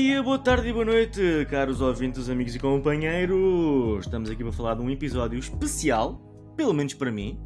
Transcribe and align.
Bom 0.00 0.06
dia, 0.06 0.22
boa 0.22 0.38
tarde 0.38 0.66
e 0.66 0.72
boa 0.72 0.84
noite, 0.86 1.20
caros 1.50 1.82
ouvintes, 1.82 2.30
amigos 2.30 2.54
e 2.54 2.58
companheiros. 2.58 4.06
Estamos 4.06 4.30
aqui 4.30 4.42
para 4.42 4.50
falar 4.50 4.74
de 4.74 4.80
um 4.80 4.88
episódio 4.88 5.38
especial, 5.38 6.18
pelo 6.56 6.72
menos 6.72 6.94
para 6.94 7.12
mim, 7.12 7.38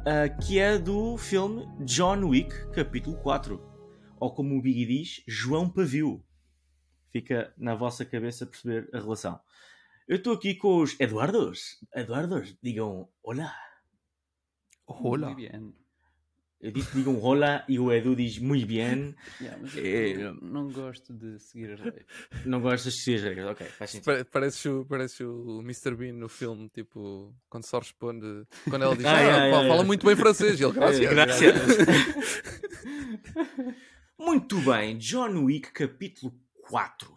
uh, 0.00 0.42
que 0.42 0.58
é 0.58 0.78
do 0.78 1.18
filme 1.18 1.68
John 1.84 2.24
Wick, 2.24 2.70
capítulo 2.70 3.18
4. 3.18 3.60
Ou 4.18 4.34
como 4.34 4.56
o 4.56 4.62
Biggie 4.62 4.86
diz, 4.86 5.22
João 5.28 5.68
Pavio. 5.68 6.24
Fica 7.10 7.52
na 7.58 7.74
vossa 7.74 8.06
cabeça 8.06 8.46
perceber 8.46 8.88
a 8.94 8.98
relação. 8.98 9.38
Eu 10.08 10.16
estou 10.16 10.32
aqui 10.32 10.54
com 10.54 10.78
os 10.78 10.98
Eduardos. 10.98 11.78
Eduardos, 11.94 12.56
digam 12.62 13.06
olá. 13.22 13.54
Olá. 14.86 15.26
Muy 15.26 15.34
bien. 15.34 15.74
Eu 16.62 16.70
disse 16.70 16.94
digam 16.96 17.20
olá 17.20 17.64
e 17.68 17.76
o 17.78 17.92
Edu 17.92 18.14
diz 18.14 18.38
muito 18.38 18.66
bem. 18.68 19.14
Yeah, 19.42 19.58
É, 19.76 20.12
eu 20.26 20.34
não 20.40 20.68
gosto 20.70 21.12
de 21.12 21.36
seguir 21.40 21.72
as 21.72 21.80
regras. 21.80 22.04
Não 22.46 22.60
gostas 22.60 22.94
de 22.94 23.00
ser 23.00 23.16
as 23.16 23.22
regras, 23.22 23.46
ok, 23.48 23.66
faz 23.66 23.90
sentido. 23.90 24.04
Pa- 24.04 24.24
Parece 24.30 24.68
o, 24.68 24.86
parece 24.88 25.24
o 25.24 25.60
Mr. 25.60 25.96
Bean 25.96 26.12
no 26.12 26.28
filme, 26.28 26.68
tipo, 26.68 27.34
quando 27.50 27.64
só 27.66 27.80
responde. 27.80 28.46
Quando 28.70 28.82
ela 28.84 28.94
diz, 28.94 29.04
Ah, 29.06 29.10
ah, 29.16 29.20
yeah, 29.20 29.32
fala, 29.32 29.44
yeah, 29.46 29.56
fala 29.56 29.64
yeah. 29.72 29.84
muito 29.84 30.06
bem 30.06 30.14
francês, 30.14 30.60
e 30.60 30.64
ele, 30.64 30.72
graças. 30.72 31.00
Graças. 31.10 31.76
Muito 34.18 34.60
bem, 34.60 34.96
John 34.98 35.44
Wick 35.44 35.72
capítulo 35.72 36.32
4. 36.68 37.12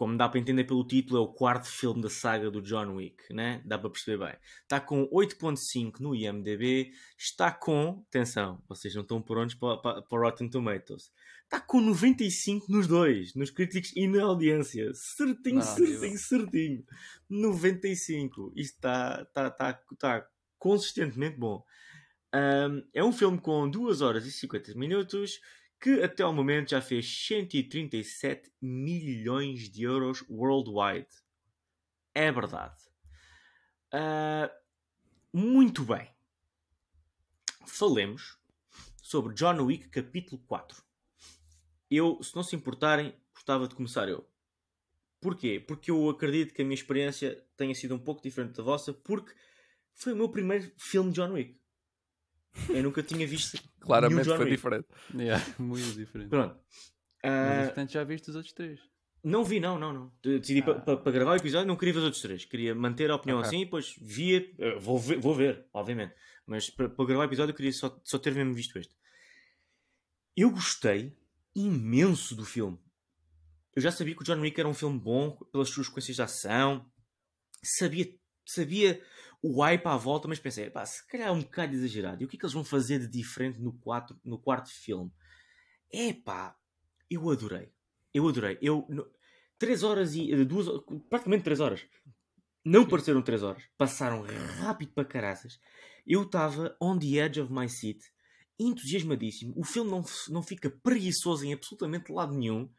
Como 0.00 0.16
dá 0.16 0.30
para 0.30 0.40
entender 0.40 0.64
pelo 0.64 0.82
título, 0.82 1.18
é 1.18 1.22
o 1.22 1.28
quarto 1.28 1.68
filme 1.68 2.00
da 2.00 2.08
saga 2.08 2.50
do 2.50 2.62
John 2.62 2.94
Wick, 2.94 3.34
né? 3.34 3.60
Dá 3.66 3.78
para 3.78 3.90
perceber 3.90 4.24
bem. 4.24 4.34
Está 4.62 4.80
com 4.80 5.06
8.5 5.10 6.00
no 6.00 6.14
IMDB, 6.14 6.90
está 7.18 7.52
com, 7.52 8.02
atenção, 8.08 8.62
vocês 8.66 8.94
não 8.94 9.02
estão 9.02 9.20
prontos 9.20 9.56
para, 9.56 9.76
para, 9.76 10.00
para 10.00 10.18
Rotten 10.18 10.48
Tomatoes. 10.48 11.12
Está 11.44 11.60
com 11.60 11.82
95 11.82 12.72
nos 12.72 12.86
dois, 12.86 13.34
nos 13.34 13.50
críticos 13.50 13.94
e 13.94 14.08
na 14.08 14.22
audiência. 14.22 14.90
Certinho, 14.94 15.58
Ah, 15.58 15.62
certinho, 15.64 16.16
certinho. 16.16 16.84
95. 17.28 18.54
Isto 18.56 18.76
está, 18.76 19.20
está, 19.28 19.48
está, 19.48 19.82
está 19.92 20.26
consistentemente 20.58 21.36
bom. 21.36 21.62
Um, 22.34 22.88
é 22.94 23.04
um 23.04 23.12
filme 23.12 23.38
com 23.38 23.68
2 23.68 24.00
horas 24.00 24.24
e 24.24 24.32
50 24.32 24.72
minutos 24.76 25.42
que 25.80 26.02
até 26.02 26.22
ao 26.22 26.32
momento 26.32 26.70
já 26.70 26.82
fez 26.82 27.06
137 27.06 28.52
milhões 28.60 29.70
de 29.70 29.84
euros 29.84 30.22
worldwide. 30.28 31.08
É 32.14 32.30
verdade. 32.30 32.84
Ah, 33.92 34.50
muito 35.32 35.82
bem. 35.84 36.08
Falemos 37.66 38.38
sobre 39.02 39.34
John 39.34 39.62
Wick 39.62 39.88
capítulo 39.88 40.42
4. 40.46 40.82
Eu, 41.90 42.22
se 42.22 42.36
não 42.36 42.42
se 42.42 42.54
importarem, 42.54 43.14
gostava 43.34 43.66
de 43.66 43.74
começar 43.74 44.08
eu. 44.08 44.28
Porquê? 45.20 45.60
Porque 45.60 45.90
eu 45.90 46.08
acredito 46.08 46.54
que 46.54 46.62
a 46.62 46.64
minha 46.64 46.74
experiência 46.74 47.46
tenha 47.56 47.74
sido 47.74 47.94
um 47.94 47.98
pouco 47.98 48.22
diferente 48.22 48.56
da 48.56 48.62
vossa, 48.62 48.92
porque 48.92 49.34
foi 49.94 50.12
o 50.12 50.16
meu 50.16 50.28
primeiro 50.28 50.72
filme 50.78 51.10
de 51.10 51.16
John 51.16 51.32
Wick. 51.32 51.59
Eu 52.68 52.82
nunca 52.82 53.02
tinha 53.02 53.26
visto 53.26 53.58
Claramente 53.80 54.24
John 54.24 54.36
foi 54.36 54.44
Wick. 54.46 54.56
diferente. 54.56 54.86
Yeah, 55.14 55.44
muito 55.58 55.92
diferente. 55.92 56.28
Pronto. 56.30 56.56
Mas, 57.22 57.32
Ah, 57.32 57.64
portanto, 57.66 57.90
já 57.92 58.04
viste 58.04 58.30
os 58.30 58.36
outros 58.36 58.52
três. 58.54 58.80
não 59.22 59.44
vi, 59.44 59.60
não, 59.60 59.78
não, 59.78 59.92
não. 59.92 60.12
De- 60.22 60.38
Decidi 60.40 60.62
Ah. 60.66 60.96
para 60.96 61.12
gravar 61.12 61.32
o 61.32 61.36
episódio, 61.36 61.66
não 61.68 61.76
queria 61.76 61.92
ver 61.94 61.98
os 62.00 62.04
outros 62.06 62.22
três. 62.22 62.44
Queria 62.44 62.74
manter 62.74 63.10
a 63.10 63.16
opinião 63.16 63.38
Ok. 63.38 63.48
assim 63.48 63.60
e 63.62 63.64
depois 63.64 63.94
via. 64.00 64.50
eh, 64.58 64.78
Vou 64.78 64.98
ver, 64.98 65.18
vou 65.18 65.34
ver 65.34 65.66
obviamente. 65.72 66.14
Mas 66.46 66.68
para 66.70 66.88
gravar 66.88 67.22
o 67.22 67.24
episódio, 67.24 67.52
eu 67.52 67.56
queria 67.56 67.72
só, 67.72 67.98
só 68.02 68.18
ter 68.18 68.34
mesmo 68.34 68.52
visto 68.54 68.76
este. 68.78 68.94
Eu 70.36 70.50
gostei 70.50 71.16
imenso 71.54 72.34
do 72.34 72.44
filme. 72.44 72.78
Eu 73.74 73.82
já 73.82 73.92
sabia 73.92 74.14
que 74.14 74.22
o 74.22 74.24
John 74.24 74.40
Wick 74.40 74.58
era 74.58 74.68
um 74.68 74.74
filme 74.74 74.98
bom 74.98 75.30
pelas 75.52 75.68
suas 75.68 75.86
sequências 75.86 76.16
de 76.16 76.22
ação. 76.22 76.90
Sabia, 77.62 78.12
sabia 78.46 79.00
o 79.42 79.62
hype 79.62 79.86
à 79.86 79.96
volta, 79.96 80.28
mas 80.28 80.38
pensei, 80.38 80.68
pá, 80.70 80.84
se 80.84 81.06
calhar 81.06 81.28
é 81.28 81.32
um 81.32 81.40
bocado 81.40 81.74
exagerado. 81.74 82.22
E 82.22 82.26
o 82.26 82.28
que 82.28 82.36
é 82.36 82.38
que 82.38 82.44
eles 82.44 82.52
vão 82.52 82.64
fazer 82.64 82.98
de 82.98 83.08
diferente 83.08 83.60
no, 83.60 83.72
quatro, 83.72 84.18
no 84.24 84.38
quarto 84.38 84.70
filme? 84.70 85.10
É 85.92 86.12
pá, 86.12 86.56
eu 87.10 87.28
adorei. 87.30 87.72
Eu 88.12 88.28
adorei. 88.28 88.58
Eu, 88.60 88.86
no, 88.88 89.08
três 89.58 89.82
horas 89.82 90.14
e. 90.14 90.32
eh, 90.32 90.44
Duas, 90.44 90.66
praticamente 91.08 91.44
três 91.44 91.60
horas. 91.60 91.86
Não 92.64 92.86
pareceram 92.86 93.22
três 93.22 93.42
horas. 93.42 93.62
Passaram 93.78 94.22
rápido 94.58 94.92
para 94.92 95.04
caraças. 95.04 95.58
Eu 96.06 96.22
estava 96.22 96.76
on 96.80 96.98
the 96.98 97.16
edge 97.16 97.40
of 97.40 97.52
my 97.52 97.68
seat, 97.68 98.00
entusiasmadíssimo. 98.58 99.54
O 99.56 99.64
filme 99.64 99.90
não, 99.90 100.04
não 100.28 100.42
fica 100.42 100.70
preguiçoso 100.70 101.44
em 101.46 101.52
absolutamente 101.54 102.12
lado 102.12 102.34
nenhum. 102.34 102.70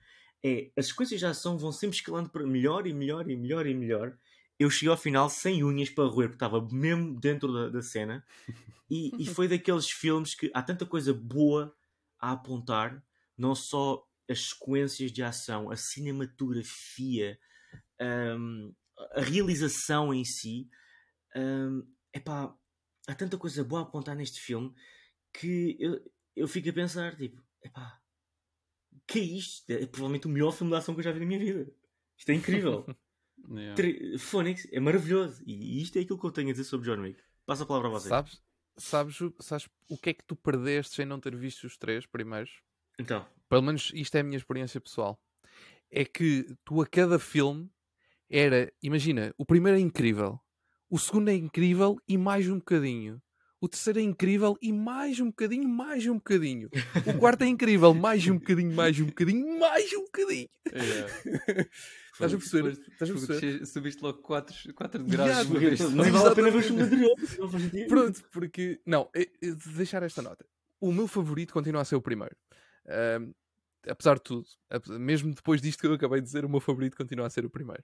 É, 0.44 0.72
as 0.78 0.88
sequências 0.88 1.20
de 1.20 1.26
ação 1.26 1.58
vão 1.58 1.72
sempre 1.72 1.98
escalando 1.98 2.30
para 2.30 2.46
melhor 2.46 2.86
e 2.86 2.94
melhor 2.94 3.30
e 3.30 3.36
melhor 3.36 3.66
e 3.66 3.74
melhor. 3.74 4.18
Eu 4.62 4.70
cheguei 4.70 4.90
ao 4.90 4.98
final 4.98 5.28
sem 5.28 5.64
unhas 5.64 5.90
para 5.90 6.04
roer, 6.04 6.30
porque 6.30 6.36
estava 6.36 6.62
mesmo 6.72 7.20
dentro 7.20 7.52
da, 7.52 7.70
da 7.70 7.82
cena. 7.82 8.24
E, 8.88 9.12
e 9.18 9.26
foi 9.26 9.48
daqueles 9.48 9.90
filmes 9.90 10.36
que 10.36 10.52
há 10.54 10.62
tanta 10.62 10.86
coisa 10.86 11.12
boa 11.12 11.76
a 12.20 12.34
apontar, 12.34 13.04
não 13.36 13.56
só 13.56 14.08
as 14.30 14.50
sequências 14.50 15.12
de 15.12 15.24
ação, 15.24 15.72
a 15.72 15.76
cinematografia, 15.76 17.40
hum, 18.38 18.72
a 19.16 19.22
realização 19.22 20.14
em 20.14 20.24
si. 20.24 20.70
Hum, 21.36 21.84
epá, 22.14 22.56
há 23.08 23.16
tanta 23.16 23.40
coisa 23.40 23.64
boa 23.64 23.82
a 23.82 23.84
apontar 23.84 24.16
neste 24.16 24.40
filme 24.40 24.76
que 25.34 25.76
eu, 25.80 26.00
eu 26.36 26.48
fico 26.48 26.70
a 26.70 26.74
pensar, 26.74 27.18
tipo, 27.18 27.42
epá, 27.64 28.00
que 29.08 29.18
é 29.18 29.24
isto? 29.24 29.72
É 29.72 29.88
provavelmente 29.88 30.28
o 30.28 30.30
melhor 30.30 30.52
filme 30.52 30.72
de 30.72 30.78
ação 30.78 30.94
que 30.94 31.00
eu 31.00 31.06
já 31.06 31.12
vi 31.12 31.20
na 31.20 31.26
minha 31.26 31.40
vida. 31.40 31.74
Isto 32.16 32.30
é 32.30 32.36
incrível. 32.36 32.86
Yeah. 33.50 33.76
Tri- 33.76 34.18
Phoenix 34.18 34.68
é 34.72 34.80
maravilhoso. 34.80 35.42
E 35.46 35.82
isto 35.82 35.98
é 35.98 36.02
aquilo 36.02 36.20
que 36.20 36.26
eu 36.26 36.32
tenho 36.32 36.50
a 36.50 36.52
dizer 36.52 36.64
sobre 36.66 36.86
John 36.90 37.02
Wick. 37.02 37.20
Passa 37.46 37.64
a 37.64 37.66
palavra 37.66 37.88
a 37.90 37.92
vocês. 37.92 38.10
Sabes, 38.10 38.42
sabes, 38.78 39.22
o- 39.22 39.34
sabes 39.40 39.68
o 39.90 39.98
que 39.98 40.10
é 40.12 40.14
que 40.14 40.24
tu 40.24 40.36
perdeste 40.36 40.96
sem 40.96 41.06
não 41.06 41.20
ter 41.20 41.36
visto 41.36 41.66
os 41.66 41.78
três 41.78 42.06
primeiros? 42.06 42.52
Então, 43.00 43.26
Pelo 43.50 43.62
menos 43.64 43.92
isto 43.94 44.16
é 44.16 44.20
a 44.20 44.24
minha 44.24 44.38
experiência 44.38 44.80
pessoal. 44.80 45.20
É 45.90 46.06
que 46.06 46.46
tu 46.64 46.82
a 46.82 46.88
cada 46.88 47.20
filme 47.20 47.70
era, 48.30 48.72
imagina, 48.82 49.34
o 49.38 49.46
primeiro 49.46 49.78
é 49.78 49.82
incrível, 49.82 50.40
o 50.90 50.98
segundo 50.98 51.30
é 51.30 51.34
incrível 51.36 51.98
e 52.08 52.18
mais 52.18 52.48
um 52.48 52.60
bocadinho. 52.60 53.22
O 53.60 53.68
terceiro 53.68 54.00
é 54.00 54.02
incrível 54.02 54.58
e 54.62 54.72
mais 54.74 55.20
um 55.20 55.28
bocadinho, 55.28 55.68
mais 55.70 56.08
um 56.08 56.16
bocadinho. 56.16 56.70
O 57.06 57.20
quarto 57.20 57.44
é 57.44 57.48
incrível, 57.48 57.94
mais 57.94 58.26
um 58.28 58.36
bocadinho, 58.40 58.74
mais 58.74 59.00
um 59.00 59.06
bocadinho, 59.06 59.60
mais 59.60 59.94
um 59.94 60.04
bocadinho. 60.06 60.50
Yeah. 60.74 61.14
Estás 62.14 62.34
a 62.34 62.38
perceber? 62.38 62.72
Estás 62.92 63.10
a 63.10 63.14
perceber? 63.14 63.66
Subiste 63.66 64.04
logo 64.04 64.22
4 64.22 64.74
quatro 64.74 65.06
Yeah, 65.08 65.44
graus. 65.44 65.80
nem 65.94 66.12
vale 66.12 66.30
a 66.30 66.36
pena 66.36 66.52
ver 66.52 66.58
o 66.58 66.62
filme 66.62 66.82
anterior. 66.84 67.16
Não. 67.74 67.88
Pronto, 67.88 68.24
porque. 68.32 68.82
Não, 68.86 69.10
eh, 69.16 69.30
de 69.42 69.70
deixar 69.76 70.04
esta 70.04 70.22
nota. 70.22 70.46
O 70.80 70.92
meu 70.92 71.08
favorito 71.08 71.54
continua 71.54 71.82
a 71.82 71.86
ser 71.86 71.96
o 71.96 72.02
primeiro. 72.02 72.36
Ahm, 72.88 73.32
apesar 73.88 74.16
de 74.16 74.24
tudo, 74.24 74.46
mesmo 75.00 75.34
depois 75.34 75.62
disto 75.62 75.80
que 75.80 75.88
eu 75.88 75.94
acabei 75.94 76.20
de 76.20 76.26
dizer, 76.26 76.44
o 76.44 76.50
meu 76.50 76.60
favorito 76.60 76.98
continua 76.98 77.28
a 77.28 77.30
ser 77.30 77.46
o 77.46 77.50
primeiro. 77.50 77.84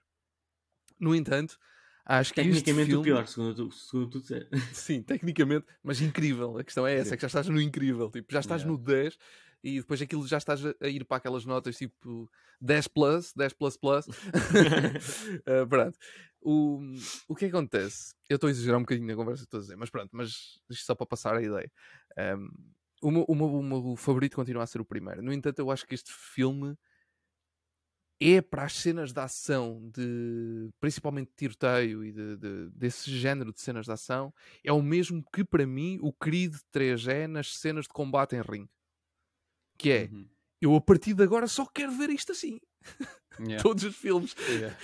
No 1.00 1.14
entanto, 1.14 1.56
acho 2.04 2.34
que 2.34 2.42
Tecnicamente 2.42 2.86
filme... 2.90 3.00
o 3.00 3.02
pior, 3.04 3.26
segundo 3.26 3.54
tu, 3.54 3.70
segundo 3.72 4.10
tu 4.10 4.20
disser. 4.20 4.48
Sim, 4.72 5.02
tecnicamente, 5.02 5.66
mas 5.82 6.00
incrível. 6.00 6.58
A 6.58 6.64
questão 6.64 6.86
é 6.86 6.96
essa, 6.96 7.14
é 7.14 7.16
que 7.16 7.22
já 7.22 7.28
estás 7.28 7.48
no 7.48 7.60
incrível. 7.60 8.10
Tipo, 8.10 8.32
já 8.32 8.40
estás 8.40 8.62
Yeah. 8.62 8.78
no 8.78 8.84
10 8.84 9.16
e 9.62 9.80
depois 9.80 10.00
aquilo 10.02 10.26
já 10.26 10.38
estás 10.38 10.64
a 10.64 10.88
ir 10.88 11.04
para 11.04 11.16
aquelas 11.18 11.44
notas 11.44 11.76
tipo 11.76 12.30
10 12.60 12.88
plus, 12.88 13.32
10 13.34 13.52
plus 13.52 13.76
plus. 13.76 14.06
Ah, 15.46 15.66
pronto. 15.68 15.98
O, 16.40 16.80
o 17.28 17.34
que 17.34 17.46
acontece? 17.46 18.14
Eu 18.28 18.36
estou 18.36 18.48
a 18.48 18.50
exagerar 18.50 18.78
um 18.78 18.82
bocadinho 18.82 19.06
na 19.08 19.16
conversa 19.16 19.42
que 19.42 19.46
estou 19.46 19.58
a 19.58 19.62
dizer, 19.62 19.76
mas 19.76 19.90
pronto, 19.90 20.10
mas 20.12 20.60
isto 20.70 20.84
só 20.86 20.94
para 20.94 21.06
passar 21.06 21.36
a 21.36 21.42
ideia. 21.42 21.70
Ahm, 22.16 22.48
o, 23.02 23.10
meu, 23.10 23.24
o, 23.28 23.34
meu, 23.34 23.46
o 23.46 23.62
meu 23.62 23.96
favorito 23.96 24.36
continua 24.36 24.62
a 24.62 24.66
ser 24.66 24.80
o 24.80 24.84
primeiro. 24.84 25.22
No 25.22 25.32
entanto, 25.32 25.58
eu 25.58 25.70
acho 25.70 25.86
que 25.86 25.94
este 25.94 26.12
filme 26.12 26.76
é 28.20 28.40
para 28.42 28.64
as 28.64 28.72
cenas 28.74 29.12
de 29.12 29.20
ação, 29.20 29.88
de 29.94 30.70
principalmente 30.80 31.28
de 31.30 31.36
tiroteio 31.36 32.04
e 32.04 32.12
de, 32.12 32.36
de- 32.36 32.70
desse 32.70 33.10
género 33.16 33.52
de 33.52 33.60
cenas 33.60 33.86
de 33.86 33.92
ação, 33.92 34.34
é 34.64 34.72
o 34.72 34.82
mesmo 34.82 35.22
que 35.32 35.44
para 35.44 35.64
mim 35.66 35.98
o 36.02 36.12
Creed 36.12 36.54
3 36.72 37.06
é 37.06 37.28
nas 37.28 37.56
cenas 37.56 37.84
de 37.84 37.90
combate 37.90 38.34
em 38.34 38.40
ringue. 38.42 38.70
Que 39.78 39.90
é, 39.90 40.04
Uhum. 40.12 40.28
eu 40.60 40.74
a 40.74 40.80
partir 40.80 41.14
de 41.14 41.22
agora 41.22 41.46
só 41.46 41.64
quero 41.66 41.92
ver 41.92 42.10
isto 42.10 42.32
assim. 42.32 42.60
Yeah. 43.40 43.62
Todos 43.62 43.84
os 43.84 43.94
filmes. 43.94 44.34
Yeah. 44.48 44.76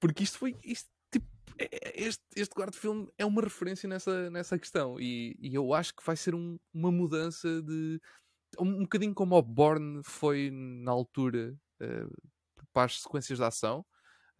Porque 0.00 0.22
isto 0.22 0.38
foi. 0.38 0.56
Isto, 0.64 0.88
tipo, 1.12 1.26
é- 1.58 1.68
é- 1.70 2.02
este, 2.04 2.22
este 2.34 2.54
quarto 2.54 2.74
filme 2.78 3.06
é 3.18 3.26
uma 3.26 3.42
referência 3.42 3.86
nessa, 3.86 4.30
nessa 4.30 4.58
questão. 4.58 4.98
E, 4.98 5.36
e 5.38 5.54
eu 5.54 5.74
acho 5.74 5.94
que 5.94 6.02
vai 6.02 6.16
ser 6.16 6.34
um- 6.34 6.58
uma 6.72 6.90
mudança 6.90 7.60
de. 7.60 8.00
Um, 8.58 8.66
um 8.78 8.82
bocadinho 8.84 9.14
como 9.14 9.36
o 9.36 9.42
Born 9.42 10.00
foi 10.04 10.50
na 10.50 10.90
altura 10.90 11.54
eh, 11.80 12.06
para 12.72 12.84
as 12.86 13.02
sequências 13.02 13.38
de 13.38 13.44
ação. 13.44 13.84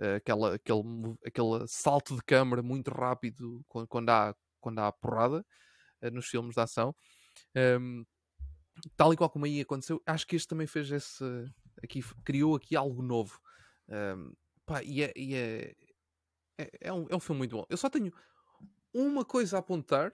eh, 0.00 0.14
aquela, 0.14 0.54
aquele, 0.54 0.82
aquele 1.26 1.66
salto 1.66 2.14
de 2.16 2.22
câmara 2.24 2.62
muito 2.62 2.90
rápido 2.90 3.62
quando, 3.68 3.86
quando, 3.88 4.08
há, 4.08 4.34
quando 4.62 4.78
há 4.78 4.90
porrada 4.92 5.44
eh, 6.00 6.10
nos 6.10 6.26
filmes 6.26 6.54
de 6.54 6.60
ação. 6.62 6.94
Ehm, 7.54 8.04
tal 8.96 9.12
e 9.12 9.16
qual 9.16 9.30
como 9.30 9.44
aí 9.44 9.60
aconteceu, 9.60 10.02
acho 10.06 10.26
que 10.26 10.36
este 10.36 10.48
também 10.48 10.66
fez 10.66 10.90
esse. 10.90 11.24
Aqui, 11.82 12.02
criou 12.24 12.56
aqui 12.56 12.76
algo 12.76 13.02
novo. 13.02 13.40
Ahm, 13.88 14.32
pá, 14.66 14.82
e 14.82 15.02
é, 15.02 15.12
e 15.16 15.34
é, 15.34 15.74
é, 16.58 16.70
é 16.82 16.92
um, 16.92 17.06
é 17.08 17.16
um 17.16 17.20
filme 17.20 17.38
muito 17.38 17.56
bom. 17.56 17.64
Eu 17.68 17.76
só 17.76 17.88
tenho 17.88 18.12
uma 18.92 19.24
coisa 19.24 19.56
a 19.56 19.60
apontar 19.60 20.12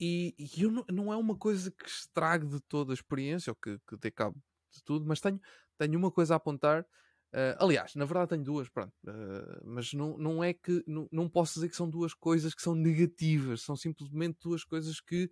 e, 0.00 0.34
e 0.38 0.62
eu 0.62 0.70
não, 0.70 0.84
não 0.90 1.12
é 1.12 1.16
uma 1.16 1.36
coisa 1.36 1.70
que 1.70 1.88
estrague 1.88 2.46
de 2.46 2.60
toda 2.60 2.92
a 2.92 2.94
experiência 2.94 3.50
ou 3.50 3.56
que, 3.56 3.78
que 3.86 3.96
dê 3.96 4.10
cabo 4.10 4.36
de 4.72 4.82
tudo, 4.84 5.06
mas 5.06 5.20
tenho, 5.20 5.40
tenho 5.78 5.98
uma 5.98 6.10
coisa 6.10 6.34
a 6.34 6.36
apontar. 6.36 6.86
Ah, 7.32 7.56
aliás, 7.60 7.94
na 7.94 8.04
verdade 8.04 8.30
tenho 8.30 8.44
duas, 8.44 8.68
pronto. 8.68 8.92
Ah, 9.06 9.60
mas 9.64 9.92
não, 9.92 10.16
não 10.18 10.42
é 10.44 10.52
que 10.52 10.82
não, 10.86 11.08
não 11.10 11.28
posso 11.28 11.54
dizer 11.54 11.68
que 11.68 11.76
são 11.76 11.88
duas 11.88 12.14
coisas 12.14 12.54
que 12.54 12.62
são 12.62 12.74
negativas, 12.74 13.62
são 13.62 13.76
simplesmente 13.76 14.38
duas 14.42 14.64
coisas 14.64 15.00
que 15.00 15.30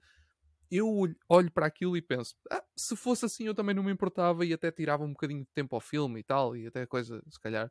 eu 0.77 1.17
olho- 1.29 1.51
para 1.53 1.67
aquilo 1.67 1.97
e 1.97 2.03
penso, 2.03 2.35
"Ah, 2.51 2.65
se 2.77 2.97
fosse 2.97 3.25
assim 3.27 3.45
eu 3.47 3.55
também 3.55 3.75
não 3.75 3.83
me 3.83 3.93
importava 3.93 4.45
e 4.45 4.53
até 4.53 4.71
tirava 4.73 5.05
um 5.05 5.11
bocadinho 5.13 5.41
de 5.45 5.51
tempo 5.55 5.75
ao 5.77 5.81
filme 5.81 6.21
e 6.21 6.23
tal, 6.25 6.57
e 6.57 6.67
até 6.67 6.83
a 6.83 6.87
coisa, 6.87 7.23
se 7.31 7.39
calhar, 7.41 7.71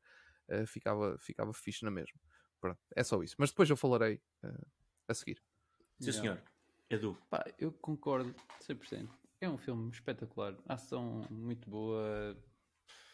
eh, 0.50 0.65
ficava, 0.65 1.18
ficava 1.19 1.53
fixe 1.53 1.83
na 1.86 1.92
mesma. 1.92 2.19
Pronto, 2.59 2.80
é 2.95 3.03
só 3.03 3.21
isso. 3.24 3.36
Mas 3.39 3.50
depois 3.50 3.69
eu 3.69 3.77
falarei 3.77 4.21
eh, 4.44 4.65
a 5.07 5.13
seguir. 5.13 5.42
Sim, 6.00 6.12
senhor. 6.12 6.42
Edu. 6.89 7.18
Pá, 7.30 7.44
eu 7.57 7.71
concordo 7.71 8.36
100%. 8.59 9.18
É 9.39 9.50
um 9.50 9.57
filme 9.57 9.89
espetacular. 9.92 10.56
Ação 10.68 11.25
muito 11.31 11.69
boa, 11.69 12.38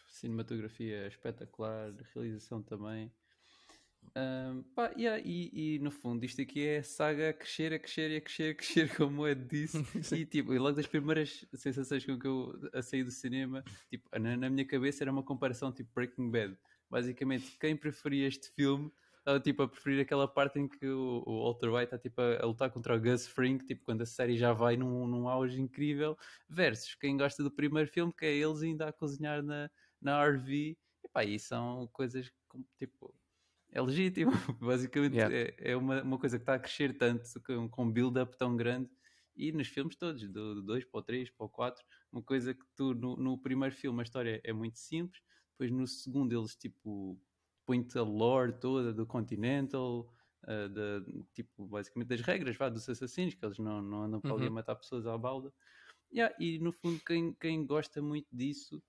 cinematografia 0.08 1.08
espetacular, 1.08 1.94
realização 2.14 2.62
também. 2.62 3.12
Ahm, 4.16 4.64
pá, 4.76 4.92
yeah, 4.98 5.22
e, 5.24 5.76
e 5.76 5.80
no 5.80 5.92
fundo, 5.92 6.26
isto 6.26 6.42
aqui 6.42 6.66
é 6.66 6.78
a 6.80 6.84
saga 6.84 7.30
a 7.30 7.34
crescer, 7.34 7.74
a 7.74 7.80
crescer, 7.80 8.18
a 8.18 8.22
crescer, 8.22 8.52
a 8.52 8.56
crescer, 8.56 8.90
como 8.98 9.22
o 9.22 9.28
Ed 9.28 9.46
disse. 9.46 9.78
e 10.16 10.26
tipo, 10.26 10.54
e 10.54 10.60
logo 10.60 10.76
das 10.76 10.88
primeiras 10.88 11.46
sensações 11.54 12.06
com 12.06 12.18
que 12.18 12.28
eu 12.28 12.54
a 12.74 12.82
sair 12.82 13.04
do 13.04 13.12
cinema, 13.12 13.64
tipo, 13.90 14.10
na, 14.20 14.36
na 14.36 14.50
minha 14.50 14.66
cabeça 14.66 15.04
era 15.04 15.12
uma 15.12 15.24
comparação 15.24 15.72
tipo 15.72 15.92
Breaking 15.94 16.32
Bad. 16.32 16.58
Basicamente, 16.90 17.58
quem 17.60 17.76
preferia 17.76 18.28
este 18.28 18.50
filme 18.52 18.92
estava 19.28 19.40
tipo 19.42 19.62
a 19.64 19.68
preferir 19.68 20.02
aquela 20.02 20.28
parte 20.28 20.58
em 20.58 20.68
que 20.68 20.88
o, 20.88 21.22
o 21.26 21.44
Walter 21.44 21.70
White 21.70 21.84
está 21.84 21.98
tipo 21.98 22.22
a, 22.22 22.42
a 22.42 22.46
lutar 22.46 22.72
contra 22.72 22.96
o 22.96 23.00
Gus 23.00 23.28
Fring, 23.28 23.58
tipo 23.58 23.84
quando 23.84 24.02
a 24.02 24.06
série 24.06 24.38
já 24.38 24.54
vai 24.54 24.78
num, 24.78 25.06
num 25.06 25.28
auge 25.28 25.62
incrível, 25.62 26.18
versus 26.48 26.96
quem 26.96 27.18
gosta 27.18 27.44
do 27.44 27.52
primeiro 27.52 27.90
filme, 27.90 28.14
que 28.14 28.26
é 28.26 28.34
eles 28.34 28.62
ainda 28.62 28.88
a 28.88 28.94
cozinhar 28.94 29.44
na, 29.44 29.70
na 30.02 30.26
RV. 30.26 30.78
E 31.04 31.10
pá, 31.12 31.26
e 31.26 31.38
são 31.38 31.88
coisas 31.92 32.32
como, 32.48 32.66
tipo. 32.78 33.14
É 33.70 33.82
legítimo, 33.82 34.32
basicamente 34.62 35.20
Yeah. 35.20 35.32
é, 35.32 35.56
é 35.60 35.76
uma, 35.76 36.02
uma 36.02 36.18
coisa 36.18 36.38
que 36.38 36.44
está 36.44 36.56
a 36.56 36.60
crescer 36.60 36.98
tanto, 36.98 37.24
com, 37.46 37.70
com 37.70 37.84
um 37.86 37.92
build-up 37.92 38.38
tão 38.38 38.56
grande, 38.56 38.90
e 39.36 39.52
nos 39.52 39.68
filmes 39.68 39.96
todos, 39.96 40.28
do 40.32 40.62
2 40.64 40.86
para 40.86 41.00
o 41.00 41.04
3, 41.04 41.30
para 41.30 41.46
o 41.46 41.50
4, 41.50 41.84
uma 42.12 42.24
coisa 42.24 42.54
que 42.54 42.66
tu 42.76 42.94
no, 42.96 43.16
no 43.18 43.38
primeiro 43.38 43.76
filme 43.76 44.00
a 44.00 44.04
história 44.04 44.42
é 44.44 44.54
muito 44.54 44.80
simples, 44.80 45.22
depois 45.52 45.70
no 45.72 45.86
segundo 45.86 46.38
eles 46.38 46.56
tipo 46.56 47.22
põem-te 47.66 47.98
a 47.98 48.04
lore 48.04 48.58
toda 48.60 48.94
do 48.94 49.06
Continental, 49.06 50.10
uh, 50.46 50.70
da- 50.70 51.02
tipo, 51.34 51.68
basicamente 51.68 52.08
das 52.08 52.22
regras 52.22 52.56
vá, 52.56 52.70
dos 52.70 52.88
assassinos, 52.88 53.34
que 53.36 53.46
eles 53.46 53.60
não, 53.60 53.82
não 53.82 54.04
andam 54.04 54.22
para 54.22 54.36
ali 54.36 54.48
a 54.48 54.50
Uhum. 54.50 54.52
matar 54.52 54.76
pessoas 54.78 55.06
à 55.06 55.18
balda. 55.18 55.54
Yeah, 56.14 56.36
e 56.40 56.60
no 56.60 56.72
fundo, 56.74 57.02
quem, 57.06 57.34
quem 57.34 57.66
gosta 57.66 58.02
muito 58.02 58.28
disso, 58.36 58.82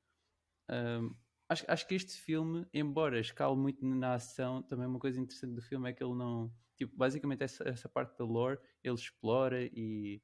um, 0.70 1.14
acho, 1.48 1.64
acho 1.68 1.86
que 1.86 1.94
este 1.94 2.12
filme, 2.20 2.66
embora 2.72 3.18
escale 3.20 3.56
muito 3.56 3.84
na 3.84 4.14
ação, 4.14 4.62
também 4.62 4.86
uma 4.86 4.98
coisa 4.98 5.20
interessante 5.20 5.54
do 5.54 5.62
filme 5.62 5.90
é 5.90 5.92
que 5.92 6.02
ele 6.02 6.14
não. 6.14 6.52
Tipo, 6.76 6.96
basicamente 6.96 7.42
essa, 7.42 7.68
essa 7.68 7.88
parte 7.88 8.16
da 8.16 8.24
lore 8.24 8.58
ele 8.84 8.94
explora 8.94 9.64
e 9.72 10.22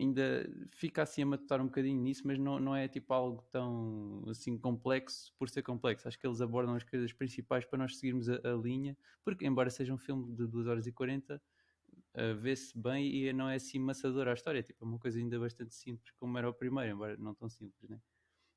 ainda 0.00 0.44
fica 0.72 1.02
assim 1.02 1.22
a 1.22 1.26
matutar 1.26 1.60
um 1.60 1.66
bocadinho 1.66 2.00
nisso, 2.00 2.22
mas 2.26 2.38
não, 2.38 2.58
não 2.58 2.74
é 2.74 2.88
tipo 2.88 3.12
algo 3.12 3.42
tão 3.50 4.24
assim 4.28 4.58
complexo 4.58 5.32
por 5.38 5.48
ser 5.48 5.62
complexo. 5.62 6.08
Acho 6.08 6.18
que 6.18 6.26
eles 6.26 6.40
abordam 6.40 6.74
as 6.74 6.82
coisas 6.82 7.12
principais 7.12 7.64
para 7.64 7.78
nós 7.78 7.96
seguirmos 7.96 8.28
a, 8.28 8.34
a 8.44 8.54
linha, 8.54 8.96
porque 9.24 9.46
embora 9.46 9.70
seja 9.70 9.94
um 9.94 9.98
filme 9.98 10.34
de 10.34 10.46
2 10.46 10.66
horas 10.66 10.86
e 10.86 10.92
40, 10.92 11.36
uh, 11.36 12.34
vê-se 12.36 12.76
bem 12.76 13.14
e 13.14 13.32
não 13.32 13.48
é 13.48 13.56
assim 13.56 13.78
maçadora 13.78 14.30
a 14.32 14.34
história, 14.34 14.62
tipo 14.62 14.84
é 14.84 14.88
uma 14.88 14.98
coisa 14.98 15.18
ainda 15.18 15.38
bastante 15.38 15.74
simples, 15.74 16.10
como 16.16 16.36
era 16.38 16.48
o 16.48 16.54
primeiro, 16.54 16.92
embora 16.92 17.16
não 17.16 17.34
tão 17.34 17.48
simples, 17.48 17.88
né? 17.88 18.00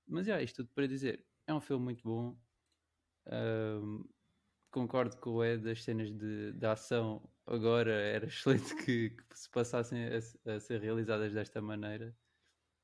Mas 0.07 0.27
já, 0.27 0.41
isto 0.41 0.57
tudo 0.63 0.69
para 0.73 0.87
dizer, 0.87 1.25
é 1.47 1.53
um 1.53 1.61
filme 1.61 1.83
muito 1.83 2.03
bom. 2.03 2.37
Concordo 4.71 5.17
com 5.17 5.31
o 5.31 5.43
Ed, 5.43 5.63
das 5.63 5.83
cenas 5.83 6.11
de, 6.11 6.51
de 6.51 6.65
ação 6.65 7.29
agora 7.45 7.91
era 7.91 8.25
excelente 8.27 8.75
que, 8.83 9.11
que 9.11 9.39
se 9.39 9.49
passassem 9.49 10.05
a, 10.05 10.53
a 10.53 10.59
ser 10.59 10.81
realizadas 10.81 11.33
desta 11.33 11.61
maneira. 11.61 12.15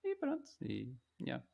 E 0.04 0.16
pronto, 0.16 0.50
e 0.62 0.96
yeah. 1.22 1.46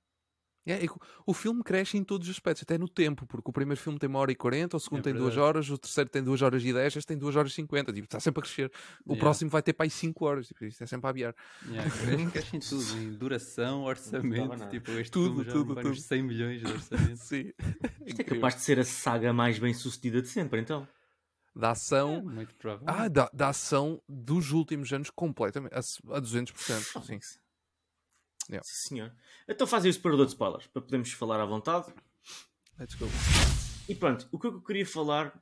É, 0.67 0.85
o 1.25 1.33
filme 1.33 1.63
cresce 1.63 1.97
em 1.97 2.03
todos 2.03 2.27
os 2.27 2.35
aspectos, 2.35 2.63
até 2.63 2.77
no 2.77 2.87
tempo, 2.89 3.25
porque 3.25 3.49
o 3.49 3.53
primeiro 3.53 3.79
filme 3.79 3.97
tem 3.97 4.09
uma 4.09 4.19
hora 4.19 4.31
e 4.31 4.35
40, 4.35 4.75
o 4.77 4.79
segundo 4.79 4.99
É 4.99 5.03
tem 5.03 5.13
duas 5.13 5.37
horas, 5.37 5.69
o 5.69 5.77
terceiro 5.77 6.09
tem 6.09 6.21
duas 6.23 6.41
horas 6.41 6.63
e 6.63 6.73
10, 6.73 6.95
este 6.97 7.07
tem 7.07 7.17
duas 7.17 7.35
horas 7.35 7.51
e 7.51 7.55
50. 7.55 7.93
Tipo, 7.93 8.05
está 8.05 8.19
sempre 8.19 8.39
a 8.39 8.43
crescer. 8.43 8.71
O 9.05 9.13
Yeah. 9.13 9.19
próximo 9.19 9.49
vai 9.49 9.61
ter 9.61 9.73
para 9.73 9.85
aí 9.85 9.89
5 9.89 10.25
horas. 10.25 10.47
Tipo, 10.47 10.65
isto 10.65 10.83
é 10.83 10.87
sempre 10.87 11.07
a 11.07 11.09
aviar. 11.09 11.35
Yeah, 11.67 11.89
cresce, 11.89 12.25
cresce 12.31 12.55
em 12.57 12.59
tudo, 12.59 12.97
em 12.97 13.13
duração, 13.13 13.83
orçamento, 13.83 14.69
tipo, 14.69 14.91
este 14.91 15.11
Tudo, 15.11 15.29
filme 15.35 15.43
já 15.45 15.51
tudo, 15.51 15.73
vai 15.75 15.83
tudo. 15.83 15.93
nos 15.95 16.03
100 16.03 16.21
milhões 16.23 16.61
de 16.61 16.67
orçamento. 16.71 17.17
Sim. 17.17 17.51
Isto 18.05 18.21
é 18.21 18.23
capaz 18.23 18.55
de 18.55 18.61
ser 18.61 18.79
a 18.79 18.83
saga 18.83 19.31
mais 19.33 19.57
bem 19.59 19.73
sucedida 19.73 20.21
de 20.21 20.27
sempre, 20.27 20.59
então. 20.61 20.87
Da 21.55 21.69
É, 21.69 21.71
ação. 21.71 22.21
muito 22.21 22.53
provável. 22.55 22.85
Ah, 22.87 23.07
da, 23.07 23.29
da 23.33 23.49
ação 23.49 23.99
dos 24.07 24.51
últimos 24.51 24.93
anos 24.93 25.09
completamente. 25.09 25.73
A, 25.73 25.79
a 25.79 26.21
200%. 26.21 27.03
Sim. 27.03 27.19
Yeah. 28.49 28.63
Sim, 28.65 28.87
senhor. 28.89 29.13
Então 29.47 29.67
faz 29.67 29.83
aí 29.83 29.89
o 29.89 29.93
separador 29.93 30.25
de 30.25 30.31
spoilers, 30.31 30.67
para 30.67 30.81
podermos 30.81 31.11
falar 31.11 31.39
à 31.41 31.45
vontade. 31.45 31.93
Let's 32.79 32.95
go. 32.95 33.05
E 33.89 33.95
pronto, 33.95 34.27
o 34.31 34.39
que 34.39 34.47
eu 34.47 34.61
queria 34.61 34.85
falar, 34.85 35.41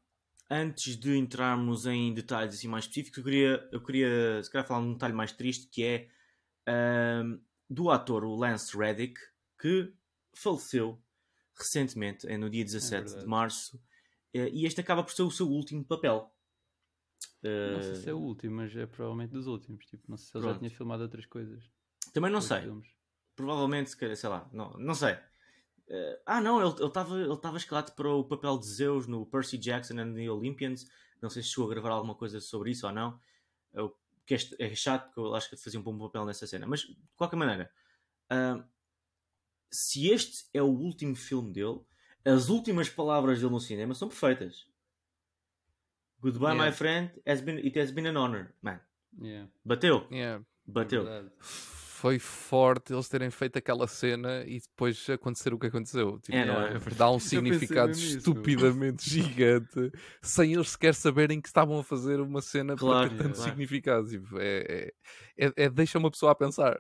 antes 0.50 0.96
de 0.98 1.18
entrarmos 1.18 1.86
em 1.86 2.14
detalhes 2.14 2.56
assim 2.56 2.68
mais 2.68 2.86
específicos, 2.86 3.18
eu 3.20 3.24
queria, 3.24 3.70
eu 3.72 3.82
queria 3.84 4.42
se 4.44 4.50
calhar 4.52 4.68
falar 4.68 4.82
de 4.82 4.88
um 4.88 4.94
detalhe 4.94 5.14
mais 5.14 5.32
triste, 5.32 5.68
que 5.68 5.84
é 5.84 6.10
ahm, 6.68 7.40
do 7.70 7.90
ator, 7.90 8.24
o 8.24 8.36
Lance 8.36 8.76
Reddick, 8.78 9.20
que 9.60 9.94
faleceu 10.36 11.02
recentemente, 11.58 12.28
é 12.28 12.38
no 12.38 12.50
dia 12.50 12.64
17 12.64 13.04
de 13.04 13.10
verdade. 13.10 13.28
março, 13.30 13.82
eh, 14.34 14.50
e 14.52 14.66
este 14.66 14.82
acaba 14.82 15.04
por 15.04 15.14
ser 15.14 15.24
o 15.24 15.32
seu 15.32 15.48
último 15.48 15.84
papel. 15.86 16.32
Não 17.44 17.82
sei 17.82 17.92
Eh, 17.92 17.96
se 17.96 18.10
é 18.10 18.14
o 18.14 18.18
último, 18.20 18.56
mas 18.58 18.76
é 18.76 18.86
provavelmente 18.86 19.32
dos 19.32 19.48
últimos. 19.48 19.86
Tipo, 19.86 20.04
não 20.10 20.18
sei 20.18 20.28
se 20.28 20.38
ele 20.38 20.46
já 20.48 20.58
tinha 20.58 20.70
filmado 20.72 21.04
outras 21.04 21.26
coisas. 21.26 21.64
também 22.14 22.32
não 22.32 22.42
sei, 22.42 22.62
filmes. 22.62 22.88
Provavelmente, 23.36 23.90
se 23.92 23.98
calhar, 23.98 24.16
sei 24.16 24.30
lá, 24.30 24.50
não, 24.52 24.72
não 24.74 24.96
sei. 24.96 25.18
Eh, 25.88 26.22
ah, 26.26 26.42
não, 26.42 26.60
ele 26.60 26.86
estava 26.86 27.20
ele 27.20 27.34
estava 27.34 27.58
escalado 27.58 27.92
para 27.94 28.10
o 28.10 28.24
papel 28.24 28.58
de 28.58 28.66
Zeus 28.68 29.06
no 29.08 29.26
Percy 29.26 29.58
Jackson 29.58 30.00
and 30.00 30.14
the 30.16 30.30
Olympians. 30.30 30.90
Não 31.22 31.30
sei 31.30 31.44
se 31.44 31.50
chegou 31.50 31.70
a 31.70 31.74
gravar 31.74 31.90
alguma 31.92 32.16
coisa 32.16 32.40
sobre 32.42 32.72
isso 32.72 32.86
ou 32.88 32.92
não. 32.94 33.20
É 33.74 33.82
o 33.82 33.94
que 34.26 34.34
é, 34.36 34.38
é 34.60 34.76
chato, 34.76 35.06
porque 35.08 35.20
eu 35.20 35.36
acho 35.36 35.50
que 35.50 35.58
fazia 35.58 35.80
um 35.80 35.84
bom 35.84 35.98
papel 35.98 36.26
nessa 36.26 36.48
cena. 36.48 36.66
Mas, 36.66 36.82
de 36.82 36.98
qualquer 37.16 37.36
maneira, 37.38 37.72
ah, 38.30 38.64
se 39.72 40.10
este 40.10 40.46
é 40.54 40.62
o 40.62 40.68
último 40.68 41.16
filme 41.16 41.52
dele, 41.54 41.80
as 42.24 42.50
últimas 42.50 42.90
palavras 42.90 43.40
dele 43.40 43.52
no 43.52 43.60
cinema 43.60 43.94
são 43.94 44.08
perfeitas. 44.08 44.68
Goodbye, 46.22 46.54
Yeah. 46.56 46.66
my 46.66 46.72
friend. 46.76 47.12
Has 47.28 47.42
been, 47.42 47.60
it 47.60 47.78
has 47.80 47.92
been 47.92 48.08
an 48.08 48.18
honor. 48.18 48.54
Man, 48.62 48.80
Yeah, 49.22 49.48
bateu. 49.64 50.08
Yeah. 50.12 50.42
é 50.42 50.46
Bateu. 50.72 51.04
verdade. 51.04 51.32
Foi 52.06 52.20
forte 52.20 52.94
eles 52.94 53.10
terem 53.10 53.32
feito 53.32 53.58
aquela 53.58 53.88
cena 53.88 54.44
e 54.46 54.60
depois 54.60 55.10
acontecer 55.10 55.56
o 55.56 55.58
que 55.58 55.66
aconteceu. 55.66 56.20
Tipo, 56.20 56.38
É, 56.38 56.46
não 56.46 56.62
é? 56.62 56.74
Dá 56.96 57.10
um 57.10 57.20
significado 57.20 57.94
estupidamente 57.94 59.10
gigante 59.10 59.92
sem 60.22 60.54
eles 60.54 60.70
sequer 60.70 60.94
saberem 60.94 61.42
que 61.42 61.48
estavam 61.48 61.80
a 61.80 61.84
fazer 61.84 62.20
uma 62.20 62.44
cena 62.44 62.76
Claro, 62.76 63.10
para 63.10 63.18
ter 63.18 63.24
tanto 63.24 63.40
significado. 63.40 64.08
Tipo, 64.08 64.38
é, 64.38 64.58
é, 64.60 64.94
é- 65.48 65.54
é- 65.64 65.70
deixa 65.72 65.98
uma 65.98 66.12
pessoa 66.12 66.34
a 66.34 66.36
pensar. 66.36 66.78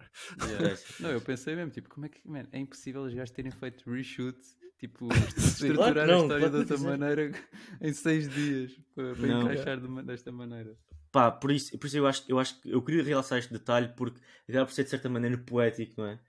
Yeah. 0.48 0.77
Não, 1.00 1.10
eu 1.10 1.22
pensei 1.22 1.55
mesmo, 1.55 1.72
tipo, 1.72 1.89
como 1.89 2.05
é 2.05 2.10
que, 2.10 2.20
man, 2.24 2.44
é 2.51 2.60
impossível 2.60 3.01
os 3.01 3.12
gajos 3.15 3.32
terem 3.32 3.50
feito 3.50 3.89
reshoot, 3.89 4.38
tipo, 4.77 5.08
Claro 5.36 5.38
estruturar 5.38 5.98
a 6.00 6.08
não, 6.08 6.22
história 6.24 6.50
claro 6.50 6.51
de 6.51 6.58
outra 6.58 6.77
não. 6.77 6.84
maneira 6.84 7.32
em 7.82 7.94
seis 7.94 8.29
dias 8.29 8.79
para, 8.94 9.12
encaixar 9.12 9.79
de 9.79 10.03
desta 10.03 10.32
maneira. 10.32 10.77
Pá, 11.12 11.32
por 11.32 11.51
isso, 11.51 11.77
por 11.77 11.88
isso 11.88 11.98
eu, 11.98 12.08
acho, 12.08 12.24
eu 12.27 12.39
acho 12.39 12.60
que 12.62 12.70
eu 12.70 12.82
queria 12.82 13.03
realçar 13.03 13.39
este 13.39 13.53
detalhe 13.53 13.89
porque 13.96 14.20
acaba 14.50 14.65
por 14.65 14.74
ser 14.74 14.84
de 14.84 14.89
certa 14.89 15.10
maneira 15.10 15.38
poético, 15.38 16.01
não 16.01 16.08
é? 16.08 16.20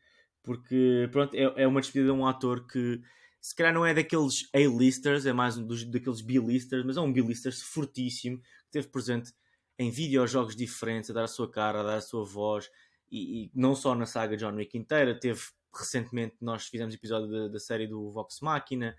Porque, 0.43 1.09
pronto, 1.11 1.35
é, 1.35 1.63
é 1.63 1.67
uma 1.67 1.81
despedida 1.81 2.13
de 2.13 2.19
um 2.19 2.25
ator 2.25 2.67
que 2.69 3.01
se 3.41 3.55
calhar 3.55 3.75
não 3.75 3.85
é 3.85 3.93
daqueles 3.93 4.49
A-listers, 4.55 5.27
é 5.27 5.33
mais 5.33 5.57
um 5.57 5.67
dos, 5.67 5.85
daqueles 5.85 6.21
B-listers, 6.21 6.85
mas 6.85 6.97
é 6.97 7.01
um 7.01 7.13
B-lister 7.13 7.53
fortíssimo 7.53 8.39
que 8.39 8.67
esteve 8.67 8.89
presente 8.89 9.33
em 9.79 9.91
videojogos 9.91 10.57
diferentes, 10.57 11.11
a 11.11 11.15
dar 11.15 11.25
a 11.25 11.29
sua 11.29 11.51
cara, 11.51 11.81
a 11.81 11.83
dar 11.83 11.97
a 11.97 12.01
sua 12.01 12.25
voz 12.25 12.71
e, 13.11 13.45
e 13.45 13.51
não 13.55 13.75
só 13.75 13.95
na 13.95 14.07
saga 14.07 14.37
John 14.37 14.55
Wick 14.55 14.77
inteira, 14.77 15.19
teve 15.19 15.41
recentemente, 15.79 16.37
nós 16.41 16.67
fizemos 16.67 16.95
episódio 16.95 17.29
da, 17.29 17.49
da 17.49 17.59
série 17.59 17.87
do 17.87 18.11
Vox 18.11 18.41
Machina, 18.41 18.97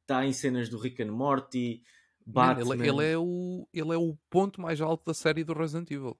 está 0.00 0.24
em 0.26 0.32
cenas 0.32 0.68
do 0.68 0.78
Rick 0.78 1.02
and 1.02 1.12
Morty, 1.12 1.82
Man, 2.26 2.32
Batman. 2.32 2.74
ele, 2.74 2.88
ele 2.88 3.12
é 3.12 3.18
o, 3.18 3.66
ele 3.72 3.94
é 3.94 3.96
o 3.96 4.16
ponto 4.28 4.60
mais 4.60 4.80
alto 4.80 5.04
da 5.06 5.14
série 5.14 5.44
do 5.44 5.54
Resident 5.54 5.90
Evil. 5.90 6.18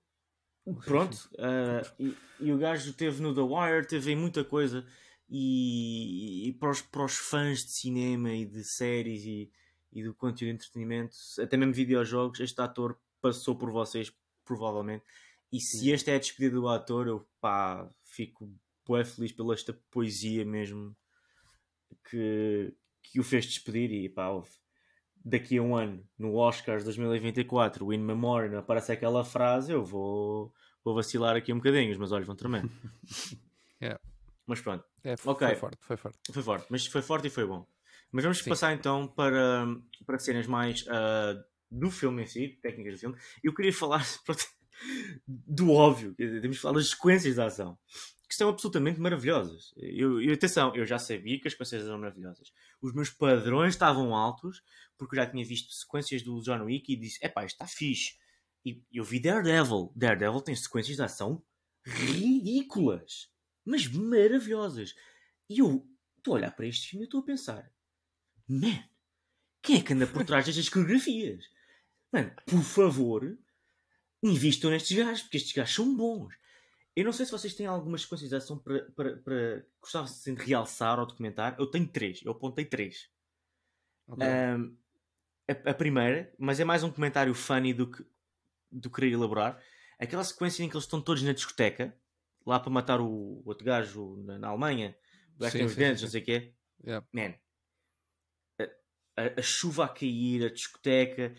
Pronto, 0.84 1.30
ah, 1.38 1.82
e, 1.98 2.14
e 2.40 2.52
o 2.52 2.58
gajo 2.58 2.92
teve 2.92 3.22
no 3.22 3.34
The 3.34 3.40
Wire, 3.40 3.86
teve 3.86 4.12
em 4.12 4.16
muita 4.16 4.44
coisa, 4.44 4.86
e, 5.28 6.48
e 6.48 6.52
para, 6.54 6.70
os, 6.70 6.82
para 6.82 7.04
os 7.04 7.16
fãs 7.16 7.64
de 7.64 7.72
cinema 7.72 8.32
e 8.32 8.44
de 8.44 8.64
séries 8.64 9.24
e, 9.24 9.50
e 9.92 10.02
do 10.02 10.14
conteúdo 10.14 10.50
de 10.50 10.50
entretenimento, 10.50 11.16
até 11.40 11.56
mesmo 11.56 11.72
videojogos, 11.72 12.40
este 12.40 12.60
ator 12.60 12.98
passou 13.20 13.56
por 13.56 13.70
vocês, 13.70 14.12
provavelmente. 14.44 15.04
E 15.50 15.60
se 15.60 15.90
este 15.90 16.10
é 16.10 16.16
a 16.16 16.18
despedida 16.18 16.56
do 16.56 16.68
ator, 16.68 17.06
eu 17.06 17.26
pá, 17.40 17.88
fico 18.04 18.50
bem 18.88 19.04
feliz 19.04 19.32
pela 19.32 19.54
esta 19.54 19.72
poesia 19.90 20.44
mesmo 20.44 20.96
que, 22.08 22.74
que 23.02 23.20
o 23.20 23.22
fez 23.24 23.46
despedir. 23.46 23.90
E 23.90 24.08
pá, 24.08 24.28
ouve, 24.28 24.50
daqui 25.24 25.58
a 25.58 25.62
um 25.62 25.76
ano, 25.76 26.06
no 26.18 26.34
Oscars 26.36 26.84
2024, 26.84 27.84
o 27.84 27.92
In 27.92 27.98
Memoriam, 27.98 28.58
aparece 28.58 28.92
aquela 28.92 29.24
frase, 29.24 29.72
eu 29.72 29.84
vou, 29.84 30.52
vou 30.84 30.94
vacilar 30.94 31.36
aqui 31.36 31.52
um 31.52 31.56
bocadinho, 31.56 31.92
os 31.92 31.98
meus 31.98 32.12
olhos 32.12 32.26
vão 32.26 32.36
tremer. 32.36 32.64
Yeah. 33.80 34.00
Mas 34.46 34.60
pronto, 34.62 34.82
É, 35.04 35.14
foi, 35.16 35.32
Ok. 35.32 35.46
foi 35.46 35.56
forte, 35.56 35.78
foi 35.82 35.96
forte. 35.98 36.18
foi 36.32 36.42
forte, 36.42 36.66
mas 36.70 36.86
foi 36.86 37.02
forte 37.02 37.26
e 37.26 37.30
foi 37.30 37.46
bom. 37.46 37.66
Mas 38.10 38.24
vamos 38.24 38.38
Sim. 38.38 38.48
passar 38.48 38.72
então 38.72 39.06
para, 39.06 39.66
para 40.06 40.18
cenas 40.18 40.46
mais 40.46 40.86
ah, 40.88 41.34
do 41.70 41.90
filme 41.90 42.22
em 42.22 42.26
si, 42.26 42.58
técnicas 42.62 42.94
do 42.94 42.98
filme. 43.00 43.16
Eu 43.44 43.52
queria 43.52 43.74
falar 43.74 44.02
pronto, 44.24 44.42
do 45.26 45.70
óbvio, 45.70 46.14
temos 46.14 46.56
de 46.56 46.62
falar 46.62 46.76
das 46.76 46.88
sequências 46.88 47.34
da 47.34 47.44
ação, 47.44 47.78
que 48.28 48.34
são 48.34 48.50
absolutamente 48.50 49.00
maravilhosas. 49.00 49.72
Eu, 49.76 50.18
atenção, 50.32 50.74
eu 50.76 50.84
já 50.84 50.98
sabia 50.98 51.40
que 51.40 51.48
as 51.48 51.54
sequências 51.54 51.86
eram 51.86 51.98
maravilhosas. 51.98 52.52
Os 52.82 52.92
meus 52.92 53.08
padrões 53.08 53.74
estavam 53.74 54.14
altos, 54.14 54.62
porque 54.98 55.16
eu 55.16 55.24
já 55.24 55.30
tinha 55.30 55.44
visto 55.44 55.72
sequências 55.72 56.22
do 56.22 56.40
John 56.42 56.64
Wick 56.64 56.92
e 56.92 56.96
disse: 56.96 57.24
epá, 57.24 57.44
isto 57.46 57.54
está 57.54 57.66
fixe. 57.66 58.18
E 58.64 58.82
eu 58.92 59.02
vi 59.02 59.18
Daredevil. 59.18 59.90
Daredevil 59.96 60.42
tem 60.42 60.54
sequências 60.54 60.96
de 60.96 61.02
ação 61.02 61.42
ridículas, 61.86 63.32
mas 63.64 63.86
maravilhosas. 63.86 64.94
E 65.48 65.60
eu 65.60 65.88
estou 66.18 66.34
a 66.34 66.36
olhar 66.36 66.50
para 66.50 66.66
este 66.66 66.90
filme 66.90 67.04
e 67.04 67.06
estou 67.06 67.20
a 67.20 67.24
pensar: 67.24 67.72
man, 68.46 68.84
quem 69.62 69.78
é 69.78 69.82
que 69.82 69.94
anda 69.94 70.06
por 70.06 70.22
trás 70.26 70.44
destas 70.44 70.68
coreografias? 70.68 71.46
Mano, 72.12 72.30
por 72.44 72.62
favor, 72.62 73.38
invistam 74.22 74.70
nestes 74.70 74.98
gajos, 74.98 75.22
porque 75.22 75.38
estes 75.38 75.52
gajos 75.52 75.74
são 75.74 75.96
bons. 75.96 76.34
Eu 76.98 77.04
não 77.04 77.12
sei 77.12 77.24
se 77.26 77.30
vocês 77.30 77.54
têm 77.54 77.64
algumas 77.64 78.02
sequências 78.02 78.50
para, 78.64 78.90
para, 78.90 79.16
para 79.18 79.64
de 79.84 80.34
realçar 80.34 80.98
ou 80.98 81.06
documentar. 81.06 81.54
Eu 81.56 81.68
tenho 81.70 81.86
três, 81.86 82.20
eu 82.24 82.32
apontei 82.32 82.64
três. 82.64 83.08
Ok. 84.08 84.26
Um, 84.26 84.76
a, 85.48 85.70
a 85.70 85.74
primeira, 85.74 86.34
mas 86.36 86.58
é 86.58 86.64
mais 86.64 86.82
um 86.82 86.90
comentário 86.90 87.32
funny 87.34 87.72
do 87.72 87.88
que, 87.88 88.04
do 88.72 88.90
que 88.90 88.96
querer 88.96 89.12
elaborar. 89.12 89.62
Aquela 89.96 90.24
sequência 90.24 90.64
em 90.64 90.68
que 90.68 90.74
eles 90.74 90.86
estão 90.86 91.00
todos 91.00 91.22
na 91.22 91.32
discoteca, 91.32 91.96
lá 92.44 92.58
para 92.58 92.68
matar 92.70 93.00
o 93.00 93.42
outro 93.46 93.64
gajo 93.64 94.16
na, 94.24 94.36
na 94.36 94.48
Alemanha, 94.48 94.98
o 95.36 95.38
gajo 95.38 95.52
tem 95.56 95.66
os 95.66 95.76
dentes, 95.76 96.02
não 96.02 96.08
sei 96.10 96.20
o 96.20 96.24
quê. 96.24 96.54
Yeah. 96.84 97.06
Man, 97.12 97.34
a, 98.58 98.64
a- 99.22 99.34
a 99.38 99.42
chuva 99.42 99.84
a 99.84 99.88
cair, 99.88 100.46
a 100.46 100.50
discoteca. 100.52 101.32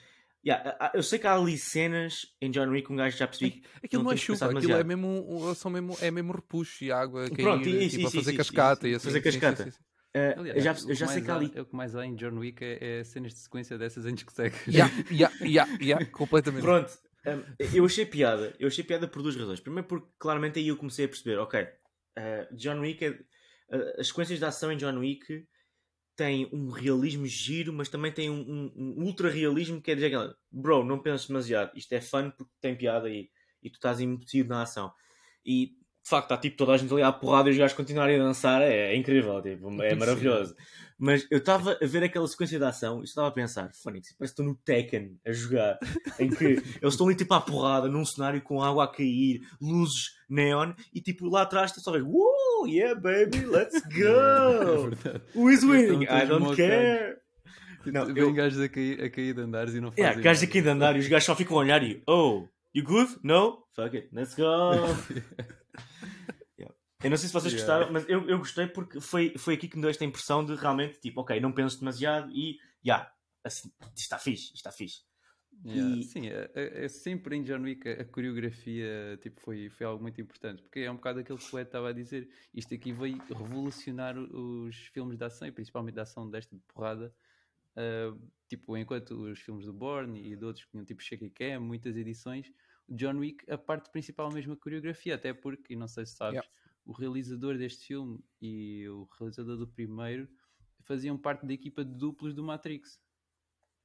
Yeah, 0.46 0.92
eu 0.94 1.04
sei 1.04 1.20
que 1.20 1.28
há 1.28 1.36
ali 1.36 1.58
cenas 1.58 2.26
em 2.42 2.50
John 2.50 2.70
Wick, 2.70 2.92
um 2.92 2.96
gajo 2.96 3.18
já 3.18 3.28
percebi. 3.28 3.62
Aquilo 3.84 4.04
não 4.04 4.10
não, 4.12 4.16
é 4.16 4.18
chuva, 4.18 4.46
aquilo 4.52 4.74
é 4.74 4.84
mesmo, 4.86 5.26
um- 5.28 5.54
são 5.54 5.70
mesmo, 5.70 5.98
é 6.02 6.10
mesmo 6.10 6.32
repuxo 6.32 6.84
e 6.84 6.92
água 6.92 7.26
a 7.26 7.30
cair, 7.30 7.44
Pronto, 7.44 7.68
isso, 7.68 7.96
tipo, 7.98 8.08
a 8.08 8.12
fazer 8.12 8.32
isso, 8.32 8.38
cascata 8.38 8.88
isso, 8.88 8.94
e 8.94 8.96
assim. 8.96 9.06
fazer 9.06 9.22
sim, 9.22 9.32
sim, 9.32 9.40
cascata. 9.40 9.64
sim, 9.66 9.72
sim. 9.72 9.84
Uh, 10.16 10.40
Aliás, 10.40 10.58
eu 10.58 10.64
já, 10.64 10.72
eu 10.90 10.96
já 10.96 11.06
que 11.08 11.14
sei 11.14 11.22
que 11.22 11.30
há 11.32 11.36
ali. 11.36 11.52
é 11.54 11.62
O 11.62 11.66
que 11.66 11.76
mais 11.76 11.96
há 11.96 12.06
em 12.06 12.16
John 12.16 12.38
Wick 12.40 12.64
é, 12.64 13.00
é 13.00 13.04
cenas 13.04 13.34
de 13.34 13.40
sequência 13.40 13.78
dessas 13.78 14.06
em 14.06 14.14
discotecas. 14.16 14.74
Yeah, 14.74 14.92
yeah, 15.12 15.36
yeah, 15.46 15.78
yeah, 15.84 16.06
completamente. 16.06 16.64
Pronto, 16.64 16.98
um, 17.28 17.66
eu 17.76 17.86
achei 17.86 18.06
piada. 18.06 18.56
Eu 18.60 18.70
achei 18.70 18.84
piada 18.84 19.08
por 19.08 19.22
duas 19.22 19.36
razões. 19.36 19.60
Primeiro, 19.60 19.88
porque 19.88 20.08
claramente 20.18 20.58
aí 20.58 20.70
eu 20.70 20.78
comecei 20.78 21.06
a 21.06 21.08
perceber: 21.10 21.38
ok, 21.38 21.62
uh, 21.62 22.56
John 22.56 22.80
Wick, 22.80 23.06
é, 23.06 23.10
uh, 23.10 24.00
as 24.00 24.08
sequências 24.08 24.40
de 24.40 24.46
ação 24.46 24.72
em 24.72 24.78
John 24.78 24.98
Wick 24.98 25.46
têm 26.20 26.50
um 26.52 26.70
realismo 26.70 27.26
giro, 27.26 27.72
mas 27.72 27.88
também 27.88 28.12
tem 28.12 28.30
um, 28.30 28.42
um, 28.42 28.74
um 28.76 29.04
ultra 29.06 29.30
realismo 29.30 29.82
que 29.82 29.90
é 29.90 29.96
dizer 29.96 30.12
bro, 30.52 30.84
não 30.84 31.00
penses 31.00 31.28
demasiado, 31.28 31.72
isto 31.78 31.94
é 31.94 32.02
fun 32.02 32.30
porque 32.32 32.52
tem 32.60 32.76
piada 32.76 33.10
e, 33.10 33.30
e 33.64 33.70
tu 33.70 33.76
estás 33.76 34.02
embutido 34.02 34.50
na 34.50 34.64
ação. 34.64 34.92
E 35.46 35.78
de 36.10 36.16
facto, 36.16 36.26
está 36.32 36.38
tipo 36.38 36.58
toda 36.58 36.72
a 36.74 36.78
gente 36.78 36.92
ali 36.92 37.04
à 37.04 37.12
porrada 37.12 37.50
e 37.50 37.52
os 37.52 37.58
gajos 37.58 37.78
continuarem 37.78 38.20
a 38.20 38.24
dançar, 38.24 38.64
é, 38.64 38.94
é 38.94 38.96
incrível, 38.96 39.40
tipo, 39.44 39.70
é 39.84 39.94
maravilhoso. 39.94 40.56
Mas 40.98 41.26
eu 41.30 41.38
estava 41.38 41.78
a 41.82 41.86
ver 41.86 42.04
aquela 42.04 42.28
sequência 42.28 42.58
de 42.58 42.66
ação 42.66 43.02
e 43.02 43.04
estava 43.04 43.28
a 43.28 43.32
pensar, 43.32 43.70
Phoenix, 43.84 44.14
parece 44.18 44.34
que 44.36 44.42
estou 44.42 44.46
no 44.46 44.56
Tekken 44.56 45.18
a 45.26 45.32
jogar, 45.32 45.78
em 46.20 46.30
que 46.30 46.44
eles 46.82 46.94
estão 46.94 47.06
ali 47.08 47.16
tipo 47.16 47.32
à 47.36 47.40
porrada, 47.40 47.88
num 47.88 48.04
cenário 48.04 48.42
com 48.42 48.62
água 48.62 48.86
a 48.86 48.88
cair, 48.88 49.40
luzes 49.62 50.16
neon, 50.28 50.74
e 50.94 51.00
tipo 51.00 51.28
lá 51.30 51.44
atrás 51.44 51.72
tu 51.72 51.80
só 51.80 51.92
vês, 51.92 52.04
Woo, 52.04 52.68
yeah 52.68 53.00
baby, 53.00 53.46
let's 53.46 53.76
É 53.86 53.90
go! 54.02 54.90
verdade. 54.90 55.22
Who 55.36 55.50
is 55.52 55.64
winning? 55.64 56.04
I 56.06 56.26
don't 56.26 56.56
care! 56.58 57.18
Não, 57.86 58.06
Vem 58.08 58.18
eu- 58.24 58.34
gajos 58.34 58.60
a 58.60 58.68
cair, 58.68 59.02
a 59.04 59.10
cair 59.12 59.34
de 59.36 59.42
andares 59.42 59.74
e 59.76 59.80
não 59.80 59.92
fazem 59.92 60.04
Yeah, 60.04 60.22
gajos 60.22 60.42
nada. 60.42 60.50
aqui 60.52 60.62
de 60.62 60.70
andar 60.70 60.96
e 60.98 61.00
os 61.00 61.08
gajos 61.08 61.26
só 61.28 61.36
ficam 61.36 61.56
a 61.56 61.60
olhar 61.62 61.82
e 61.84 62.02
Oh, 62.08 62.46
you 62.76 62.84
good? 62.84 63.10
No? 63.24 63.60
Fuck 63.76 63.96
it, 63.96 64.10
let's 64.12 64.36
go! 64.36 64.72
Eu 67.04 67.10
não 67.10 67.18
sei 67.18 67.28
se 67.28 67.34
vocês 67.34 67.54
Yeah. 67.54 67.74
gostaram, 67.74 67.94
mas 67.94 68.10
eu, 68.10 68.28
eu 68.30 68.38
gostei 68.40 68.68
porque 68.68 69.00
foi, 69.00 69.38
foi 69.38 69.54
aqui 69.54 69.70
que 69.70 69.76
me 69.78 69.82
deu 69.82 69.90
esta 69.90 70.04
impressão 70.04 70.46
de 70.46 70.54
realmente, 70.56 71.00
tipo, 71.00 71.22
ok, 71.22 71.40
não 71.40 71.52
penso 71.52 71.80
demasiado 71.80 72.30
e, 72.32 72.60
yeah, 72.86 73.10
assim, 73.44 73.72
isto 73.82 73.98
está 73.98 74.20
fixe, 74.20 74.46
isto 74.48 74.56
está 74.56 74.72
fixe. 74.72 75.04
Yeah, 75.66 75.96
E- 75.96 76.04
Sim, 76.04 76.28
é, 76.28 76.52
é- 76.54 76.86
é 76.86 76.88
sempre 76.90 77.36
em 77.38 77.44
John 77.44 77.62
Wick 77.62 77.88
a, 77.88 78.02
a 78.02 78.06
coreografia 78.06 79.18
tipo, 79.22 79.40
foi, 79.42 79.70
foi 79.70 79.86
algo 79.86 80.02
muito 80.02 80.20
importante, 80.20 80.62
porque 80.62 80.82
é 80.82 80.92
um 80.92 80.96
bocado 80.96 81.20
aquilo 81.20 81.38
que 81.38 81.56
o 81.56 81.60
Ed 81.60 81.68
estava 81.68 81.90
a 81.90 81.94
dizer. 81.94 82.30
Isto 82.54 82.74
aqui 82.74 82.92
veio 82.92 83.18
revolucionar 83.30 84.18
os 84.18 84.76
filmes 84.88 85.18
de 85.18 85.24
ação 85.24 85.48
e 85.48 85.52
principalmente 85.54 85.96
da 85.96 86.02
ação 86.04 86.30
desta 86.30 86.56
de 86.56 86.62
porrada. 86.74 87.14
ah, 87.78 88.14
tipo, 88.50 88.76
enquanto 88.76 89.12
os 89.12 89.40
filmes 89.40 89.66
do 89.66 89.74
Bourne 89.74 90.20
e 90.20 90.36
de 90.36 90.44
outros 90.44 90.66
que 90.66 90.72
tinham 90.72 90.84
tipo 90.86 91.02
Shaky 91.02 91.30
Cam, 91.30 91.60
muitas 91.62 91.96
edições, 91.96 92.52
John 92.90 93.18
Wick, 93.20 93.50
a 93.50 93.58
parte 93.58 93.90
principal 93.92 94.30
mesmo 94.32 94.54
a 94.54 94.58
coreografia, 94.58 95.16
até 95.16 95.34
porque, 95.34 95.74
e 95.74 95.76
não 95.78 95.88
sei 95.88 96.06
se 96.06 96.16
sabes, 96.16 96.34
Yeah. 96.36 96.50
O 96.90 96.92
realizador 96.92 97.56
deste 97.56 97.86
filme 97.86 98.20
e 98.42 98.90
o 98.90 99.08
realizador 99.20 99.56
do 99.58 99.68
primeiro 99.68 100.28
faziam 100.80 101.16
parte 101.16 101.46
da 101.46 101.54
equipa 101.54 101.86
de 101.86 101.94
duplos 101.94 102.34
do 102.34 102.44
Matrix. 102.44 103.00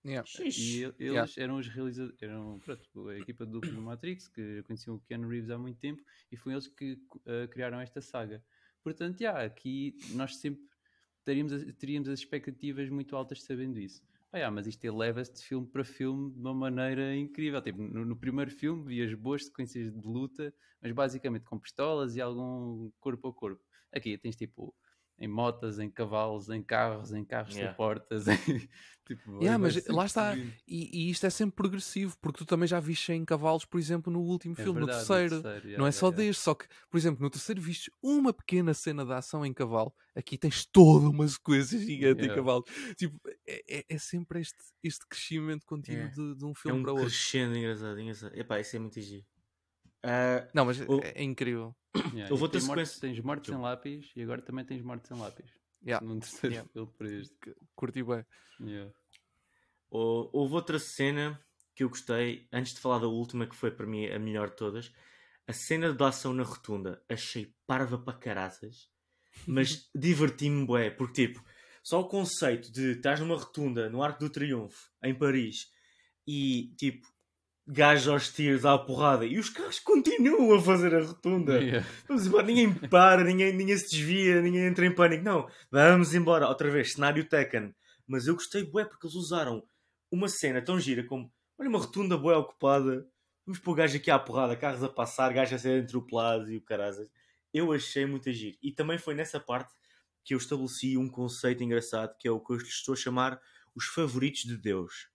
Yeah. 0.03 0.27
E 0.41 0.83
eles 0.83 0.99
Yeah. 0.99 1.33
eram 1.37 1.59
os 1.59 1.69
realizadores, 1.69 2.23
eram 2.23 2.59
pronto, 2.61 3.09
a 3.09 3.19
equipa 3.19 3.45
de 3.45 3.53
duplo 3.53 3.73
do 3.73 3.83
Matrix, 3.83 4.27
que 4.27 4.63
conheciam 4.63 4.97
o 4.97 5.01
Keanu 5.01 5.29
Reeves 5.29 5.51
há 5.51 5.59
muito 5.59 5.79
tempo, 5.79 6.03
e 6.33 6.37
foram 6.37 6.57
eles 6.57 6.67
que 6.67 6.99
eh, 7.27 7.47
criaram 7.49 7.79
esta 7.79 8.01
saga. 8.01 8.43
Portanto, 8.83 9.19
já, 9.19 9.45
aqui 9.45 9.95
nós 10.15 10.37
sempre 10.37 10.65
teríamos, 11.25 11.53
teríamos 11.75 12.09
as 12.09 12.21
expectativas 12.21 12.89
muito 12.89 13.15
altas 13.15 13.43
sabendo 13.43 13.79
isso. 13.79 14.03
Ah, 14.35 14.38
já, 14.41 14.50
mas 14.50 14.67
isto 14.67 14.85
eleva-se 14.85 15.33
de 15.33 15.45
filme 15.45 15.64
para 15.64 15.85
filme 15.85 16.33
de 16.33 16.41
uma 16.41 16.53
maneira 16.53 17.14
incrível. 17.14 17.62
Tipo, 17.62 17.81
no, 17.81 18.05
no 18.05 18.17
primeiro 18.17 18.50
filme 18.50 18.85
vias 18.85 19.14
boas 19.14 19.45
sequências 19.45 19.93
de 19.93 20.09
luta, 20.09 20.53
mas 20.83 20.91
basicamente 20.91 21.45
com 21.45 21.57
pistolas 21.57 22.17
e 22.17 22.21
algum 22.21 22.91
corpo 22.99 23.29
a 23.29 23.33
corpo. 23.33 23.62
Aqui 23.93 24.19
tens 24.19 24.35
tipo 24.35 24.75
em 25.18 25.28
motas, 25.28 25.78
em 25.78 25.88
cavalos, 25.88 26.49
em 26.50 26.62
carros, 26.62 27.12
em 27.12 27.25
carros 27.25 27.54
Yeah. 27.54 27.71
sem 27.73 27.76
portas. 27.76 28.26
em- 28.26 28.37
tipo, 29.06 29.38
Yeah, 29.40 29.59
mas 29.59 29.87
lá 29.87 30.06
está. 30.06 30.37
E, 30.37 30.49
e 30.66 31.11
isto 31.11 31.25
é 31.26 31.30
sempre 31.30 31.54
progressivo, 31.54 32.16
porque 32.21 32.38
tu 32.38 32.44
também 32.47 32.66
já 32.66 32.80
viste 32.80 33.12
em 33.12 33.25
cavalos, 33.25 33.64
por 33.64 33.78
exemplo, 33.78 34.12
no 34.12 34.21
último 34.21 34.54
É 34.59 34.62
filme, 34.64 34.80
no 34.80 34.87
verdade, 34.87 35.06
terceiro. 35.06 35.37
yeah, 35.47 35.78
não 35.78 35.87
é 35.87 35.92
só 35.92 36.11
deste, 36.11 36.42
só 36.42 36.54
que, 36.54 36.66
por 36.90 36.97
exemplo, 36.99 37.23
no 37.23 37.30
terceiro 37.30 37.61
viste 37.61 37.92
uma 38.02 38.33
pequena 38.33 38.75
cena 38.75 39.04
de 39.04 39.12
ação 39.12 39.47
em 39.47 39.52
cavalo, 39.52 39.94
aqui 40.16 40.37
tens 40.37 40.66
toda 40.66 41.09
uma 41.09 41.28
sequência 41.28 41.78
gigante 41.78 42.25
em 42.25 42.28
cavalo. 42.35 42.64
Tipo, 42.97 43.21
é, 43.47 43.62
é- 43.78 43.85
é 43.90 43.99
sempre 43.99 44.40
este, 44.40 44.59
este 44.83 45.06
crescimento 45.06 45.64
contínuo 45.64 46.04
É. 46.06 46.09
de, 46.09 46.35
de 46.35 46.44
um 46.44 46.50
É 46.50 46.54
filme 46.54 46.80
um 46.80 46.83
para 46.83 46.92
outro. 46.92 47.06
crescendo 47.06 47.56
engraçado, 47.56 48.00
engraçado. 48.00 48.35
Epá, 48.35 48.59
isso 48.59 48.75
é 48.75 48.78
muito 48.80 49.00
giro. 49.00 49.25
Ah, 50.05 50.49
Não, 50.55 50.65
mas 50.67 50.81
O- 50.81 51.01
é, 51.03 51.13
é 51.17 51.23
incrível. 51.23 51.75
Yeah, 52.13 52.29
Eu 52.29 52.37
vou 52.37 52.49
ter 52.49 52.61
sequência- 52.61 53.01
Tens 53.01 53.21
mortes 53.21 53.51
sem 53.53 53.61
lápis 53.61 54.11
e 54.17 54.23
agora 54.23 54.43
também 54.43 54.65
tens 54.65 54.83
mortes 54.83 55.09
sem 55.09 55.17
lápis. 55.19 55.51
Yeah. 55.87 56.05
Num 56.07 56.19
terceiro 56.19 56.55
Yeah. 56.55 56.71
filme 56.73 56.93
para 56.99 57.09
este. 57.11 57.57
Curti 57.75 58.03
bem. 58.03 58.25
Yeah. 58.61 58.93
Hou- 59.91 60.31
Houve 60.33 60.55
outra 60.55 60.79
cena 60.79 61.41
que 61.75 61.85
eu 61.85 61.89
gostei, 61.89 62.49
antes 62.53 62.75
de 62.75 62.81
falar 62.81 62.99
da 62.99 63.07
última, 63.09 63.47
que 63.47 63.55
foi 63.57 63.71
para 63.71 63.87
mim 63.87 64.07
a 64.07 64.19
melhor 64.19 64.51
de 64.51 64.57
todas. 64.57 64.93
A 65.47 65.53
cena 65.53 65.93
de 65.93 66.03
ação 66.05 66.33
na 66.33 66.43
rotunda. 66.43 67.03
Achei 67.09 67.55
parva 67.67 67.99
para 67.99 68.19
caraças, 68.19 68.89
mas 69.47 69.89
diverti-me 69.95 70.65
bué, 70.67 70.91
porque 70.91 71.27
tipo, 71.29 71.45
só 71.83 72.01
o 72.01 72.09
conceito 72.09 72.73
de 72.73 72.93
estás 72.93 73.21
numa 73.21 73.37
rotunda 73.37 73.89
no 73.91 74.03
Arco 74.03 74.21
do 74.21 74.31
Triunfo, 74.31 74.91
em 75.03 75.15
Paris, 75.15 75.71
e 76.27 76.75
tipo, 76.79 77.07
gajos 77.66 78.09
aos 78.09 78.28
tiros 78.30 78.66
à 78.66 78.76
porrada, 78.78 79.25
e 79.25 79.38
os 79.38 79.49
carros 79.49 79.78
continuam 79.80 80.54
a 80.54 80.61
fazer 80.61 80.94
a 80.94 81.02
rotunda. 81.02 81.59
Yeah. 81.61 81.87
Vamos 82.06 82.26
embora, 82.26 82.47
ninguém 82.47 82.75
para, 82.75 83.25
ninguém, 83.25 83.52
ninguém 83.54 83.76
se 83.76 83.90
desvia, 83.90 84.42
ninguém 84.42 84.66
entra 84.66 84.85
em 84.85 84.94
pânico. 84.94 85.25
Não, 85.25 85.49
vamos 85.71 86.14
embora. 86.14 86.47
Outra 86.47 86.71
vez, 86.71 86.92
cenário 86.92 87.25
Tekken. 87.26 87.75
Mas 88.06 88.26
eu 88.26 88.35
gostei, 88.35 88.64
bué, 88.64 88.85
porque 88.85 89.06
eles 89.06 89.16
usaram 89.16 89.62
uma 90.11 90.28
cena 90.28 90.61
tão 90.61 90.78
gira 90.78 91.04
como, 91.04 91.33
olha, 91.59 91.68
uma 91.68 91.78
rotunda 91.78 92.18
bué 92.18 92.37
ocupada. 92.37 93.06
Vamos 93.47 93.59
pôr 93.59 93.73
o 93.73 93.75
gajo 93.75 93.97
aqui 93.97 94.11
à 94.11 94.18
porrada, 94.18 94.56
carros 94.56 94.83
a 94.83 94.88
passar, 94.88 95.33
gajos 95.33 95.54
a 95.54 95.59
ser 95.59 95.85
atropelados 95.85 96.50
e 96.50 96.56
o 96.56 96.62
carazas. 96.62 97.11
Eu 97.52 97.73
achei 97.73 98.04
muito 98.04 98.30
giro. 98.33 98.56
E 98.62 98.73
também 98.73 98.99
foi 98.99 99.14
nessa 99.14 99.40
parte 99.40 99.73
que 100.25 100.35
eu 100.35 100.38
estabeleci 100.38 100.97
um 100.97 101.09
conceito 101.09 101.62
engraçado 101.62 102.16
que 102.18 102.26
é 102.26 102.30
o 102.30 102.40
que 102.40 102.52
eu 102.52 102.56
estou 102.56 102.94
a 102.94 102.97
chamar 102.97 103.40
os 103.75 103.87
favoritos 103.87 104.42
de 104.42 104.56
Deus. 104.56 105.09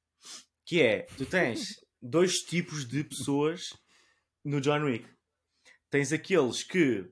Que 0.65 0.81
é, 0.81 1.07
tu 1.17 1.25
tens 1.25 1.79
dois 2.01 2.39
tipos 2.41 2.85
de 2.87 3.03
pessoas 3.03 3.73
no 4.43 4.61
John 4.61 4.83
Wick. 4.85 5.07
Tens 5.89 6.13
aqueles 6.13 6.63
que, 6.63 7.05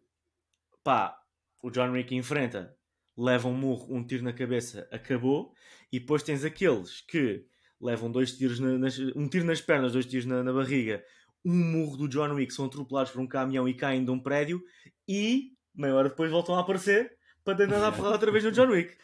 pá, 0.84 1.18
o 1.62 1.70
John 1.72 1.92
Wick 1.92 2.16
enfrenta, 2.16 2.76
leva 3.18 3.48
um 3.48 3.54
murro, 3.54 3.94
um 3.96 4.06
tiro 4.06 4.24
na 4.24 4.34
cabeça, 4.34 4.88
acabou. 4.92 5.54
E 5.92 6.00
depois 6.00 6.24
tens 6.24 6.44
aqueles 6.44 7.02
que 7.02 7.46
levam 7.82 8.12
dois 8.12 8.38
tiros 8.38 8.60
na- 8.60 8.78
nas, 8.78 8.98
um 9.16 9.28
tiro 9.28 9.46
nas 9.46 9.62
pernas, 9.62 9.94
dois 9.94 10.06
tiros 10.06 10.26
na, 10.26 10.44
na 10.44 10.54
barriga, 10.54 11.04
um 11.46 11.54
murro 11.54 11.98
do 11.98 12.08
John 12.08 12.34
Wick, 12.34 12.54
são 12.54 12.66
atropelados 12.66 13.12
por 13.12 13.22
um 13.22 13.28
caminhão 13.28 13.68
e 13.68 13.74
caem 13.74 14.04
de 14.04 14.12
um 14.12 14.20
prédio 14.20 14.62
e 15.08 15.52
meia 15.74 15.94
hora 15.96 16.10
depois 16.10 16.30
voltam 16.32 16.56
a 16.56 16.60
aparecer 16.62 17.16
para 17.44 17.56
tentar 17.58 17.80
dar 17.80 17.92
porrada 17.92 18.16
outra 18.16 18.32
vez 18.32 18.44
no 18.44 18.52
John 18.52 18.68
Wick. 18.70 18.98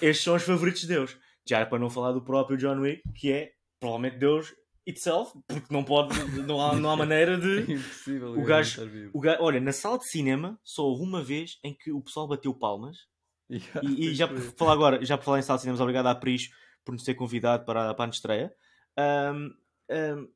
Estes 0.00 0.24
são 0.24 0.34
os 0.36 0.42
favoritos 0.42 0.82
de 0.82 0.88
Deus. 0.88 1.16
Já 1.48 1.64
para 1.64 1.78
não 1.78 1.88
falar 1.90 2.12
do 2.12 2.22
próprio 2.22 2.56
John 2.58 2.80
Wick, 2.80 3.02
que 3.14 3.32
é 3.32 3.52
provavelmente 3.80 4.18
Deus 4.18 4.54
itself, 4.86 5.32
porque 5.48 5.72
não 5.72 5.82
pode, 5.84 6.16
não 6.46 6.60
há, 6.60 6.76
não 6.76 6.90
há 6.90 6.96
maneira 6.96 7.36
de. 7.38 7.72
Impossível. 7.72 8.32
O 8.38 8.44
gajo- 8.44 9.10
O 9.12 9.20
ga- 9.20 9.38
Olha, 9.40 9.60
na 9.60 9.72
sala 9.72 9.98
de 9.98 10.08
cinema 10.08 10.58
só 10.62 10.82
houve 10.84 11.02
uma 11.02 11.22
vez 11.22 11.58
em 11.64 11.74
que 11.74 11.90
o 11.90 12.00
pessoal 12.00 12.28
bateu 12.28 12.54
palmas 12.54 12.96
Yeah, 13.50 13.80
e, 13.82 14.08
e 14.08 14.14
já 14.14 14.26
por 14.26 14.38
falar 14.56 14.72
agora, 14.72 15.04
já 15.04 15.16
por 15.16 15.24
falar 15.24 15.38
em 15.38 15.42
sala 15.42 15.56
de 15.56 15.62
cinemas, 15.62 15.80
obrigado 15.80 16.06
à 16.06 16.14
Pris 16.14 16.50
por 16.84 16.92
nos 16.92 17.04
ter 17.04 17.14
convidado 17.14 17.64
para, 17.64 17.94
para 17.94 18.04
a 18.06 18.08
estreia. 18.10 18.52
Ahm, 18.98 19.50
ahm, 19.90 20.26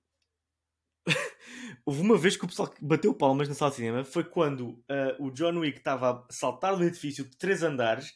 Houve 1.85 2.01
uma 2.03 2.17
vez 2.17 2.37
que 2.37 2.45
o 2.45 2.49
pessoal 2.49 2.69
que 2.69 2.85
bateu 2.85 3.15
palmas 3.15 3.49
na 3.49 3.55
sala 3.55 3.71
de 3.71 3.79
cinema 3.79 4.05
foi 4.05 4.23
quando 4.25 4.83
ah, 4.89 5.17
o 5.19 5.31
John 5.31 5.59
Wick 5.59 5.79
estava 5.79 6.11
a 6.11 6.33
saltar 6.33 6.77
do 6.77 6.85
edifício 6.85 7.25
de 7.25 7.37
três 7.37 7.63
andares, 7.63 8.13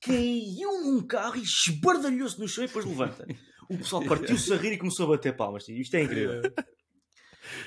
caiu 0.00 0.82
num 0.84 1.04
carro 1.06 1.36
e 1.36 1.42
esbardalhou-se 1.42 2.38
no 2.38 2.46
chão 2.46 2.64
e 2.64 2.66
depois 2.66 2.84
levanta. 2.84 3.26
O 3.68 3.78
pessoal 3.78 4.04
partiu-se 4.04 4.52
a 4.52 4.56
rir 4.56 4.72
e 4.72 4.78
começou 4.78 5.06
a 5.06 5.08
bater 5.10 5.34
palmas. 5.36 5.68
Isto 5.68 5.96
é 5.96 6.02
incrível. 6.02 6.42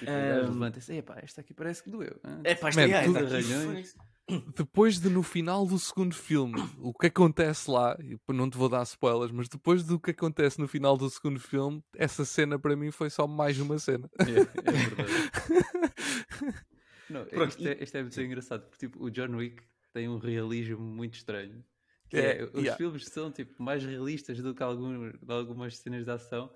Ahm. 0.07 0.51
levanta-se, 0.53 0.93
epá, 0.93 1.19
esta 1.23 1.41
aqui 1.41 1.53
parece 1.53 1.81
que 1.83 1.89
doeu. 1.89 2.19
hã?" 2.23 2.41
É 2.43 2.53
pá, 2.55 2.69
isto 2.69 2.79
Man, 2.79 2.87
é, 2.87 3.05
Arranhões. 3.05 3.93
foi- 4.27 4.43
Depois 4.55 4.99
de 4.99 5.09
no 5.09 5.23
final 5.23 5.65
do 5.65 5.79
segundo 5.79 6.13
filme, 6.13 6.53
o 6.79 6.93
que 6.93 7.07
acontece 7.07 7.69
lá, 7.71 7.97
não 8.27 8.49
te 8.49 8.57
vou 8.57 8.69
dar 8.69 8.83
spoilers, 8.83 9.31
mas 9.31 9.49
depois 9.49 9.83
do 9.83 9.99
que 9.99 10.11
acontece 10.11 10.59
no 10.59 10.67
final 10.67 10.95
do 10.97 11.09
segundo 11.09 11.39
filme, 11.39 11.83
essa 11.95 12.23
cena 12.25 12.59
para 12.59 12.75
mim 12.75 12.91
foi 12.91 13.09
só 13.09 13.25
mais 13.25 13.59
uma 13.59 13.79
cena. 13.79 14.07
É, 14.19 14.23
é 14.23 14.71
verdade. 14.71 15.11
Não, 17.09 17.25
Pronto, 17.25 17.49
isto, 17.49 17.67
é, 17.67 17.83
isto 17.83 17.97
é 17.97 18.01
muito 18.03 18.21
engraçado, 18.21 18.67
porque 18.69 18.85
tipo, 18.87 19.03
o 19.03 19.09
John 19.09 19.35
Wick 19.35 19.63
tem 19.91 20.07
um 20.07 20.19
realismo 20.19 20.79
muito 20.79 21.15
estranho. 21.15 21.63
Que 22.09 22.17
É, 22.17 22.39
é, 22.39 22.43
os 22.45 22.53
yeah. 22.55 22.75
filmes 22.77 23.05
são 23.05 23.31
tipo, 23.31 23.61
mais 23.61 23.83
realistas 23.83 24.39
do 24.41 24.53
que 24.55 24.63
algum, 24.63 25.11
algumas 25.27 25.77
cenas 25.77 26.03
de 26.05 26.11
ação, 26.11 26.51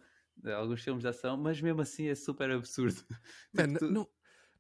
alguns 0.56 0.82
filmes 0.84 1.04
de 1.04 1.08
ação, 1.10 1.38
mas 1.38 1.62
mesmo 1.62 1.82
assim 1.82 2.08
é 2.08 2.16
super 2.16 2.50
absurdo. 2.52 3.04
Man, 3.54 3.68
Tipo, 3.74 3.80
tu- 3.80 3.92
não, 3.92 4.08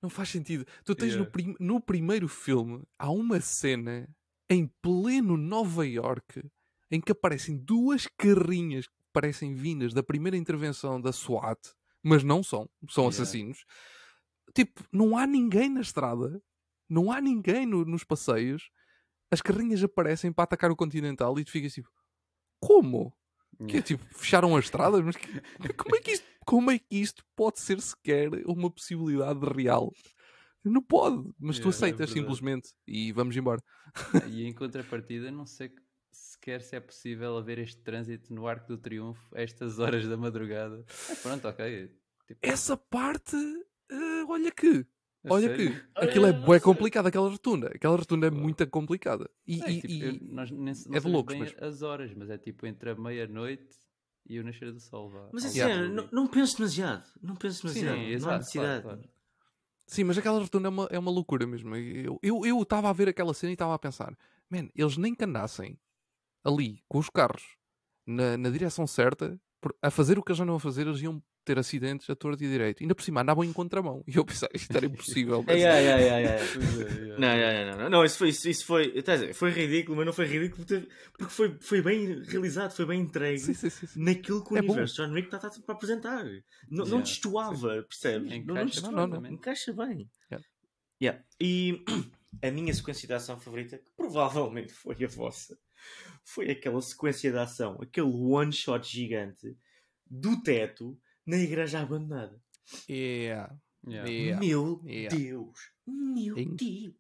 não 0.01 0.09
faz 0.09 0.29
sentido. 0.29 0.65
Tu 0.85 0.93
tens 0.95 1.13
no, 1.15 1.23
Yeah. 1.23 1.31
prim- 1.31 1.55
no 1.59 1.81
primeiro 1.81 2.27
filme, 2.27 2.83
há 2.99 3.09
uma 3.09 3.41
cena 3.41 4.07
em 4.49 4.67
pleno 4.81 5.35
Nova 5.35 5.85
York 5.87 6.43
em 6.91 7.01
que 7.01 7.11
aparecem 7.11 7.57
duas 7.57 8.05
carrinhas 8.05 8.85
que 8.87 8.93
parecem 9.11 9.55
vindas 9.55 9.93
da 9.93 10.03
primeira 10.03 10.37
intervenção 10.37 11.01
da 11.01 11.11
SWAT, 11.11 11.59
mas 12.03 12.23
não 12.23 12.43
são, 12.43 12.69
são 12.89 13.05
Yeah. 13.05 13.23
assassinos. 13.23 13.65
Tipo, 14.53 14.83
não 14.91 15.17
há 15.17 15.25
ninguém 15.25 15.69
na 15.69 15.81
estrada, 15.81 16.39
não 16.87 17.11
há 17.11 17.19
ninguém 17.19 17.65
no- 17.65 17.83
nos 17.85 18.03
passeios. 18.03 18.69
As 19.33 19.41
carrinhas 19.41 19.83
aparecem 19.83 20.31
para 20.31 20.43
atacar 20.43 20.69
o 20.71 20.75
Continental 20.75 21.37
e 21.39 21.43
tu 21.43 21.51
ficas 21.51 21.73
tipo, 21.73 21.89
como? 22.59 23.13
Que 23.67 23.77
é 23.77 23.81
tipo, 23.81 24.03
fecharam 24.15 24.55
as 24.55 24.65
estradas? 24.65 25.01
Mas 25.03 25.15
que- 25.15 25.27
como, 25.77 25.95
é 25.95 25.99
que 26.01 26.11
isto, 26.11 26.25
como 26.45 26.71
é 26.71 26.79
que 26.79 26.95
isto 26.95 27.23
pode 27.35 27.59
ser 27.59 27.79
sequer 27.81 28.29
uma 28.45 28.69
possibilidade 28.69 29.39
real? 29.45 29.91
Não 30.63 30.81
pode, 30.81 31.29
mas 31.39 31.59
tu 31.59 31.67
é 31.67 31.69
aceitas 31.69 31.97
verdade. 32.09 32.19
simplesmente 32.19 32.69
e 32.87 33.11
vamos 33.11 33.35
embora. 33.35 33.61
E 34.29 34.45
em 34.45 34.53
contrapartida, 34.53 35.29
não 35.31 35.45
sei 35.45 35.69
que- 35.69 35.81
sequer 36.11 36.61
se 36.61 36.75
é 36.75 36.79
possível 36.79 37.37
haver 37.37 37.59
este 37.59 37.81
trânsito 37.81 38.33
no 38.33 38.47
Arco 38.47 38.67
do 38.67 38.77
Triunfo 38.77 39.21
a 39.35 39.41
estas 39.41 39.77
horas 39.79 40.07
da 40.07 40.15
madrugada. 40.15 40.85
Pronto, 41.21 41.47
ok. 41.47 41.91
Tipo, 42.27 42.39
Essa 42.41 42.77
parte, 42.77 43.35
eh, 43.91 44.23
olha 44.27 44.51
que, 44.51 44.85
olha 45.29 45.47
sério? 45.47 45.71
que, 45.73 45.81
aquilo 45.95 46.25
é 46.25 46.31
bué 46.33 46.39
não 46.41 46.47
sei. 46.51 46.59
complicado, 46.61 47.07
aquela 47.07 47.29
rotunda. 47.29 47.67
Aquela 47.67 47.95
rotunda 47.97 48.27
é 48.27 48.31
muito 48.31 48.65
complicada. 48.67 49.29
E, 49.47 49.61
É, 49.63 49.71
e- 49.71 49.81
tipo, 49.81 49.93
e- 49.93 50.03
eu- 50.03 50.19
nós 50.33 50.51
nem, 50.51 50.73
não 50.87 50.97
é 50.97 50.99
de 50.99 51.07
loucos, 51.07 51.33
bem 51.35 51.43
mas- 51.43 51.55
as 51.63 51.81
horas, 51.81 52.13
mas 52.15 52.29
é 52.29 52.37
tipo 52.37 52.65
entre 52.65 52.89
a 52.91 52.95
meia-noite 52.95 53.75
e 54.27 54.39
o 54.39 54.43
nascer 54.43 54.71
do 54.71 54.79
sol. 54.79 55.09
Vá, 55.09 55.29
Mas 55.33 55.43
é 55.43 55.47
Algo 55.47 55.59
sério, 55.73 55.85
ali. 55.85 55.93
não, 55.95 56.09
não 56.11 56.27
penso 56.27 56.57
demasiado. 56.57 57.05
Não 57.21 57.35
penso 57.35 57.67
Sim, 57.67 57.81
demasiado. 57.81 57.95
não 57.97 58.03
há 58.05 58.09
exato, 58.13 58.37
necessidade. 58.39 58.81
claro, 58.83 58.97
claro. 58.99 59.13
Sim, 59.85 60.03
mas 60.05 60.17
aquela 60.17 60.39
rotunda 60.39 60.67
é 60.67 60.69
uma, 60.69 60.87
é 60.91 60.97
uma 60.99 61.11
loucura 61.11 61.45
mesmo. 61.45 61.75
Eu 61.75 62.61
estava 62.61 62.89
a 62.89 62.93
ver 62.93 63.09
aquela 63.09 63.33
cena 63.33 63.51
e 63.51 63.53
estava 63.53 63.73
a 63.75 63.79
pensar, 63.79 64.17
man, 64.49 64.69
eles 64.75 64.97
nem 64.97 65.13
que 65.13 65.25
andassem 65.25 65.77
ali 66.43 66.81
com 66.87 66.97
os 66.99 67.09
carros 67.09 67.57
na, 68.07 68.37
na 68.37 68.49
direção 68.49 68.87
certa, 68.87 69.39
por- 69.61 69.75
a 69.81 69.91
fazer 69.91 70.17
o 70.17 70.23
que 70.23 70.31
eles 70.31 70.39
andam 70.39 70.55
a 70.55 70.59
fazer, 70.59 70.87
eles 70.87 71.01
iam 71.01 71.21
ter 71.43 71.59
acidentes 71.59 72.09
a 72.09 72.15
torto 72.15 72.43
e 72.43 72.47
a 72.47 72.49
direito. 72.49 72.81
Ainda 72.83 72.95
por 72.95 73.03
cima 73.03 73.21
andavam 73.21 73.43
em 73.43 73.51
contramão. 73.53 74.03
E 74.07 74.15
eu 74.15 74.25
pensei, 74.25 74.47
isto 74.53 74.75
era 74.75 74.85
impossível. 74.85 75.43
É, 75.47 75.59
é, 75.59 75.65
é, 75.65 76.07
é, 76.07 76.23
é. 76.23 76.39
Pois 76.53 76.79
é, 76.79 76.83
yeah. 76.83 77.17
Não, 77.19 77.37
não, 77.37 77.71
não, 77.77 77.83
não, 77.83 77.89
não, 77.89 78.05
isso 78.05 78.17
foi, 78.17 78.29
isso, 78.29 78.49
isso 78.49 78.65
foi, 78.65 78.91
dizer, 79.01 79.33
foi 79.33 79.51
ridículo, 79.51 79.97
mas 79.97 80.05
não 80.05 80.13
foi 80.13 80.25
ridículo 80.25 80.65
porque 80.65 80.87
porque 81.17 81.33
foi, 81.33 81.57
foi 81.61 81.81
bem 81.81 82.23
realizado, 82.23 82.71
foi 82.71 82.85
bem 82.85 83.01
entregue 83.01 83.39
Sim, 83.39 83.53
sim, 83.53 83.69
sim, 83.69 83.87
sim. 83.87 84.03
naquilo 84.03 84.43
que 84.43 84.53
o 84.53 84.57
É 84.57 84.61
bom. 84.61 84.67
universo 84.69 84.95
de 84.95 85.01
John 85.07 85.13
Wick 85.13 85.35
está 85.35 85.49
para 85.49 85.75
apresentar. 85.75 86.23
Não, 86.69 86.85
não 86.85 86.85
Yeah. 86.85 87.03
destoava, 87.03 87.83
percebes? 87.83 88.31
Sim, 88.31 88.43
não, 88.45 88.55
não 88.55 88.61
encaixa 88.63 88.81
destoava, 88.81 88.95
Não, 88.97 89.07
não, 89.07 89.21
não. 89.21 89.31
encaixa 89.31 89.73
bem. 89.73 90.09
Yeah. 90.31 90.47
Yeah. 91.01 91.23
E 91.39 91.83
a 92.41 92.51
minha 92.51 92.73
sequência 92.73 93.07
de 93.07 93.13
ação 93.13 93.39
favorita, 93.39 93.77
que 93.77 93.91
provavelmente 93.95 94.73
foi 94.73 94.95
a 95.03 95.07
vossa, 95.07 95.57
foi 96.23 96.49
aquela 96.49 96.81
sequência 96.81 97.31
de 97.31 97.37
ação, 97.37 97.77
aquele 97.81 98.07
one 98.07 98.51
shot 98.51 98.87
gigante 98.89 99.55
do 100.09 100.41
teto 100.41 100.97
na 101.25 101.37
igreja 101.37 101.79
abandonada. 101.81 102.41
Yeah. 102.89 103.55
Yeah. 103.87 104.09
Yeah. 104.09 104.39
Meu 104.39 104.81
Yeah. 104.85 105.15
Deus! 105.15 105.59
Meu 105.85 106.37
In- 106.37 106.55
Deus! 106.55 106.95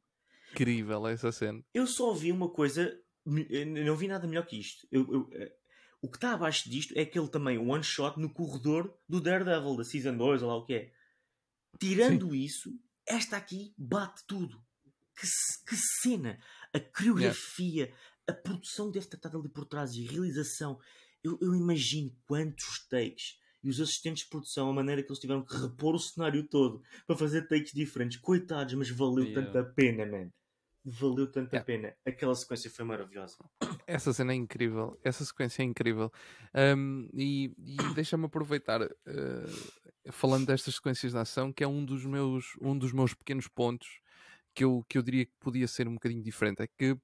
Incrível 0.51 1.07
essa 1.07 1.31
cena. 1.31 1.63
Eu 1.73 1.87
só 1.87 2.13
vi 2.13 2.31
uma 2.31 2.49
coisa, 2.49 2.95
não 3.25 3.95
vi 3.95 4.07
nada 4.07 4.27
melhor 4.27 4.45
que 4.45 4.59
isto. 4.59 4.85
Eu- 4.91 5.11
eu, 5.11 5.29
eh, 5.33 5.55
o 6.01 6.09
que 6.09 6.17
está 6.17 6.33
abaixo 6.33 6.69
disto 6.69 6.93
é 6.97 7.01
aquele 7.01 7.27
também 7.29 7.57
one 7.57 7.83
shot 7.83 8.19
no 8.19 8.29
corredor 8.31 8.93
do 9.09 9.19
Daredevil, 9.21 9.75
da 9.77 9.83
Season 9.83 10.15
2, 10.15 10.41
ou 10.43 10.49
lá 10.49 10.57
o 10.57 10.65
que 10.65 10.73
é. 10.73 10.93
Tirando 11.79 12.35
isso, 12.35 12.69
esta 13.07 13.37
aqui 13.37 13.73
bate 13.77 14.21
tudo. 14.27 14.61
Que, 15.19 15.27
que 15.69 15.75
cena! 16.01 16.37
A 16.73 16.79
coreografia, 16.79 17.93
a 18.27 18.33
produção 18.33 18.91
deve 18.91 19.07
ter 19.07 19.15
estado 19.17 19.39
ali 19.39 19.49
por 19.49 19.65
trás 19.65 19.93
e 19.95 20.07
a 20.07 20.11
realização. 20.11 20.79
Eu, 21.23 21.37
eu 21.41 21.55
imagino 21.55 22.15
quantos 22.27 22.85
takes 22.89 23.39
e 23.63 23.69
os 23.69 23.79
assistentes 23.79 24.23
de 24.23 24.29
produção, 24.29 24.69
a 24.69 24.73
maneira 24.73 25.01
que 25.01 25.09
eles 25.09 25.19
tiveram 25.19 25.43
que 25.45 25.55
repor 25.55 25.95
o 25.95 25.99
cenário 25.99 26.45
todo 26.47 26.81
para 27.07 27.15
fazer 27.15 27.47
takes 27.47 27.71
diferentes. 27.73 28.17
Coitados, 28.19 28.73
mas 28.73 28.89
valeu 28.89 29.25
Yeah. 29.25 29.51
tanta 29.51 29.63
pena, 29.73 30.05
man. 30.05 30.29
Valeu 30.85 31.31
tanta 31.31 31.55
Yeah. 31.55 31.65
pena. 31.65 31.95
Aquela 32.05 32.35
sequência 32.35 32.69
foi 32.69 32.83
maravilhosa. 32.85 33.37
Essa 33.87 34.13
cena 34.13 34.31
é 34.33 34.35
incrível, 34.35 34.97
essa 35.03 35.25
sequência 35.25 35.61
é 35.61 35.65
incrível. 35.65 36.11
Ahm, 36.53 37.07
e 37.13 37.51
e 37.57 37.77
deixa-me 37.95 38.25
aproveitar, 38.25 38.81
eh, 38.81 40.11
falando 40.11 40.45
destas 40.47 40.75
sequências 40.75 41.11
de 41.11 41.17
ação, 41.17 41.51
que 41.51 41.63
é 41.63 41.67
um 41.67 41.83
dos 41.83 42.05
meus, 42.05 42.55
um 42.61 42.77
dos 42.77 42.91
meus 42.93 43.13
pequenos 43.13 43.47
pontos 43.47 43.99
que 44.53 44.63
eu, 44.63 44.85
que 44.89 44.97
eu 44.97 45.01
diria 45.01 45.25
que 45.25 45.33
podia 45.39 45.67
ser 45.67 45.87
um 45.87 45.95
bocadinho 45.95 46.23
diferente. 46.23 46.61
É 46.61 46.67
que 46.67 46.97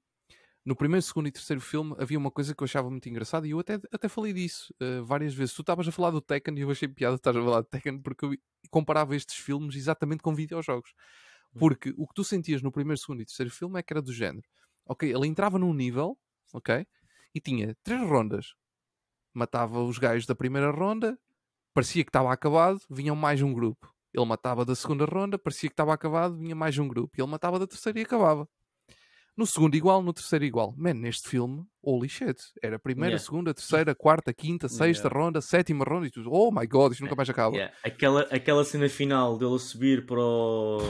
no 0.70 0.76
primeiro, 0.76 1.02
segundo 1.02 1.26
e 1.26 1.32
terceiro 1.32 1.60
filme 1.60 1.96
havia 1.98 2.16
uma 2.16 2.30
coisa 2.30 2.54
que 2.54 2.62
eu 2.62 2.64
achava 2.64 2.88
muito 2.88 3.08
engraçada 3.08 3.44
e 3.44 3.50
eu 3.50 3.58
até, 3.58 3.74
até 3.90 4.08
falei 4.08 4.32
disso 4.32 4.72
eh, 4.78 5.00
várias 5.00 5.34
vezes. 5.34 5.52
Tu 5.52 5.62
estavas 5.62 5.88
a 5.88 5.90
falar 5.90 6.12
do 6.12 6.20
Tekken 6.20 6.56
e 6.56 6.60
eu 6.60 6.70
achei 6.70 6.86
piada 6.86 7.16
estar 7.16 7.36
a 7.36 7.42
falar 7.42 7.62
do 7.62 7.66
Tekken 7.66 8.00
porque 8.00 8.24
eu 8.24 8.36
comparava 8.70 9.16
estes 9.16 9.34
filmes 9.34 9.74
exatamente 9.74 10.22
com 10.22 10.32
videojogos. 10.32 10.92
Porque 11.58 11.92
o 11.98 12.06
que 12.06 12.14
tu 12.14 12.22
sentias 12.22 12.62
no 12.62 12.70
primeiro, 12.70 13.00
segundo 13.00 13.20
e 13.20 13.24
terceiro 13.24 13.50
filme 13.50 13.80
é 13.80 13.82
que 13.82 13.92
era 13.92 14.00
do 14.00 14.12
género. 14.12 14.46
Ok, 14.86 15.12
ele 15.12 15.26
entrava 15.26 15.58
num 15.58 15.74
nível, 15.74 16.16
ok? 16.52 16.86
E 17.34 17.40
tinha 17.40 17.76
três 17.82 18.08
rondas. 18.08 18.54
Matava 19.34 19.82
os 19.82 19.98
gajos 19.98 20.24
da 20.24 20.36
primeira 20.36 20.70
ronda, 20.70 21.18
parecia 21.74 22.04
que 22.04 22.10
estava 22.10 22.32
acabado, 22.32 22.80
vinham 22.88 23.16
mais 23.16 23.42
um 23.42 23.52
grupo. 23.52 23.92
Ele 24.14 24.24
matava 24.24 24.64
da 24.64 24.76
segunda 24.76 25.04
ronda, 25.04 25.36
parecia 25.36 25.68
que 25.68 25.74
estava 25.74 25.92
acabado, 25.92 26.36
vinha 26.36 26.54
mais 26.54 26.78
um 26.78 26.86
grupo. 26.86 27.18
E 27.18 27.20
ele 27.20 27.30
matava 27.30 27.58
da 27.58 27.66
terceira 27.66 27.98
e 27.98 28.02
acabava. 28.02 28.48
No 29.40 29.46
segundo 29.46 29.74
igual, 29.74 30.02
no 30.02 30.12
terceiro 30.12 30.44
igual. 30.44 30.74
Man, 30.76 30.92
neste 30.92 31.26
filme, 31.26 31.64
holy 31.82 32.10
shit. 32.10 32.36
Era 32.62 32.78
primeira, 32.78 33.12
Yeah. 33.14 33.24
segunda, 33.24 33.54
terceira, 33.54 33.94
quarta, 33.94 34.34
quinta, 34.34 34.68
sexta 34.68 35.08
Yeah. 35.08 35.18
ronda, 35.18 35.40
sétima 35.40 35.82
ronda 35.82 36.06
e 36.06 36.10
tudo. 36.10 36.30
Oh 36.30 36.50
my 36.52 36.66
god, 36.66 36.92
isto 36.92 37.02
nunca 37.02 37.16
mais 37.16 37.30
acaba. 37.30 37.56
Yeah. 37.56 37.74
Aquela, 37.82 38.20
aquela 38.30 38.62
cena 38.66 38.86
final 38.90 39.38
dele 39.38 39.54
a 39.54 39.58
subir 39.58 40.04
para 40.04 40.20
o. 40.20 40.80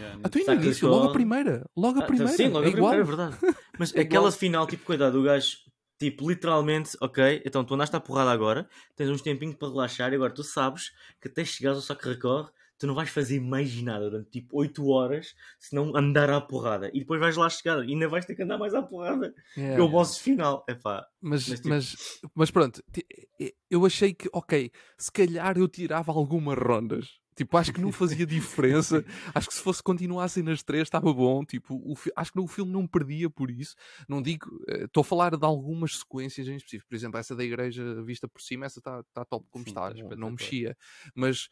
Yeah, 0.00 0.18
Até 0.24 0.40
no 0.40 0.44
Saca 0.46 0.64
início, 0.64 0.88
só- 0.88 0.94
logo 0.96 1.10
a 1.10 1.12
primeira. 1.12 1.64
Logo 1.76 2.00
a 2.00 2.02
Ah, 2.02 2.06
primeira. 2.06 2.32
Sim, 2.32 2.48
logo 2.48 2.64
é 2.64 2.66
a 2.66 2.70
igual. 2.72 2.90
primeira, 2.92 3.02
é 3.02 3.16
verdade. 3.30 3.36
Mas 3.78 3.94
É 3.94 4.00
aquela 4.00 4.24
igual. 4.26 4.32
final, 4.32 4.66
tipo, 4.66 4.84
cuidado, 4.84 5.20
o 5.20 5.22
gajo, 5.22 5.58
tipo, 6.00 6.28
literalmente, 6.28 6.90
ok, 7.00 7.40
então 7.46 7.64
tu 7.64 7.74
andaste 7.74 7.94
à 7.94 8.00
porrada 8.00 8.32
agora, 8.32 8.68
tens 8.96 9.08
uns 9.10 9.22
tempinhos 9.22 9.54
para 9.54 9.68
relaxar 9.68 10.10
e 10.12 10.16
agora 10.16 10.34
tu 10.34 10.42
sabes 10.42 10.90
que 11.22 11.28
até 11.28 11.44
chegares 11.44 11.76
ao 11.78 11.82
saco 11.84 12.08
recorre, 12.08 12.50
tu 12.78 12.86
não 12.86 12.94
vais 12.94 13.08
fazer 13.10 13.40
mais 13.40 13.80
nada 13.82 14.10
durante 14.10 14.30
tipo 14.30 14.58
8 14.58 14.86
horas 14.88 15.34
se 15.58 15.74
não 15.74 15.96
andar 15.96 16.28
à 16.30 16.40
porrada. 16.40 16.90
E 16.94 17.00
depois 17.00 17.20
vais 17.20 17.36
lá 17.36 17.48
chegar 17.48 17.84
e 17.84 17.92
ainda 17.92 18.08
vais 18.08 18.24
ter 18.26 18.34
que 18.34 18.42
andar 18.42 18.58
mais 18.58 18.74
à 18.74 18.82
porrada. 18.82 19.34
Yeah. 19.56 19.78
É 19.78 19.82
o 19.82 19.88
boss 19.88 20.18
final. 20.18 20.64
Epá, 20.68 21.06
Mas, 21.20 21.48
Mas, 21.48 21.60
mas, 21.62 21.88
tipo- 21.90 22.30
mas, 22.34 22.50
pronto, 22.50 22.82
ti- 22.92 23.06
eh, 23.40 23.54
eu 23.70 23.84
achei 23.86 24.12
que, 24.14 24.28
ok, 24.32 24.70
se 24.98 25.10
calhar 25.12 25.56
eu 25.58 25.68
tirava 25.68 26.12
algumas 26.12 26.58
rondas. 26.58 27.08
Tipo, 27.36 27.58
acho 27.58 27.70
que 27.70 27.82
não 27.82 27.92
fazia 27.92 28.24
diferença. 28.26 29.04
acho 29.34 29.48
que 29.48 29.54
se 29.54 29.60
fosse 29.60 29.82
continuassem 29.82 30.42
nas 30.42 30.62
três 30.62 30.84
estava 30.84 31.12
bom. 31.12 31.44
Tipo, 31.44 31.74
o 31.74 31.94
acho 32.16 32.32
que 32.32 32.40
o 32.40 32.46
filme 32.46 32.72
não 32.72 32.86
perdia 32.86 33.28
por 33.28 33.50
isso. 33.50 33.74
Não 34.08 34.22
digo, 34.22 34.46
eh, 34.66 34.84
estou 34.84 35.02
a 35.02 35.04
falar 35.04 35.36
de 35.36 35.44
algumas 35.44 35.98
sequências 35.98 36.48
em 36.48 36.56
específico. 36.56 36.88
Por 36.88 36.96
exemplo, 36.96 37.20
essa 37.20 37.36
da 37.36 37.44
igreja 37.44 38.02
vista 38.04 38.26
por 38.26 38.40
cima, 38.40 38.64
essa 38.64 38.78
está 38.78 39.02
tá 39.12 39.22
top 39.26 39.46
como 39.50 39.64
Sim, 39.64 39.70
está. 39.70 39.82
tá 39.82 39.88
não 39.90 39.96
espetacular. 39.98 40.30
mexia. 40.30 40.76
Mas 41.14 41.48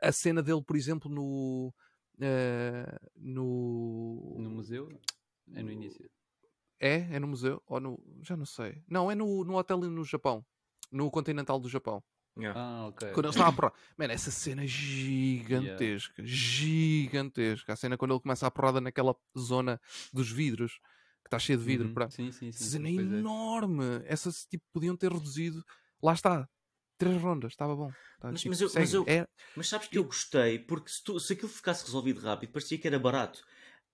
a, 0.00 0.08
a 0.08 0.12
cena 0.12 0.42
dele, 0.42 0.62
por 0.62 0.76
exemplo, 0.76 1.10
no. 1.10 1.72
eh, 2.20 2.98
no... 3.16 4.36
No 4.38 4.50
museu? 4.50 4.88
É 5.54 5.62
no 5.62 5.70
início. 5.70 6.08
É? 6.80 7.14
É 7.14 7.18
no 7.18 7.26
museu? 7.28 7.62
Ou 7.66 7.80
no. 7.80 7.98
Já 8.22 8.36
não 8.36 8.46
sei. 8.46 8.82
Não, 8.88 9.10
é 9.10 9.14
no, 9.14 9.44
no 9.44 9.56
hotel 9.56 9.78
no 9.78 10.04
Japão. 10.04 10.44
No 10.90 11.10
Continental 11.10 11.58
do 11.58 11.68
Japão. 11.68 12.02
yeah. 12.36 12.58
Ah, 12.58 12.64
Ah, 12.82 12.86
ok. 12.88 13.10
Quando 13.12 13.26
ele 13.26 13.34
estava 13.34 13.50
a 13.50 13.52
porrar. 13.52 13.72
Mano, 13.96 14.12
essa 14.12 14.30
cena 14.30 14.64
é 14.64 14.66
gigantesca. 14.66 16.22
Gigantesca. 16.24 17.72
A 17.72 17.76
cena 17.76 17.96
quando 17.96 18.12
ele 18.12 18.20
começa 18.20 18.46
a 18.46 18.50
porrada 18.50 18.80
naquela 18.80 19.14
zona 19.38 19.80
dos 20.12 20.30
vidros. 20.30 20.78
Que 21.22 21.28
está 21.28 21.38
cheio 21.38 21.58
de 21.58 21.64
vidro. 21.64 21.88
Uhum. 21.88 21.94
pronto. 21.94 22.12
Sim, 22.14 22.30
sim, 22.32 22.52
sim. 22.52 22.64
Cena 22.64 22.88
sim, 22.88 22.98
é. 22.98 23.02
enorme. 23.02 24.02
Essa 24.04 24.30
tipo, 24.48 24.64
podiam 24.72 24.96
ter 24.96 25.10
reduzido. 25.12 25.64
Lá 26.02 26.12
está. 26.12 26.48
Três 26.98 27.20
rondas. 27.20 27.52
Estava 27.52 27.74
bom. 27.74 27.90
Mas- 28.22 28.40
tipo, 28.40 28.50
mas 28.50 28.60
eu- 28.60 28.70
mas 28.74 28.94
eu- 28.94 29.04
É- 29.06 29.26
Mas 29.56 29.68
sabes 29.68 29.88
que 29.88 29.98
eu 29.98 30.04
gostei, 30.04 30.58
porque 30.58 30.90
se, 30.90 31.02
tu- 31.02 31.18
se 31.20 31.32
aquilo 31.32 31.48
ficasse 31.48 31.84
resolvido 31.84 32.20
rápido, 32.20 32.50
parecia 32.52 32.78
que 32.78 32.86
era 32.86 32.98
barato. 32.98 33.42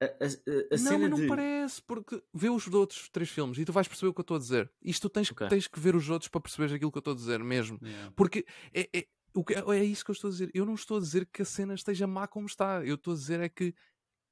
A, 0.03 0.05
a- 0.07 0.09
a- 0.09 0.79
não, 0.81 0.99
mas 0.99 1.11
não 1.11 1.17
de. 1.19 1.27
parece, 1.27 1.83
porque 1.83 2.23
vê 2.33 2.49
os 2.49 2.67
outros 2.69 3.09
três 3.11 3.29
filmes 3.29 3.59
e 3.59 3.65
tu 3.65 3.73
vais 3.73 3.87
perceber 3.87 4.09
o 4.11 4.15
que 4.15 4.21
eu 4.21 4.23
estou 4.23 4.37
a 4.37 4.41
dizer. 4.41 4.71
Isto 4.83 5.09
tu 5.09 5.13
tens, 5.13 5.31
Ok. 5.31 5.47
tens 5.49 5.67
que 5.69 5.79
ver 5.81 5.95
os 5.95 6.09
outros 6.09 6.29
para 6.29 6.41
perceberes 6.41 6.73
aquilo 6.75 6.91
que 6.91 6.97
eu 6.99 7.01
estou 7.01 7.13
a 7.13 7.17
dizer 7.17 7.39
mesmo. 7.45 7.79
Yeah. 7.83 8.11
Porque 8.17 8.47
é, 8.73 8.89
é, 8.95 9.07
o 9.35 9.45
que, 9.45 9.55
é 9.55 9.85
isso 9.85 10.03
que 10.05 10.11
eu 10.11 10.15
estou 10.15 10.29
a 10.29 10.31
dizer. 10.33 10.51
Eu 10.55 10.65
não 10.65 10.75
estou 10.75 10.97
a 10.97 11.01
dizer 11.01 11.27
que 11.27 11.43
a 11.43 11.45
cena 11.45 11.75
esteja 11.75 12.07
má 12.07 12.27
como 12.27 12.47
está. 12.47 12.83
Eu 12.85 12.95
estou 12.95 13.13
a 13.13 13.17
dizer 13.17 13.41
é 13.41 13.49
que 13.51 13.75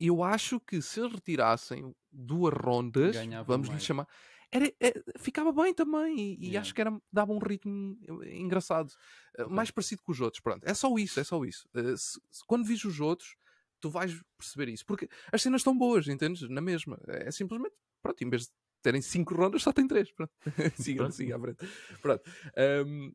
eu 0.00 0.22
acho 0.22 0.58
que 0.60 0.80
se 0.80 1.00
eles 1.00 1.12
retirassem 1.12 1.94
duas 2.10 2.54
rondas, 2.54 3.14
vamos 3.46 3.68
lhe 3.68 3.78
chamar, 3.80 4.06
era, 4.50 4.66
é- 4.80 5.02
ficava 5.18 5.52
bem 5.52 5.74
também. 5.74 6.16
E, 6.18 6.34
e 6.34 6.46
Yeah. 6.46 6.60
acho 6.60 6.74
que 6.74 6.80
era, 6.80 7.00
dava 7.12 7.32
um 7.32 7.38
ritmo 7.38 7.98
eh, 8.24 8.36
engraçado. 8.38 8.92
Eh, 9.36 9.42
Ok. 9.42 9.54
Mais 9.54 9.70
parecido 9.70 10.02
com 10.02 10.12
os 10.12 10.20
outros. 10.20 10.40
Pronto. 10.42 10.64
É 10.64 10.74
só 10.74 10.94
isso, 10.96 11.20
é 11.20 11.24
só 11.24 11.44
isso. 11.44 11.68
Eh, 11.74 11.96
se- 11.96 12.20
se- 12.30 12.44
quando 12.46 12.64
vis 12.64 12.84
os 12.84 12.98
outros, 13.00 13.36
tu 13.80 13.90
vais 13.90 14.12
perceber 14.38 14.68
isso. 14.72 14.84
Porque 14.86 15.08
as 15.32 15.42
cenas 15.42 15.60
estão 15.60 15.76
boas, 15.76 16.08
entendes? 16.08 16.48
Na 16.48 16.60
mesma. 16.60 16.98
É 17.06 17.30
simplesmente, 17.30 17.74
pronto, 18.02 18.22
em 18.24 18.28
vez 18.30 18.42
de 18.46 18.52
terem 18.82 19.00
cinco 19.02 19.34
rondas, 19.34 19.62
só 19.62 19.72
tem 19.72 19.86
três. 19.86 20.10
Pronto. 20.12 20.32
siga, 20.76 21.10
siga 21.10 21.36
à 21.36 21.40
frente. 21.40 21.58
Pronto. 22.00 22.22
Ahm, 22.56 23.12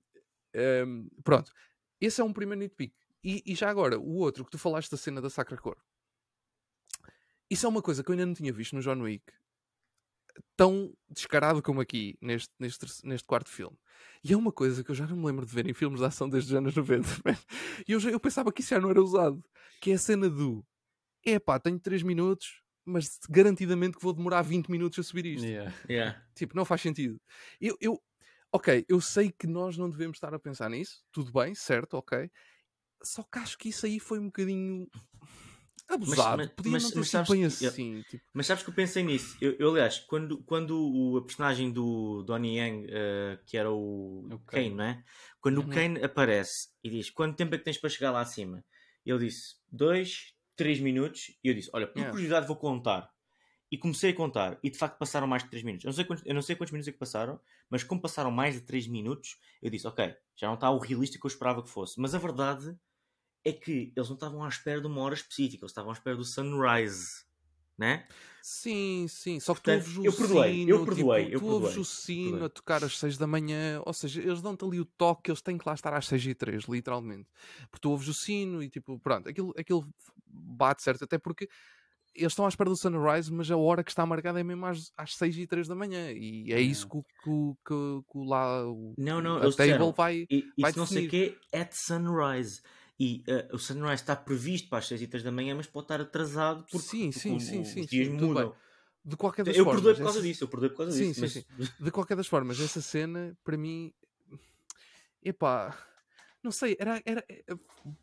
ahm, 0.55 1.07
pronto. 1.23 1.51
Esse 1.99 2.21
é 2.21 2.23
um 2.23 2.33
primeiro 2.33 2.59
nitpick. 2.59 2.93
E, 3.23 3.41
e 3.45 3.55
já 3.55 3.69
agora, 3.69 3.97
o 3.99 4.17
outro 4.17 4.43
que 4.45 4.51
tu 4.51 4.57
falaste 4.57 4.91
da 4.91 4.97
cena 4.97 5.21
da 5.21 5.29
Sacra 5.29 5.57
Cor. 5.57 5.77
Isso 7.49 7.65
é 7.65 7.69
uma 7.69 7.81
coisa 7.81 8.03
que 8.03 8.09
eu 8.09 8.13
ainda 8.13 8.25
não 8.25 8.33
tinha 8.33 8.51
visto 8.51 8.75
no 8.75 8.81
John 8.81 8.99
Wick. 9.01 9.23
Tão 10.55 10.93
descarado 11.09 11.61
como 11.61 11.79
aqui, 11.81 12.17
neste, 12.21 12.49
neste, 12.59 12.85
neste 13.05 13.25
quarto 13.27 13.49
filme. 13.49 13.77
E 14.23 14.33
é 14.33 14.37
uma 14.37 14.51
coisa 14.51 14.83
que 14.83 14.89
eu 14.91 14.95
já 14.95 15.05
não 15.05 15.17
me 15.17 15.25
lembro 15.25 15.45
de 15.45 15.53
ver 15.53 15.67
em 15.67 15.73
filmes 15.73 15.99
de 15.99 16.05
ação 16.05 16.29
desde 16.29 16.51
os 16.51 16.57
anos 16.57 16.75
90. 16.75 17.07
man. 17.25 17.37
E 17.87 17.91
eu, 17.91 17.99
já- 17.99 18.09
eu 18.09 18.19
pensava 18.19 18.51
que 18.51 18.61
isso 18.61 18.69
já 18.71 18.79
não 18.79 18.89
era 18.89 19.01
usado. 19.01 19.43
Que 19.81 19.91
é 19.91 19.93
a 19.95 19.97
cena 19.97 20.29
do... 20.29 20.65
Epá, 21.25 21.59
tenho 21.59 21.79
3 21.79 22.03
minutos, 22.03 22.61
mas 22.85 23.19
garantidamente 23.29 23.97
que 23.97 24.03
vou 24.03 24.13
demorar 24.13 24.41
20 24.41 24.69
minutos 24.69 24.99
a 24.99 25.03
subir 25.03 25.25
isto. 25.25 25.45
Yeah. 25.45 25.73
Yeah. 25.89 26.21
Tipo, 26.35 26.55
não 26.55 26.65
faz 26.65 26.81
sentido. 26.81 27.19
Eu, 27.61 27.77
eu, 27.79 28.01
ok, 28.51 28.85
eu 28.89 28.99
sei 28.99 29.31
que 29.31 29.47
nós 29.47 29.77
não 29.77 29.89
devemos 29.89 30.17
estar 30.17 30.33
a 30.33 30.39
pensar 30.39 30.69
nisso, 30.69 31.03
tudo 31.11 31.31
bem, 31.31 31.55
certo, 31.55 31.93
ok. 31.95 32.29
Só 33.01 33.23
que 33.23 33.39
acho 33.39 33.57
que 33.57 33.69
isso 33.69 33.85
aí 33.85 33.99
foi 33.99 34.19
um 34.19 34.25
bocadinho 34.25 34.87
abusado. 35.93 36.37
mas- 36.37 36.49
Podia 36.51 36.71
mas- 36.71 36.83
não 36.83 36.91
ter 36.91 36.97
mas 36.99 37.09
sabes 37.09 37.29
bem 37.29 37.39
que 37.49 37.63
eu- 37.65 37.69
assim. 37.69 38.01
Tipo, 38.09 38.23
Mas 38.33 38.45
sabes 38.47 38.63
que 38.63 38.69
eu 38.69 38.73
pensei 38.73 39.03
nisso? 39.03 39.37
Eu, 39.41 39.55
eu, 39.59 39.69
aliás, 39.71 39.99
quando, 39.99 40.37
quando 40.43 40.71
o, 40.77 41.17
a 41.17 41.21
personagem 41.25 41.71
do 41.71 42.23
Donnie 42.23 42.57
Yang, 42.57 42.87
eh, 42.89 43.39
que 43.45 43.57
era 43.57 43.71
o, 43.71 44.27
O 44.31 44.39
Kane, 44.39 44.69
não 44.71 44.83
é? 44.83 45.03
Quando 45.39 45.59
Uhum. 45.59 45.65
o 45.67 45.69
Kane 45.69 46.03
aparece 46.03 46.69
e 46.83 46.89
diz 46.89 47.09
quanto 47.09 47.35
tempo 47.35 47.53
é 47.55 47.57
que 47.57 47.63
tens 47.63 47.77
para 47.77 47.89
chegar 47.89 48.11
lá 48.11 48.21
acima? 48.21 48.63
Ele 49.05 49.19
disse 49.25 49.55
dois, 49.71 50.33
três 50.55 50.79
minutos. 50.79 51.37
E 51.43 51.47
eu 51.49 51.53
disse: 51.53 51.69
Olha, 51.73 51.85
por 51.87 51.97
Yeah. 51.97 52.11
curiosidade 52.11 52.47
vou 52.47 52.55
contar. 52.55 53.11
E 53.71 53.77
comecei 53.77 54.11
a 54.11 54.15
contar. 54.15 54.59
E 54.63 54.69
de 54.69 54.77
facto 54.77 54.99
passaram 54.99 55.25
mais 55.25 55.41
de 55.43 55.49
3 55.49 55.63
minutos. 55.63 55.83
Eu 55.83 55.89
não 55.89 55.95
sei 55.95 56.05
quantos, 56.05 56.23
eu 56.27 56.33
não 56.35 56.41
sei 56.43 56.55
quantos 56.55 56.71
minutos 56.71 56.87
é 56.87 56.91
que 56.91 56.97
passaram, 56.99 57.39
mas 57.69 57.83
como 57.83 57.99
passaram 57.99 58.29
mais 58.29 58.53
de 58.53 58.61
3 58.61 58.85
minutos, 58.87 59.39
eu 59.63 59.69
disse: 59.71 59.87
Ok, 59.87 60.13
já 60.35 60.45
não 60.47 60.53
está 60.53 60.69
o 60.69 60.77
realista 60.77 61.17
que 61.19 61.25
eu 61.25 61.27
esperava 61.27 61.63
que 61.63 61.69
fosse. 61.69 61.99
Mas 61.99 62.13
a 62.13 62.19
verdade 62.19 62.77
é 63.45 63.51
que 63.53 63.91
eles 63.95 64.09
não 64.09 64.15
estavam 64.15 64.43
à 64.43 64.47
espera 64.49 64.79
de 64.81 64.87
uma 64.87 65.01
hora 65.01 65.13
específica, 65.13 65.63
eles 65.63 65.71
estavam 65.71 65.91
à 65.91 65.93
espera 65.93 66.15
do 66.15 66.23
sunrise. 66.25 67.23
Né? 67.75 68.07
sim, 68.41 69.07
sim. 69.09 69.39
Só 69.39 69.55
que 69.55 69.61
Portanto, 69.63 69.85
tu 69.85 69.87
ouves 69.89 69.97
o 69.97 70.05
eu 70.05 70.13
perdoei, 70.13 70.53
sino. 70.53 70.69
eu 70.71 70.85
perdoei, 70.85 71.23
tipo, 71.25 71.35
eu 71.35 71.39
tu 71.39 71.45
ouves 71.47 71.69
perdoei, 71.69 71.81
o 71.81 71.85
sino 71.85 72.23
perdoei. 72.31 72.45
a 72.45 72.49
tocar 72.49 72.83
às 72.83 72.97
6 72.99 73.17
da 73.17 73.25
manhã. 73.27 73.81
Ou 73.85 73.93
seja, 73.93 74.21
eles 74.21 74.41
dão-te 74.41 74.63
ali 74.63 74.79
o 74.79 74.85
toque, 74.85 75.31
eles 75.31 75.41
têm 75.41 75.57
que 75.57 75.67
lá 75.67 75.73
estar 75.73 75.93
às 75.93 76.05
6 76.05 76.23
e 76.25 76.35
3, 76.35 76.65
literalmente. 76.65 77.27
Porque 77.71 77.81
tu 77.81 77.89
ouves 77.89 78.07
o 78.07 78.13
sino 78.13 78.61
e 78.61 78.69
tipo, 78.69 78.99
pronto, 78.99 79.27
aquilo, 79.27 79.53
aquilo 79.57 79.87
bate 80.27 80.83
certo. 80.83 81.03
Até 81.03 81.17
porque 81.17 81.49
eles 82.13 82.31
estão 82.33 82.45
à 82.45 82.49
espera 82.49 82.69
do 82.69 82.77
sunrise, 82.77 83.31
mas 83.33 83.49
a 83.49 83.57
hora 83.57 83.83
que 83.83 83.89
está 83.89 84.05
marcada 84.05 84.39
é 84.39 84.43
mesmo 84.43 84.65
às, 84.67 84.91
às 84.95 85.15
6 85.15 85.35
e 85.35 85.47
3 85.47 85.67
da 85.67 85.73
manhã. 85.73 86.11
E 86.11 86.53
é 86.53 86.61
isso 86.61 86.87
que, 86.87 86.97
o- 86.97 87.03
que, 87.03 87.57
que, 87.65 88.11
que 88.11 88.17
lá 88.27 88.67
o, 88.69 88.93
Não, 88.99 89.19
não, 89.19 89.37
a 89.37 89.39
table 89.39 89.49
disseram, 89.49 89.91
vai. 89.91 90.27
E 90.29 90.53
vai 90.59 90.69
isso 90.69 90.79
não 90.79 90.85
sei 90.85 91.07
o 91.07 91.09
quê, 91.09 91.37
at 91.51 91.71
sunrise. 91.73 92.61
E 92.99 93.23
eh, 93.27 93.49
o 93.51 93.57
sunrise 93.57 94.03
está 94.03 94.15
previsto 94.15 94.69
para 94.69 94.77
as 94.79 94.87
6 94.87 95.01
e 95.01 95.07
3 95.07 95.23
da 95.23 95.31
manhã, 95.31 95.55
mas 95.55 95.67
pode 95.67 95.85
estar 95.85 95.99
atrasado 95.99 96.63
porque, 96.71 96.77
Sim, 96.87 97.11
porque 97.11 97.19
sim, 97.19 97.35
o- 97.35 97.39
sim, 97.39 97.61
os 97.63 97.67
sim, 97.69 97.85
dias 97.87 98.07
sim, 98.07 98.13
mudam. 98.13 98.55
De 99.03 99.17
qualquer 99.17 99.43
das 99.43 99.57
Eu 99.57 99.65
formas. 99.65 99.81
perdoei 99.81 99.95
por 99.95 100.03
causa 100.03 100.19
essa- 100.19 100.27
disso, 100.27 100.43
eu 100.43 100.47
perdoei 100.47 100.69
por 100.69 100.77
causa 100.77 100.91
Sim, 100.93 101.11
disso. 101.11 101.27
sim, 101.27 101.43
mas- 101.57 101.73
De 101.79 101.91
qualquer 101.91 102.15
das 102.15 102.27
formas, 102.27 102.59
essa 102.59 102.81
cena, 102.81 103.35
para 103.43 103.57
mim, 103.57 103.91
epá, 105.21 105.77
não 106.41 106.51
sei, 106.51 106.75
era, 106.79 107.01
era, 107.05 107.23
eh, 107.29 107.43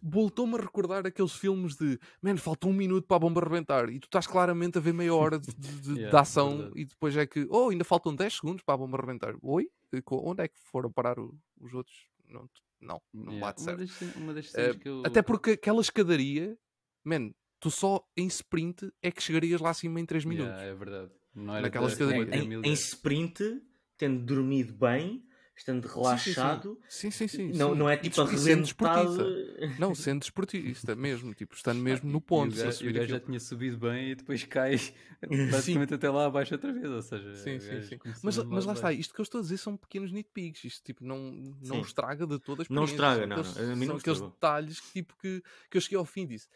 voltou-me 0.03 0.55
a 0.57 0.61
recordar 0.61 1.07
aqueles 1.07 1.33
filmes 1.33 1.77
de, 1.77 1.99
man, 2.23 2.37
falta 2.37 2.67
um 2.67 2.73
minuto 2.73 3.07
para 3.07 3.17
a 3.17 3.21
bomba 3.21 3.41
rebentar 3.41 3.89
e 3.91 3.99
tu 4.01 4.05
estás 4.07 4.27
claramente 4.27 4.79
a 4.79 4.81
ver 4.81 4.93
meia 4.95 5.15
hora 5.15 5.39
de, 5.39 5.55
de- 5.55 5.81
de- 5.81 5.81
de 5.99 6.01
Yeah, 6.01 6.21
ação 6.21 6.57
verdade. 6.59 6.81
e 6.81 6.85
depois 6.85 7.17
é 7.17 7.27
que, 7.27 7.47
oh, 7.51 7.69
ainda 7.71 7.85
faltam 7.85 8.15
10 8.15 8.35
segundos 8.37 8.63
para 8.63 8.75
a 8.75 8.79
bomba 8.79 8.99
rebentar. 8.99 9.35
Oi? 9.43 9.69
Onde 10.11 10.43
é 10.45 10.49
que 10.49 10.59
foram 10.59 10.91
parar 10.91 11.17
os 11.19 11.75
outros? 11.75 11.97
Não, 12.29 12.49
não, 12.81 13.01
não 13.13 13.33
Yeah. 13.33 13.41
bate 13.47 13.61
Uma 13.63 13.65
certo. 13.65 13.79
das, 14.05 14.17
uma 14.17 14.35
das 14.35 14.51
que 14.77 14.89
eu. 14.89 15.03
Até 15.05 15.23
porque 15.23 15.51
aquela 15.53 15.81
escadaria, 15.81 16.57
man, 17.05 17.31
tu 17.61 17.71
só 17.71 18.03
em 18.17 18.27
sprint 18.27 18.91
é 19.03 19.11
que 19.11 19.23
chegarias 19.23 19.61
lá 19.61 19.71
acima 19.71 20.01
em 20.01 20.07
3 20.07 20.25
minutos. 20.25 20.53
Yeah, 20.53 20.71
é 20.73 20.75
verdade. 20.75 21.13
Não 21.35 21.53
era 21.55 21.63
Naquela 21.63 21.87
da- 21.87 21.93
escadaria. 21.93 22.27
da 22.27 22.37
em, 22.37 22.53
em 22.67 22.73
sprint, 22.73 23.63
tendo 23.97 24.25
dormido 24.25 24.73
bem, 24.73 25.23
estando 25.61 25.87
Sim, 25.87 25.91
sim, 25.93 26.01
sim. 26.01 26.03
relaxado, 26.03 26.81
Sim, 26.89 27.11
sim, 27.11 27.29
sim. 27.29 27.53
não, 27.53 27.75
não 27.75 27.89
é 27.89 27.97
tipo 27.97 28.21
a 28.21 28.25
des- 28.25 28.41
sendo 28.41 28.65
relentado. 28.65 28.65
desportista. 28.65 29.79
Não, 29.79 29.95
sendo 29.95 30.21
desportista 30.21 30.97
mesmo, 30.97 31.35
tipo, 31.35 31.55
estando 31.55 31.81
mesmo 31.81 32.11
no 32.11 32.21
ponto. 32.21 32.57
e 32.57 32.89
o 32.89 32.93
gajo 32.93 33.07
já 33.07 33.21
tinha 33.21 33.39
subido 33.39 33.77
bem 33.79 34.11
e 34.11 34.15
depois 34.15 34.43
cai 34.45 34.77
basicamente 35.51 35.95
até 35.95 36.09
lá 36.11 36.27
abaixo 36.27 36.55
outra 36.55 36.73
vez. 36.73 36.87
Ou 36.91 37.03
seja, 37.03 37.35
Sim, 37.35 37.61
sim, 37.61 37.83
sim. 37.83 37.99
Mas, 38.23 38.37
mas 38.47 38.65
lá 38.67 38.73
está, 38.73 38.93
isto 38.93 39.15
que 39.15 39.21
eu 39.21 39.23
estou 39.23 39.39
a 39.41 39.43
dizer 39.43 39.59
são 39.59 39.77
pequenos 39.77 40.11
nitpicks. 40.13 40.65
Isto 40.65 40.85
tipo, 40.85 41.05
não, 41.05 41.19
não 41.61 41.77
Sim. 41.77 41.81
estraga 41.83 42.27
de 42.27 42.39
toda 42.39 42.63
a 42.63 42.67
Não 42.71 42.85
estraga, 42.85 43.27
não, 43.27 43.37
aqueles, 43.39 43.57
não. 43.57 43.63
A 43.73 43.77
mim 43.77 43.87
não 43.87 43.87
são 43.87 43.97
aqueles 43.97 44.21
detalhes 44.23 44.81
que, 44.81 44.93
tipo, 44.93 45.15
que, 45.19 45.43
que 45.71 45.77
eu 45.77 45.81
cheguei 45.81 45.99
ao 45.99 46.05
fim 46.07 46.23
e 46.23 46.27
disse: 46.29 46.49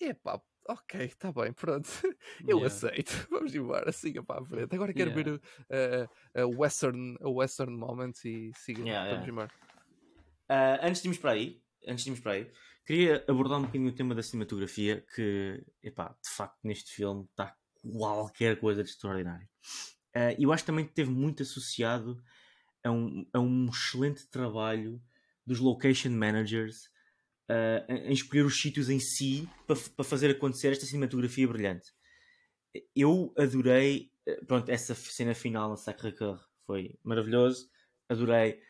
epá, 0.00 0.40
ok, 0.68 1.00
está 1.04 1.32
bem, 1.32 1.52
pronto, 1.52 1.88
eu 2.46 2.58
Yeah. 2.58 2.66
aceito, 2.66 3.12
vamos 3.30 3.54
embora, 3.54 3.92
siga 3.92 4.22
para 4.22 4.42
a 4.42 4.44
frente. 4.44 4.74
Agora 4.74 4.92
quero 4.92 5.10
Yeah. 5.10 5.32
ver 5.32 5.40
uh, 6.34 6.40
a, 6.42 6.46
Western, 6.46 7.16
Western 7.20 7.76
Moment 7.76 8.14
e 8.24 8.52
siga, 8.54 8.84
Yeah, 8.84 9.10
vamos 9.10 9.28
embora. 9.28 9.50
Ah, 10.48 10.78
antes 10.82 11.02
de 11.02 11.08
irmos 11.08 11.18
para 11.18 11.32
aí, 11.32 11.60
antes 11.86 12.04
de 12.04 12.10
irmos 12.10 12.20
para 12.22 12.32
aí, 12.32 12.50
queria 12.84 13.24
abordar 13.28 13.58
um 13.58 13.62
bocadinho 13.62 13.88
o 13.90 13.94
tema 13.94 14.14
da 14.14 14.22
cinematografia, 14.22 15.04
que, 15.14 15.64
epá, 15.82 16.16
de 16.22 16.30
facto, 16.30 16.58
neste 16.62 16.92
filme 16.92 17.24
está 17.30 17.56
qualquer 17.82 18.58
coisa 18.58 18.82
de 18.82 18.90
extraordinário. 18.90 19.48
E 20.38 20.42
eu 20.44 20.52
acho 20.52 20.64
também 20.64 20.86
que 20.86 20.94
teve 20.94 21.10
muito 21.10 21.42
associado 21.42 22.22
a 22.82 22.90
um, 22.90 23.28
a 23.32 23.40
um 23.40 23.66
excelente 23.66 24.28
trabalho 24.28 25.02
dos 25.44 25.58
location 25.58 26.10
managers 26.10 26.88
ah, 27.48 27.84
em 27.88 28.12
escolher 28.12 28.44
os 28.44 28.60
sítios 28.60 28.88
em 28.90 28.98
si 29.00 29.48
para, 29.66 29.76
para 29.96 30.04
fazer 30.04 30.30
acontecer 30.30 30.72
esta 30.72 30.86
cinematografia 30.86 31.46
brilhante. 31.46 31.92
Eu 32.94 33.32
adorei 33.38 34.10
eh, 34.26 34.40
pronto, 34.44 34.68
essa 34.68 34.94
cena 34.94 35.34
final 35.34 35.70
na 35.70 35.76
Sacré-Cœur 35.76 36.44
foi 36.66 36.98
maravilhoso. 37.02 37.70
Adorei 38.08 38.60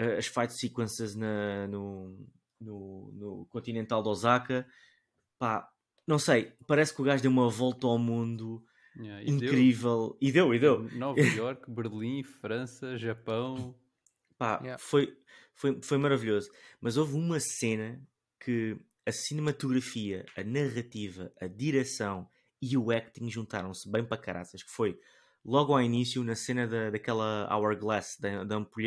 uh, 0.00 0.18
as 0.18 0.26
fight 0.26 0.52
sequences 0.52 1.14
na, 1.14 1.66
no, 1.68 2.26
no, 2.60 3.12
no 3.12 3.46
Continental 3.50 4.02
de 4.02 4.08
Osaka. 4.08 4.66
Pá, 5.38 5.70
não 6.06 6.18
sei, 6.18 6.52
parece 6.66 6.94
que 6.94 7.00
o 7.00 7.04
gajo 7.04 7.22
deu 7.22 7.30
uma 7.30 7.48
volta 7.50 7.86
ao 7.86 7.98
mundo 7.98 8.64
Yeah, 8.94 9.22
e 9.22 9.30
incrível. 9.30 10.18
deu. 10.20 10.28
E 10.28 10.32
deu, 10.32 10.54
e 10.54 10.58
deu. 10.58 10.82
Nova 10.92 11.18
York, 11.36 11.70
Berlim, 11.70 12.22
França, 12.22 12.96
Japão. 12.98 13.74
Pá, 14.36 14.58
Yeah. 14.62 14.76
foi, 14.78 15.16
foi, 15.54 15.80
foi 15.82 15.96
maravilhoso. 15.98 16.50
Mas 16.80 16.96
houve 16.98 17.14
uma 17.14 17.40
cena 17.40 18.02
que 18.44 18.76
a 19.06 19.12
cinematografia, 19.12 20.24
a 20.36 20.42
narrativa, 20.42 21.32
a 21.40 21.46
direção 21.46 22.28
e 22.60 22.76
o 22.76 22.90
acting 22.90 23.28
juntaram-se 23.30 23.88
bem 23.90 24.04
para 24.04 24.16
caraças, 24.20 24.62
que 24.62 24.70
foi 24.70 24.98
logo 25.44 25.72
ao 25.72 25.82
início, 25.82 26.22
na 26.22 26.34
cena 26.36 26.66
da, 26.66 26.90
daquela 26.90 27.48
Hourglass, 27.52 28.16
da, 28.20 28.44
da 28.44 28.56
ampo- 28.56 28.80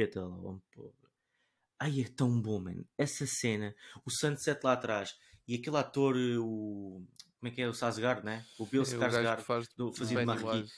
Ai, 1.80 2.02
é 2.02 2.06
tão 2.08 2.42
bom, 2.42 2.60
man. 2.60 2.84
Essa 2.98 3.28
cena, 3.28 3.76
o 4.06 4.10
sunset 4.10 4.64
lá 4.64 4.74
atrás 4.74 5.16
e 5.48 5.56
aquele 5.56 5.78
ator, 5.78 6.16
o... 6.40 7.06
Como 7.40 7.52
é 7.52 7.52
que 7.52 7.62
é? 7.62 7.68
O 7.68 7.74
Sasgard, 7.74 8.26
né? 8.26 8.46
O 8.58 8.66
Bill 8.66 8.82
É 8.84 8.86
que 8.86 8.92
Skarsgård. 8.96 9.42
faz 9.42 9.68
do- 9.76 9.94
fazia 9.94 10.20
de 10.20 10.26
Marquis. 10.26 10.72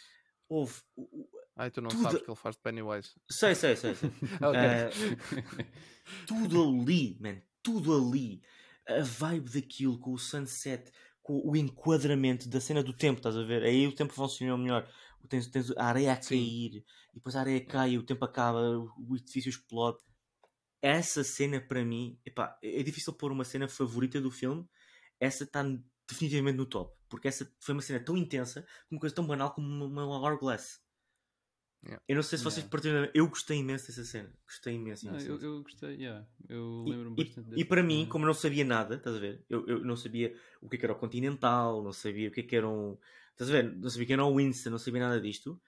Houve... 0.50 0.82
o- 0.96 1.28
Ai, 1.56 1.72
tu 1.72 1.82
não 1.82 1.90
Tudo- 1.90 2.04
sabes 2.04 2.22
que 2.22 2.30
ele 2.30 2.36
faz 2.38 2.56
de 2.56 2.62
Pennywise. 2.62 3.12
Sei, 3.30 3.54
sei, 3.56 3.76
sei. 3.76 3.96
sei. 3.96 4.10
Ok. 4.42 4.60
Eh, 4.60 4.90
tudo 6.28 6.64
ali, 6.64 7.18
man, 7.20 7.38
tudo 7.64 7.96
ali. 7.96 8.42
A 8.88 9.02
vibe 9.02 9.50
daquilo, 9.52 10.00
com 10.00 10.14
o 10.14 10.18
sunset, 10.18 10.92
com 11.22 11.42
o 11.46 11.56
enquadramento 11.56 12.48
da 12.48 12.62
cena 12.62 12.82
do 12.82 12.94
tempo, 12.94 13.20
estás 13.20 13.36
a 13.36 13.44
ver? 13.44 13.64
Aí 13.64 13.86
o 13.86 13.94
tempo 13.94 14.14
funcionou 14.14 14.58
melhor. 14.58 14.90
Tens, 15.30 15.48
tens 15.48 15.72
a 15.72 15.86
areia 15.86 16.14
a 16.14 16.22
Sim. 16.22 16.38
cair, 16.38 16.76
e 16.78 17.16
depois 17.16 17.36
a 17.36 17.42
areia 17.42 17.66
cai, 17.66 17.98
o 17.98 18.04
tempo 18.04 18.24
acaba, 18.24 18.60
o 18.80 19.16
edifício 19.16 19.50
explode. 19.50 19.98
Essa 20.82 21.24
cena, 21.24 21.60
para 21.60 21.84
mim, 21.84 22.18
epá, 22.26 22.58
é 22.64 22.82
difícil 22.82 23.12
pôr 23.12 23.32
uma 23.32 23.44
cena 23.44 23.68
favorita 23.68 24.22
do 24.22 24.32
filme. 24.32 24.66
Essa 25.20 25.44
está 25.44 25.64
definitivamente 26.08 26.56
no 26.56 26.66
top, 26.66 26.96
porque 27.10 27.28
essa 27.28 27.52
foi 27.60 27.74
uma 27.74 27.82
cena 27.82 28.00
tão 28.00 28.16
intensa, 28.16 28.66
uma 28.90 29.00
coisa 29.00 29.14
tão 29.14 29.28
banal 29.28 29.54
como 29.54 29.68
uma, 29.68 30.06
uma 30.06 30.20
Hourglass. 30.20 30.80
Yeah. 31.84 32.04
Eu 32.08 32.16
não 32.16 32.24
sei 32.24 32.38
se 32.38 32.44
vocês 32.44 32.58
Yeah. 32.66 32.70
partilham. 32.72 33.10
Eu 33.14 33.28
gostei 33.30 33.58
imenso 33.60 33.88
dessa 33.88 34.04
cena. 34.04 34.34
Gostei 34.46 34.74
imenso. 34.74 35.06
Não, 35.06 35.18
eu, 35.20 35.40
eu 35.40 35.64
gostei, 35.64 35.96
yeah. 35.96 36.28
Eu 36.50 36.84
E- 36.86 36.90
lembro-me 36.90 37.22
e, 37.22 37.24
bastante 37.26 37.48
e 37.48 37.52
dessa 37.56 37.66
para 37.68 37.84
mim, 37.84 38.06
como 38.10 38.26
eu 38.26 38.28
não 38.28 38.34
sabia 38.34 38.66
nada, 38.66 38.96
estás 38.96 39.16
a 39.16 39.20
ver? 39.20 39.46
Eu, 39.50 39.66
eu 39.68 39.80
não 39.86 39.96
sabia 39.96 40.36
o 40.62 40.68
que, 40.68 40.76
é 40.76 40.80
que 40.80 40.86
era 40.86 40.94
o 40.94 40.98
Continental, 40.98 41.82
não 41.84 41.94
sabia 41.94 42.28
o 42.30 42.32
que, 42.32 42.42
é 42.42 42.44
que 42.44 42.56
era 42.56 42.68
um. 42.68 42.98
Estás 43.32 43.50
a 43.50 43.54
ver? 43.54 43.76
Não 43.76 43.90
sabia 43.90 44.06
que 44.08 44.14
era 44.14 44.26
um 44.26 44.36
Winston, 44.36 44.72
não 44.72 44.80
sabia 44.80 45.02
nada 45.02 45.22
disto. 45.22 45.62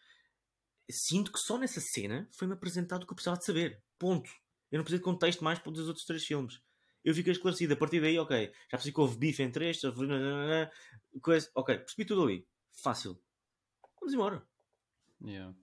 Sinto 0.92 1.32
que 1.32 1.40
só 1.40 1.58
nessa 1.58 1.80
cena 1.80 2.28
foi-me 2.32 2.54
apresentado 2.54 3.04
o 3.04 3.06
que 3.06 3.12
eu 3.12 3.16
precisava 3.16 3.38
de 3.38 3.46
saber. 3.46 3.82
Ponto. 4.00 4.30
Eu 4.72 4.78
não 4.78 4.84
precisei 4.84 5.00
de 5.00 5.04
contexto 5.06 5.44
mais 5.44 5.60
para 5.60 5.72
os 5.72 5.88
outros 5.88 6.06
três 6.06 6.26
filmes. 6.26 6.60
Eu 7.06 7.14
fiquei 7.14 7.32
esclarecido. 7.32 7.74
A 7.74 7.78
partir 7.78 8.02
daí, 8.02 8.18
ok. 8.18 8.48
Já 8.48 8.70
percebi 8.72 8.94
que 8.94 9.00
houve 9.00 9.18
bife 9.18 9.44
entre 9.44 9.70
estes, 9.70 9.90
coisa. 11.22 11.50
Ok, 11.56 11.78
percebi 11.78 12.06
tudo 12.06 12.24
ali. 12.24 12.48
Fácil. 12.84 13.22
Vamos 14.00 14.14
embora. 14.14 14.44
Yeah. 15.24 15.56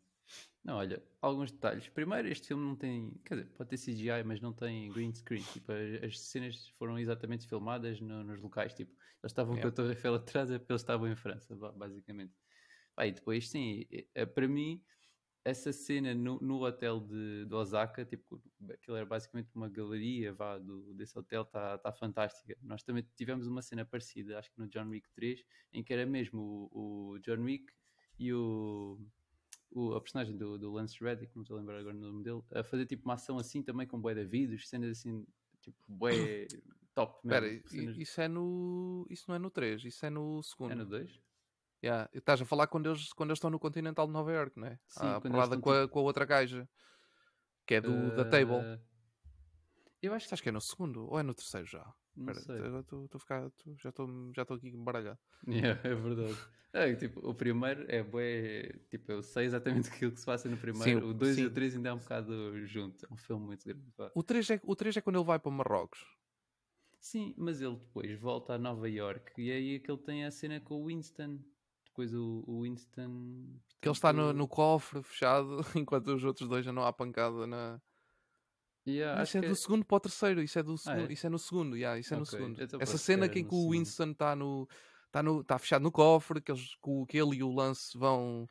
Não, 0.67 0.79
olha, 0.79 1.01
alguns 1.23 1.53
detalhes. 1.53 1.89
Primeiro, 1.89 2.27
este 2.27 2.49
filme 2.49 2.65
não 2.65 2.75
tem. 2.75 3.13
Quer 3.25 3.37
dizer, 3.37 3.51
pode 3.51 3.71
ter 3.71 3.77
CGI, 3.77 4.25
mas 4.25 4.41
não 4.41 4.53
tem 4.53 4.91
green 4.91 5.15
screen. 5.15 5.41
Tipo, 5.53 5.71
as, 5.71 6.03
as 6.03 6.19
cenas 6.19 6.69
foram 6.71 6.99
exatamente 6.99 7.47
filmadas 7.47 8.01
no- 8.01 8.25
nos 8.25 8.41
locais. 8.41 8.75
Tipo, 8.75 8.91
eles 9.23 9.31
estavam 9.31 9.55
com 9.55 9.61
Yeah. 9.61 9.69
a 9.69 9.73
Torre 9.73 9.91
Eiffel 9.91 10.15
atrás, 10.17 10.51
é 10.51 10.59
porque 10.59 10.73
eles 10.73 10.83
estavam 10.83 11.07
em 11.07 11.15
França, 11.15 11.55
ba- 11.55 11.71
basicamente. 11.71 12.35
E 12.99 13.13
depois, 13.13 13.49
sim, 13.49 13.87
é- 13.93 14.07
é- 14.13 14.27
para 14.27 14.49
mim, 14.49 14.83
essa 15.45 15.73
cena 15.73 16.13
no, 16.13 16.41
no 16.41 16.61
hotel 16.65 16.99
de, 16.99 17.45
de 17.47 17.55
Osaka, 17.55 18.05
tipo, 18.05 18.43
aquilo 18.69 18.97
era 18.97 19.07
basicamente 19.07 19.55
uma 19.55 19.69
galeria 19.69 20.33
vá, 20.33 20.59
do, 20.59 20.93
desse 20.95 21.17
hotel, 21.17 21.43
está 21.43 21.79
tá 21.79 21.93
fantástica. 21.93 22.59
Nós 22.61 22.83
também 22.83 23.07
tivemos 23.15 23.47
uma 23.47 23.63
cena 23.63 23.85
parecida, 23.85 24.37
acho 24.37 24.51
que 24.53 24.59
no 24.59 24.67
John 24.67 24.89
Wick 24.89 25.09
3, 25.13 25.45
em 25.73 25.85
que 25.85 25.93
era 25.93 26.05
mesmo 26.05 26.69
o, 26.73 27.13
o 27.13 27.19
John 27.21 27.43
Wick 27.45 27.73
e 28.19 28.33
o, 28.33 28.99
o 29.71 29.95
a 29.95 30.01
personagem 30.01 30.37
do, 30.37 30.59
do 30.59 30.73
Lance 30.73 31.03
Reddick, 31.03 31.35
não 31.35 31.43
estou 31.43 31.57
a 31.57 31.61
lembrar 31.61 31.79
agora 31.79 31.97
o 31.97 32.01
nome 32.01 32.23
dele, 32.23 32.43
a 32.53 32.63
fazer 32.63 32.87
tipo 32.87 33.05
uma 33.05 33.15
ação 33.15 33.39
assim 33.39 33.63
também 33.63 33.87
com 33.87 34.01
bué 34.01 34.15
de 34.15 34.25
vidros, 34.25 34.69
cenas 34.69 34.99
assim, 34.99 35.27
tipo, 35.61 35.79
bué 35.89 36.47
top 36.95 37.21
Espera, 37.23 37.47
isso 37.49 38.21
é 38.21 38.27
no. 38.29 39.07
Isso 39.11 39.25
não 39.29 39.37
é 39.37 39.39
no 39.39 39.51
3, 39.51 39.85
isso 39.85 40.07
é 40.07 40.11
no 40.11 40.43
segundo. 40.43 40.73
É 40.73 40.75
no 40.75 40.87
2? 40.87 41.21
Yeah. 41.85 42.09
Estás 42.13 42.41
a 42.41 42.45
falar 42.47 42.67
quando 42.67 42.89
eles, 42.89 43.13
quando 43.13 43.31
eles 43.31 43.37
estão 43.37 43.51
no 43.51 43.59
Continental 43.59 44.07
de 44.07 44.13
Nova 44.13 44.33
York, 44.33 44.59
não 44.59 44.67
é? 44.67 44.79
Sim, 44.89 45.01
Ah, 45.03 45.21
quando 45.21 45.37
eles 45.37 45.61
com, 45.61 45.71
a, 45.71 45.87
com 45.89 45.99
a 45.99 46.03
outra 46.03 46.25
gaja. 46.25 46.69
Que 47.67 47.75
é 47.75 47.81
do, 47.81 48.15
da 48.17 48.25
Table. 48.25 48.57
Ah, 48.57 48.81
Eu 50.01 50.15
acho 50.15 50.27
que 50.27 50.35
Acho 50.35 50.43
que 50.43 50.49
é 50.49 50.53
no 50.53 50.61
segundo 50.61 51.07
ou 51.07 51.19
é 51.19 51.23
no 51.23 51.35
terceiro 51.35 51.67
já? 51.67 51.95
Não 52.17 52.35
sei. 52.35 52.57
agora 52.57 52.85
a 53.13 53.19
ficar. 53.19 53.53
já 53.77 53.91
estou 53.91 54.33
já 54.35 54.43
aqui 54.43 54.77
baralhado. 54.77 55.19
Yeah, 55.47 55.81
é 55.85 55.95
verdade. 55.95 56.37
É, 56.73 56.95
tipo, 56.95 57.27
o 57.27 57.35
primeiro 57.35 57.87
é 57.89 58.03
bué, 58.03 58.75
tipo, 58.91 59.11
eu 59.11 59.23
sei 59.23 59.47
exatamente 59.47 59.89
aquilo 59.91 60.13
que 60.13 60.21
se 60.21 60.27
passa 60.27 60.49
no 60.49 60.57
primeiro. 60.57 61.01
Sim, 61.01 61.07
o 61.07 61.15
2 61.15 61.39
e 61.39 61.47
o 61.47 61.51
3 61.51 61.77
ainda 61.77 61.89
é 61.89 61.93
um 61.93 61.99
bocado 61.99 62.67
junto. 62.67 63.07
É 63.07 63.13
um 63.13 63.17
filme 63.17 63.47
muito 63.47 63.65
grande. 63.65 63.85
O 64.15 64.23
3, 64.23 64.51
é, 64.51 64.61
o 64.63 64.77
3 64.77 64.97
é 64.97 65.01
quando 65.01 65.17
ele 65.17 65.25
vai 65.25 65.39
para 65.39 65.51
Marrocos. 65.51 66.05
Sim, 66.99 67.35
mas 67.39 67.63
ele 67.63 67.77
depois 67.77 68.19
volta 68.19 68.55
a 68.55 68.59
Nova 68.59 68.89
York 68.89 69.41
e 69.41 69.51
é 69.51 69.55
aí 69.55 69.81
que 69.81 69.91
ele 69.91 69.99
tem 69.99 70.25
a 70.25 70.31
cena 70.31 70.61
com 70.61 70.83
o 70.83 70.87
Winston. 70.87 71.39
Depois 71.85 72.13
o, 72.13 72.45
o 72.47 72.63
Winston. 72.63 73.59
Que 73.81 73.89
ele 73.89 73.95
está 73.95 74.13
no, 74.13 74.19
portanto, 74.19 74.37
no 74.37 74.49
cofre 74.49 75.03
fechado, 75.03 75.61
enquanto 75.77 76.09
os 76.09 76.25
outros 76.25 76.49
dois 76.49 76.65
já 76.65 76.73
não 76.73 76.85
há 76.85 76.93
pancada 76.93 77.47
na. 77.47 77.81
Yeah, 78.87 79.23
isso 79.23 79.39
é 79.39 79.41
do 79.41 79.57
segundo 79.57 79.85
para 79.85 79.97
o 79.97 80.01
terceiro, 80.01 80.43
isso 80.43 80.59
é, 80.59 80.63
do 80.63 80.77
segundo, 80.79 81.11
é? 81.11 81.13
isso 81.13 81.27
é 81.27 81.31
no 81.31 81.39
segundo, 81.39 81.77
yeah, 81.77 81.99
isso 81.99 82.15
é 82.15 82.17
no 82.17 82.23
Ok, 82.23 82.39
segundo. 82.39 82.63
então 82.63 82.81
Essa 82.81 82.99
cena 82.99 83.29
que, 83.29 83.39
em 83.41 83.43
no 83.43 83.49
que 83.49 83.55
o 83.55 83.59
segundo. 83.59 83.73
Winston 83.73 84.11
está 84.13 84.37
no, 84.37 84.69
está 85.07 85.23
no, 85.23 85.41
está 85.41 85.59
fechado 85.59 85.83
no 85.83 85.93
cofre, 85.93 86.41
que, 86.41 86.53
eles, 86.53 86.77
que, 87.09 87.19
ele 87.19 87.37
e 87.37 87.43
o 87.43 87.53
Lance 87.53 87.97
vão, 87.99 88.47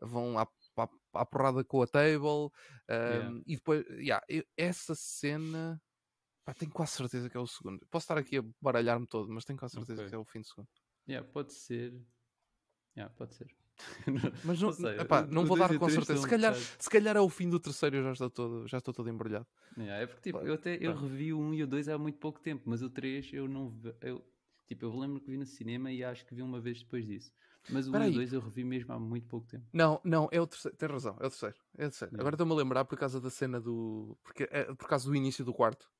vão 0.00 0.38
à, 0.38 0.42
à, 0.76 0.88
à 1.14 1.26
porrada 1.26 1.64
com 1.64 1.82
a 1.82 1.86
table, 1.86 2.50
Yeah. 2.90 3.30
um, 3.30 3.42
e 3.46 3.56
depois, 3.56 3.86
yeah, 3.98 4.24
essa 4.56 4.94
cena, 4.94 5.80
pá, 6.44 6.54
tenho 6.54 6.72
quase 6.72 6.92
certeza 6.92 7.28
que 7.28 7.36
é 7.36 7.40
o 7.40 7.46
segundo. 7.46 7.86
Posso 7.90 8.04
estar 8.04 8.18
aqui 8.18 8.38
a 8.38 8.44
baralhar-me 8.60 9.06
todo, 9.06 9.28
mas 9.32 9.44
tenho 9.44 9.58
quase 9.58 9.74
certeza 9.74 10.00
Ok. 10.02 10.08
que 10.10 10.14
é 10.14 10.18
o 10.18 10.24
fim 10.24 10.40
do 10.40 10.46
segundo. 10.46 10.68
Yeah, 11.08 11.26
pode 11.32 11.52
ser. 11.52 11.94
Yeah, 12.96 13.14
pode 13.14 13.34
ser. 13.34 13.57
Mas 14.44 14.60
não, 14.60 14.72
sei, 14.72 14.98
epá, 15.00 15.26
não 15.26 15.44
vou 15.44 15.56
dar 15.56 15.76
com 15.76 15.88
certeza. 15.88 16.20
Se 16.20 16.28
calhar, 16.28 16.54
se 16.54 16.90
calhar 16.90 17.16
é 17.16 17.20
o 17.20 17.28
fim 17.28 17.48
do 17.48 17.60
terceiro, 17.60 17.96
eu 17.96 18.02
já 18.02 18.12
estou 18.12 18.30
todo, 18.30 18.68
já 18.68 18.78
estou 18.78 18.92
todo 18.94 19.08
embrulhado. 19.08 19.46
Yeah, 19.76 20.02
é 20.02 20.06
porque 20.06 20.22
tipo, 20.22 20.38
eu 20.44 20.54
até 20.54 20.76
eu 20.80 20.94
pá. 20.94 21.00
revi 21.00 21.32
o 21.32 21.38
1 21.38 21.54
e 21.54 21.62
o 21.62 21.66
2 21.66 21.88
há 21.88 21.98
muito 21.98 22.18
pouco 22.18 22.40
tempo, 22.40 22.64
mas 22.66 22.82
o 22.82 22.90
3 22.90 23.32
eu 23.32 23.48
não 23.48 23.72
eu 24.00 24.24
tipo, 24.66 24.84
eu 24.84 24.96
lembro 24.98 25.20
que 25.20 25.30
vi 25.30 25.36
no 25.36 25.46
cinema 25.46 25.90
e 25.90 26.04
acho 26.04 26.26
que 26.26 26.34
vi 26.34 26.42
uma 26.42 26.60
vez 26.60 26.80
depois 26.80 27.06
disso. 27.06 27.32
Mas 27.70 27.86
o 27.86 27.90
1 27.90 27.94
Espera 27.94 28.04
e 28.04 28.08
o 28.08 28.10
aí. 28.10 28.14
2 28.14 28.32
eu 28.32 28.40
revi 28.40 28.64
mesmo 28.64 28.92
há 28.92 28.98
muito 28.98 29.26
pouco 29.28 29.46
tempo. 29.46 29.66
Não, 29.72 30.00
não, 30.04 30.28
é 30.32 30.40
o 30.40 30.46
terceiro. 30.46 30.76
Tem 30.76 30.88
razão, 30.88 31.16
é 31.20 31.26
o 31.26 31.30
terceiro. 31.30 31.56
É 31.76 31.86
o 31.86 31.90
terceiro. 31.90 32.16
Agora 32.18 32.34
estou-me 32.34 32.52
a 32.52 32.56
lembrar 32.56 32.84
por 32.84 32.98
causa 32.98 33.20
da 33.20 33.30
cena 33.30 33.60
do. 33.60 34.18
Porque 34.22 34.48
é 34.50 34.64
por 34.64 34.88
causa 34.88 35.06
do 35.06 35.14
início 35.14 35.44
do 35.44 35.52
quarto. 35.52 35.90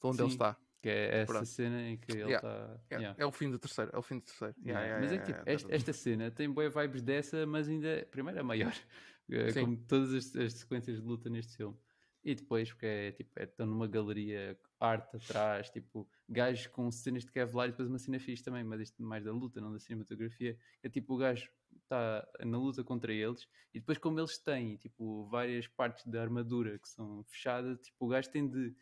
De 0.00 0.08
onde 0.08 0.20
ele 0.20 0.30
Sim, 0.30 0.34
está. 0.34 0.56
Que 0.82 0.88
é 0.88 1.20
essa 1.20 1.32
Pronto. 1.32 1.46
cena 1.46 1.80
em 1.90 1.96
que 1.96 2.10
ele 2.10 2.32
Yeah, 2.32 2.36
está. 2.36 2.80
É, 2.90 2.94
yeah. 2.96 3.22
é 3.22 3.24
o 3.24 3.30
fim 3.32 3.48
do 3.50 3.58
terceiro. 3.58 3.92
É 3.94 3.98
o 3.98 4.02
fim 4.02 4.16
do 4.16 4.22
terceiro. 4.22 4.54
Yeah, 4.58 4.80
Yeah, 4.80 4.84
yeah, 4.84 5.00
mas 5.00 5.12
é 5.12 5.14
yeah, 5.14 5.24
que 5.24 5.32
tipo, 5.32 5.38
yeah, 5.48 5.52
esta, 5.52 5.74
esta 5.74 5.92
cena 5.92 6.30
tem 6.30 6.50
boas 6.50 6.74
vibes 6.74 7.02
dessa, 7.02 7.46
mas 7.46 7.68
ainda 7.68 8.06
primeiro 8.10 8.40
é 8.40 8.42
maior, 8.42 8.72
eh, 9.30 9.52
como 9.52 9.76
todas 9.76 10.12
as, 10.12 10.36
as 10.36 10.52
sequências 10.54 11.00
de 11.00 11.06
luta 11.06 11.30
neste 11.30 11.56
filme. 11.56 11.78
E 12.24 12.34
depois, 12.34 12.70
porque 12.70 12.86
é 12.86 13.12
tipo, 13.12 13.30
é, 13.36 13.44
estão 13.44 13.66
numa 13.66 13.86
galeria, 13.86 14.58
arte 14.78 15.16
atrás, 15.16 15.70
tipo, 15.70 16.08
gajos 16.28 16.66
com 16.68 16.90
cenas 16.90 17.24
de 17.24 17.30
Kevlar 17.32 17.68
e 17.68 17.70
depois 17.72 17.88
uma 17.88 17.98
cena 17.98 18.18
fixe 18.18 18.42
também, 18.44 18.62
mas 18.64 18.80
isto 18.80 19.02
mais 19.02 19.24
da 19.24 19.32
luta, 19.32 19.60
não 19.60 19.72
da 19.72 19.78
cinematografia. 19.78 20.56
É 20.82 20.88
tipo, 20.88 21.14
o 21.14 21.16
gajo 21.16 21.48
está 21.82 22.26
na 22.44 22.58
luta 22.58 22.84
contra 22.84 23.12
eles 23.12 23.48
e 23.74 23.80
depois, 23.80 23.98
como 23.98 24.18
eles 24.20 24.38
têm 24.38 24.76
tipo, 24.76 25.26
várias 25.28 25.66
partes 25.66 26.06
da 26.06 26.22
armadura 26.22 26.78
que 26.78 26.88
são 26.88 27.24
fechadas, 27.24 27.80
tipo, 27.80 28.06
o 28.06 28.08
gajo 28.08 28.30
tem 28.30 28.48
de 28.48 28.74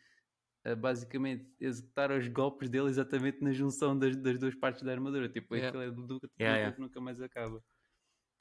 a 0.63 0.75
basicamente 0.75 1.45
executar 1.59 2.11
os 2.11 2.27
golpes 2.27 2.69
dele 2.69 2.87
exatamente 2.89 3.41
na 3.43 3.51
junção 3.51 3.97
das, 3.97 4.15
das 4.15 4.37
duas 4.39 4.53
partes 4.55 4.83
da 4.83 4.91
armadura. 4.91 5.27
Tipo, 5.29 5.55
Yeah. 5.55 5.69
aquilo 5.79 5.83
é 5.83 5.95
do 5.95 6.01
Yeah, 6.03 6.19
do- 6.23 6.29
yeah. 6.39 6.71
que 6.75 6.81
nunca 6.81 7.01
mais 7.01 7.21
acaba. 7.21 7.63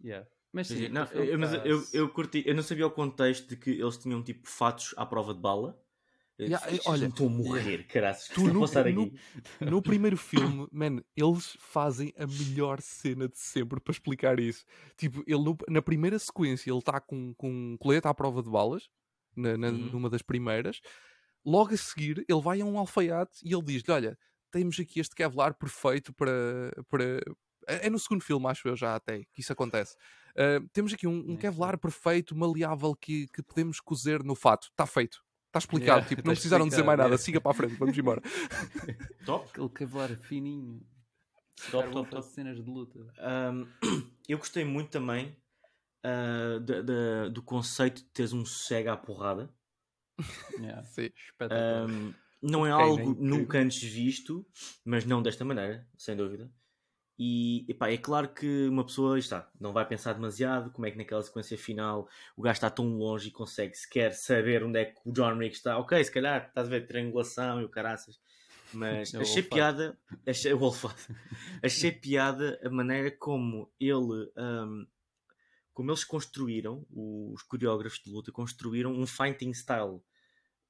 Yeah. 0.02 0.26
Mas 0.52 0.66
Sim, 0.68 0.88
não, 0.88 1.04
eu, 1.12 1.38
mas 1.38 1.52
eu, 1.64 1.82
eu 1.92 2.08
curti, 2.08 2.42
eu 2.44 2.54
não 2.54 2.62
sabia 2.62 2.86
o 2.86 2.90
contexto 2.90 3.48
de 3.48 3.56
que 3.56 3.70
eles 3.70 3.96
tinham 3.96 4.22
tipo 4.22 4.48
fatos 4.48 4.92
à 4.96 5.06
prova 5.06 5.32
de 5.32 5.40
bala. 5.40 5.80
Yeah, 6.40 6.66
olha, 6.86 7.06
estou 7.06 7.26
a 7.26 7.30
morrer, 7.30 7.86
caraças. 7.86 8.28
tu 8.34 8.46
no- 8.48 8.54
no- 8.60 8.64
aqui. 8.64 9.12
No 9.60 9.82
primeiro 9.82 10.16
filme, 10.16 10.66
man, 10.72 11.02
eles 11.14 11.54
fazem 11.60 12.14
a 12.18 12.26
melhor 12.26 12.80
cena 12.80 13.28
de 13.28 13.38
sempre 13.38 13.78
para 13.78 13.92
explicar 13.92 14.40
isso. 14.40 14.64
Tipo, 14.96 15.22
ele 15.26 15.44
no- 15.44 15.58
na 15.68 15.82
primeira 15.82 16.18
sequência 16.18 16.70
ele 16.70 16.78
está 16.78 16.98
com, 16.98 17.34
com 17.34 17.50
um 17.50 17.76
colete 17.78 18.08
à 18.08 18.14
prova 18.14 18.42
de 18.42 18.48
balas, 18.50 18.88
na, 19.36 19.56
na- 19.58 19.68
Uhum. 19.68 19.90
numa 19.92 20.08
das 20.10 20.22
primeiras. 20.22 20.80
Logo 21.44 21.72
a 21.72 21.76
seguir, 21.76 22.24
ele 22.28 22.40
vai 22.40 22.60
a 22.60 22.64
um 22.64 22.78
alfaiate 22.78 23.38
e 23.44 23.52
ele 23.54 23.62
diz-lhe: 23.62 23.92
Olha, 23.92 24.18
temos 24.50 24.78
aqui 24.78 25.00
este 25.00 25.14
Kevlar 25.14 25.54
perfeito 25.54 26.12
para, 26.12 26.32
para 26.88 27.04
É, 27.68 27.86
é 27.86 27.90
no 27.90 27.98
segundo 27.98 28.22
filme, 28.22 28.46
acho 28.46 28.66
eu 28.68 28.76
já 28.76 28.94
até, 28.96 29.20
que 29.32 29.40
isso 29.40 29.52
acontece. 29.52 29.94
Uh, 30.32 30.66
temos 30.72 30.92
aqui 30.92 31.06
um, 31.06 31.32
um 31.32 31.36
Kevlar 31.36 31.78
perfeito, 31.78 32.36
maleável, 32.36 32.94
que, 32.94 33.26
que 33.28 33.42
podemos 33.42 33.80
cozer 33.80 34.22
no 34.22 34.34
fato. 34.34 34.68
Está 34.70 34.86
feito. 34.86 35.18
Está 35.48 35.58
explicado. 35.58 35.98
Yeah, 36.00 36.08
tipo, 36.08 36.22
tá 36.22 36.26
não 36.28 36.34
precisaram 36.34 36.68
dizer 36.68 36.82
mais 36.84 36.98
nada. 36.98 37.10
yeah. 37.10 37.22
Siga 37.22 37.40
para 37.40 37.50
a 37.50 37.54
frente, 37.54 37.74
vamos 37.74 37.96
embora. 37.96 38.20
Top. 39.26 39.48
Aquele 39.50 39.68
Kevlar 39.70 40.16
fininho. 40.16 40.80
Top, 41.70 41.90
top, 41.90 42.10
top. 42.10 42.26
cenas 42.26 42.56
de 42.56 42.70
luta. 42.70 42.98
Um, 43.52 43.66
eu 44.28 44.38
gostei 44.38 44.64
muito 44.64 44.90
também 44.90 45.36
uh, 46.04 46.60
da- 46.60 46.80
da- 46.82 47.28
do 47.28 47.42
conceito 47.42 48.02
de 48.02 48.08
teres 48.10 48.32
um 48.32 48.44
cego 48.46 48.90
à 48.90 48.96
porrada. 48.96 49.52
Yeah. 50.60 50.82
Sim. 50.84 51.10
Um, 51.40 52.14
não 52.42 52.66
é 52.66 52.70
algo 52.70 53.14
nunca 53.18 53.58
antes 53.58 53.82
visto, 53.82 54.46
mas 54.84 55.04
não 55.04 55.22
desta 55.22 55.44
maneira, 55.44 55.86
sem 55.96 56.16
dúvida. 56.16 56.50
E 57.22 57.66
epá, 57.68 57.90
é 57.90 57.98
claro 57.98 58.32
que 58.32 58.66
uma 58.68 58.82
pessoa 58.82 59.18
está, 59.18 59.50
não 59.60 59.74
vai 59.74 59.86
pensar 59.86 60.14
demasiado 60.14 60.70
como 60.70 60.86
é 60.86 60.90
que 60.90 60.96
naquela 60.96 61.22
sequência 61.22 61.58
final 61.58 62.08
o 62.34 62.40
gajo 62.40 62.54
está 62.54 62.70
tão 62.70 62.96
longe 62.96 63.28
e 63.28 63.30
consegue 63.30 63.74
sequer 63.74 64.14
saber 64.14 64.64
onde 64.64 64.78
é 64.78 64.86
que 64.86 64.98
o 65.04 65.12
John 65.12 65.36
Wick 65.36 65.54
está. 65.54 65.76
Ok, 65.76 66.02
se 66.02 66.10
calhar 66.10 66.46
estás 66.48 66.66
a 66.66 66.70
ver 66.70 66.86
triangulação 66.86 67.60
e 67.60 67.64
o 67.64 67.68
caraças, 67.68 68.18
mas 68.72 69.12
É 69.14 69.18
achei 69.18 69.42
piada, 69.42 69.98
achei, 70.26 70.54
o 70.54 70.58
achei 71.62 71.92
piada 71.92 72.58
a 72.64 72.70
maneira 72.70 73.10
como 73.10 73.70
ele, 73.78 74.32
um, 74.38 74.86
como 75.74 75.90
eles 75.90 76.04
construíram, 76.04 76.86
os 76.90 77.42
coreógrafos 77.42 78.00
de 78.02 78.10
luta 78.10 78.32
construíram 78.32 78.92
um 78.92 79.06
fighting 79.06 79.52
style 79.52 80.00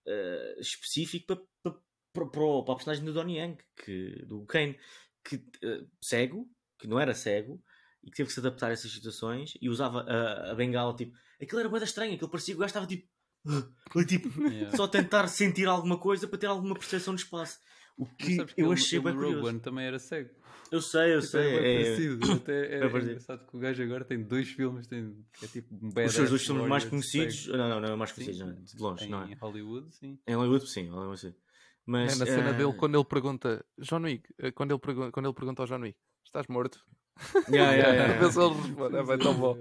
eh, 0.06 0.56
específico 0.58 1.26
para, 1.26 1.40
para, 1.62 1.80
para, 2.12 2.30
para 2.30 2.42
o 2.42 2.76
personagem 2.76 3.04
do 3.04 3.12
Donnie 3.12 3.38
Yang, 3.38 3.58
que, 3.76 4.24
do 4.26 4.44
Kane, 4.46 4.78
que 5.24 5.36
eh, 5.62 5.84
cego, 6.02 6.48
que 6.78 6.86
não 6.86 6.98
era 6.98 7.14
cego, 7.14 7.62
e 8.02 8.10
que 8.10 8.16
teve 8.16 8.28
que 8.28 8.32
se 8.34 8.40
adaptar 8.40 8.70
a 8.70 8.72
essas 8.72 8.90
situações 8.90 9.54
e 9.60 9.68
usava 9.68 10.00
a, 10.02 10.52
a 10.52 10.54
bengala, 10.54 10.94
tipo, 10.96 11.16
aquilo 11.40 11.60
era 11.60 11.68
coisa 11.68 11.84
estranha, 11.84 12.14
aquilo 12.14 12.30
parecia 12.30 12.54
que 12.54 12.58
o 12.58 12.60
gajo 12.60 12.70
estava 12.70 12.86
tipo, 12.86 13.08
tipo, 14.06 14.28
Yeah. 14.50 14.76
só 14.76 14.84
a 14.84 14.88
tentar 14.88 15.28
sentir 15.28 15.66
alguma 15.66 15.98
coisa 15.98 16.26
para 16.26 16.38
ter 16.38 16.46
alguma 16.46 16.74
percepção 16.74 17.14
de 17.14 17.22
espaço. 17.22 17.58
O 18.00 18.06
que 18.16 18.46
eu 18.56 18.72
achei 18.72 18.98
ele 18.98 19.04
bem 19.04 19.12
Rogue 19.12 19.26
curioso. 19.26 19.46
One 19.48 19.60
também 19.60 19.84
era 19.86 19.98
cego. 19.98 20.30
Eu 20.72 20.80
sei, 20.80 21.14
eu 21.14 21.20
Tipo, 21.20 21.32
sei. 21.32 21.50
bem 21.52 21.64
é- 21.64 21.74
parecido. 21.74 22.32
Até 22.44 22.52
é, 22.52 22.78
é 22.78 22.82
é 22.82 22.86
engraçado 22.86 23.46
que 23.46 23.56
o 23.56 23.60
gajo 23.60 23.82
agora 23.82 24.04
tem 24.04 24.22
dois 24.22 24.48
filmes, 24.48 24.86
tem, 24.86 25.16
é 25.42 25.46
tipo 25.48 25.74
um 25.74 25.88
os 26.06 26.14
seus 26.14 26.30
dois 26.30 26.42
filmes 26.42 26.66
mais 26.68 26.84
conhecidos, 26.84 27.44
cego. 27.44 27.56
não, 27.58 27.68
não, 27.68 27.80
não, 27.80 27.96
mais 27.96 28.12
Sim, 28.12 28.24
conhecidos, 28.24 28.48
não, 28.48 28.64
de 28.64 28.78
longe, 28.82 29.04
em 29.04 29.10
não 29.10 29.22
é? 29.22 29.34
Hollywood, 29.34 29.94
sim. 29.94 30.18
Em 30.26 30.34
Hollywood, 30.34 30.68
sim, 30.68 30.88
Hollywood, 30.88 31.20
sim. 31.20 31.34
Mas, 31.84 32.12
É 32.12 32.18
na 32.20 32.26
cena 32.26 32.52
dele, 32.54 32.72
quando 32.74 32.94
ele 32.96 33.04
pergunta, 33.04 33.64
John 33.78 34.02
Wick, 34.02 34.32
eh, 34.38 34.52
quando 34.52 34.70
ele, 34.70 34.78
pergun- 34.80 35.10
quando 35.10 35.26
ele 35.26 35.34
pergunta 35.34 35.62
ao 35.62 35.66
John 35.66 35.80
Wick, 35.80 35.98
estás 36.24 36.46
morto? 36.46 36.78
yeah, 37.50 37.72
yeah, 37.74 37.92
yeah, 37.92 38.14
yeah. 38.32 38.98
é 38.98 39.02
bem 39.04 39.18
tão 39.18 39.34
bom. 39.34 39.56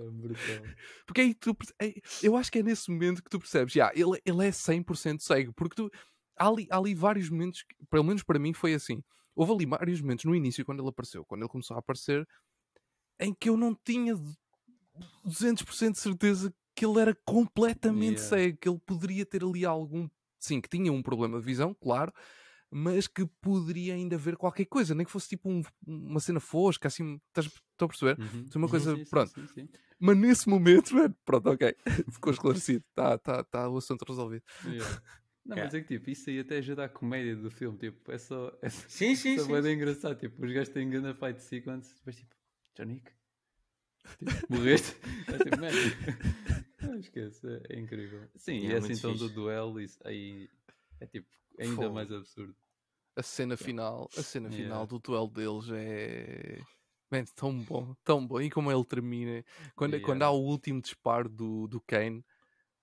É. 0.48 0.76
Porque 1.06 1.22
aí 1.22 1.34
tu, 1.34 1.58
é- 1.82 1.96
eu 2.22 2.38
acho 2.38 2.52
que 2.52 2.60
é 2.60 2.64
nesse 2.64 2.90
momento 2.92 3.24
que 3.24 3.30
tu 3.30 3.40
percebes, 3.40 3.74
já, 3.74 3.92
ele, 3.96 4.22
ele 4.24 4.46
é 4.48 4.52
100% 4.52 5.24
cego, 5.24 5.52
porque 5.54 5.76
tu, 5.76 5.90
há 6.40 6.48
ali, 6.48 6.68
há 6.72 6.78
ali 6.78 6.96
vários 6.96 7.30
momentos, 7.30 7.64
que, 7.64 7.76
pelo 7.90 8.04
menos 8.04 8.24
para 8.24 8.40
mim 8.40 8.54
foi 8.54 8.74
assim, 8.74 9.04
houve 9.36 9.54
ali 9.54 9.66
vários 9.66 10.02
momentos 10.02 10.26
no 10.26 10.36
início, 10.36 10.66
quando 10.66 10.82
ele 10.82 10.90
apareceu, 10.90 11.26
quando 11.26 11.42
ele 11.42 11.50
começou 11.50 11.76
a 11.76 11.80
aparecer, 11.80 12.28
em 13.20 13.34
que 13.34 13.50
eu 13.50 13.58
não 13.58 13.76
tinha 13.76 14.16
200% 15.24 15.94
de 15.94 16.00
certeza 16.00 16.54
que 16.76 16.86
ele 16.86 17.00
era 17.00 17.16
completamente 17.26 18.22
Yeah. 18.22 18.30
cego, 18.30 18.58
que 18.58 18.70
ele 18.70 18.80
poderia 18.86 19.26
ter 19.26 19.44
ali 19.44 19.66
algum, 19.66 20.08
sim, 20.40 20.62
que 20.62 20.70
tinha 20.70 20.92
um 20.92 21.04
problema 21.04 21.40
de 21.40 21.46
visão, 21.46 21.74
claro, 21.74 22.14
mas 22.72 23.08
que 23.08 23.26
poderia 23.42 23.96
ainda 23.96 24.16
haver 24.16 24.38
qualquer 24.38 24.66
coisa, 24.66 24.96
nem 24.96 25.06
que 25.06 25.12
fosse 25.12 25.28
tipo 25.30 25.50
um- 25.50 25.64
uma 25.86 26.20
cena 26.20 26.40
fosca, 26.40 26.88
assim, 26.88 27.20
estás, 27.28 27.48
a 27.80 27.88
perceber? 27.88 28.18
Uhum. 28.20 28.46
É 28.54 28.58
uma 28.58 28.70
coisa, 28.70 28.96
Sim, 28.96 29.06
pronto. 29.06 29.32
sim, 29.34 29.48
sim. 29.48 29.70
Mas 30.00 30.18
nesse 30.18 30.48
momento, 30.48 30.96
mano, 30.96 31.16
pronto, 31.26 31.50
ok, 31.50 31.76
ficou 32.12 32.32
esclarecido, 32.32 32.84
está 32.90 33.18
tá, 33.18 33.44
tá 33.44 33.70
o 33.70 33.78
assunto 33.78 34.06
resolvido. 34.08 34.44
Yeah. 34.64 35.02
Não, 35.46 35.56
Yeah. 35.58 35.64
mas 35.66 35.74
é 35.74 35.82
que 35.82 35.88
tipo, 35.98 36.10
isso 36.10 36.30
aí 36.30 36.40
até 36.40 36.58
ajuda 36.58 36.86
a 36.86 36.90
comédia 36.90 37.36
do 37.36 37.50
filme, 37.50 37.78
tipo, 37.78 38.12
é 38.12 38.18
só. 38.18 38.52
É 38.62 38.70
só 38.70 38.88
Sim, 38.88 39.16
sim, 39.16 39.34
Isso 39.36 39.46
sim. 39.46 39.54
é 39.54 39.62
bem 39.62 39.76
engraçado, 39.76 40.20
tipo, 40.20 40.46
os 40.46 40.52
gajos 40.54 40.70
têm 40.74 40.90
grande 40.90 41.18
fight 41.18 41.42
sequence, 41.42 41.96
depois 41.96 42.16
tipo, 42.18 42.36
John 42.76 42.88
Wick, 42.88 43.12
tipo, 44.18 44.32
morreste? 44.50 44.96
É 45.28 45.38
tipo, 45.40 45.58
não 46.82 47.00
esquece, 47.00 47.48
é, 47.48 47.76
é 47.76 47.80
incrível. 47.80 48.30
Sim, 48.36 48.58
É 48.58 48.64
e 48.66 48.74
essa 48.74 48.80
muito 48.88 48.94
então 48.94 49.16
do 49.16 49.30
duelo, 49.30 49.80
isso 49.82 50.00
aí 50.06 50.50
é 51.00 51.06
tipo, 51.08 51.28
ainda 51.60 51.76
Fogo. 51.76 51.94
mais 51.94 52.12
absurdo. 52.12 52.56
A 53.16 53.24
cena 53.24 53.58
final, 53.58 54.10
a 54.18 54.24
cena 54.24 54.50
final 54.50 54.88
do 54.88 55.00
duelo 55.00 55.28
deles 55.28 55.70
é. 55.72 56.60
Man, 57.12 57.26
tão 57.36 57.58
bom, 57.64 57.96
tão 58.04 58.26
bom. 58.26 58.40
E 58.40 58.50
como 58.50 58.72
ele 58.72 58.86
termina, 58.86 59.44
quando, 59.76 60.00
quando 60.00 60.22
há 60.24 60.30
o 60.30 60.40
último 60.42 60.80
disparo 60.82 61.28
do, 61.28 61.68
do 61.68 61.82
Kane, 61.82 62.24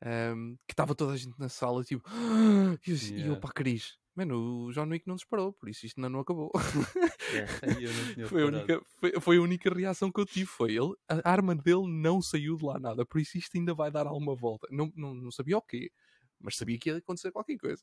ahm, 0.03 0.55
que 0.67 0.73
estava 0.73 0.95
toda 0.95 1.13
a 1.13 1.17
gente 1.17 1.39
na 1.39 1.49
sala, 1.49 1.83
tipo, 1.85 2.09
e 2.87 2.91
eu, 2.91 2.97
e 2.97 3.11
eu 3.13 3.17
Yeah. 3.19 3.41
para 3.41 3.51
a 3.51 3.53
Cris, 3.53 3.97
mano, 4.15 4.67
o 4.67 4.73
John 4.73 4.89
Wick 4.89 5.07
não 5.07 5.15
disparou, 5.17 5.53
por 5.53 5.69
isso 5.69 5.85
isto 5.87 5.99
ainda 5.99 6.09
não 6.09 6.21
acabou. 6.21 6.51
Yeah. 7.27 7.53
Foi, 8.29 8.43
a 8.43 8.47
única, 8.47 8.81
foi, 9.01 9.21
foi 9.21 9.37
a 9.37 9.41
única 9.43 9.69
reação 9.75 10.13
que 10.13 10.21
eu 10.21 10.25
tive. 10.25 10.47
Foi 10.47 10.71
ele, 10.71 10.95
a 11.09 11.29
arma 11.29 11.57
dele 11.57 11.87
não 11.89 12.23
saiu 12.23 12.57
de 12.57 12.65
lá 12.65 12.79
nada, 12.79 13.05
por 13.05 13.21
isso 13.21 13.37
isto 13.37 13.57
ainda 13.57 13.75
vai 13.75 13.91
dar 13.91 14.07
alguma 14.07 14.35
volta. 14.35 14.69
Não, 14.71 14.93
não, 14.95 15.13
não 15.13 15.31
sabia 15.33 15.59
o 15.59 15.63
quê, 15.63 15.91
mas 16.39 16.57
sabia 16.57 16.79
que 16.79 16.89
ia 16.89 16.97
acontecer 16.99 17.33
qualquer 17.33 17.57
coisa. 17.59 17.83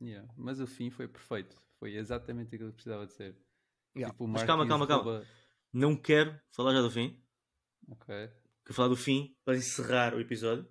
Yeah, 0.00 0.28
Mas 0.36 0.60
o 0.60 0.66
fim 0.66 0.90
foi 0.90 1.08
perfeito, 1.08 1.56
foi 1.78 1.96
exatamente 1.96 2.54
aquilo 2.54 2.70
que 2.70 2.76
precisava 2.76 3.06
de 3.06 3.14
ser. 3.14 3.36
Yeah. 3.96 4.12
Tipo, 4.12 4.28
Mas 4.28 4.44
calma, 4.44 4.66
calma, 4.68 4.86
calma. 4.86 5.02
rouba- 5.04 5.26
Não 5.72 5.96
quero 5.96 6.38
falar 6.52 6.72
já 6.72 6.82
do 6.82 6.90
fim. 6.90 7.20
Ok. 7.88 8.06
Quero 8.64 8.74
falar 8.74 8.88
do 8.88 8.96
fim 8.96 9.34
para 9.44 9.56
encerrar 9.56 10.14
o 10.14 10.20
episódio. 10.20 10.68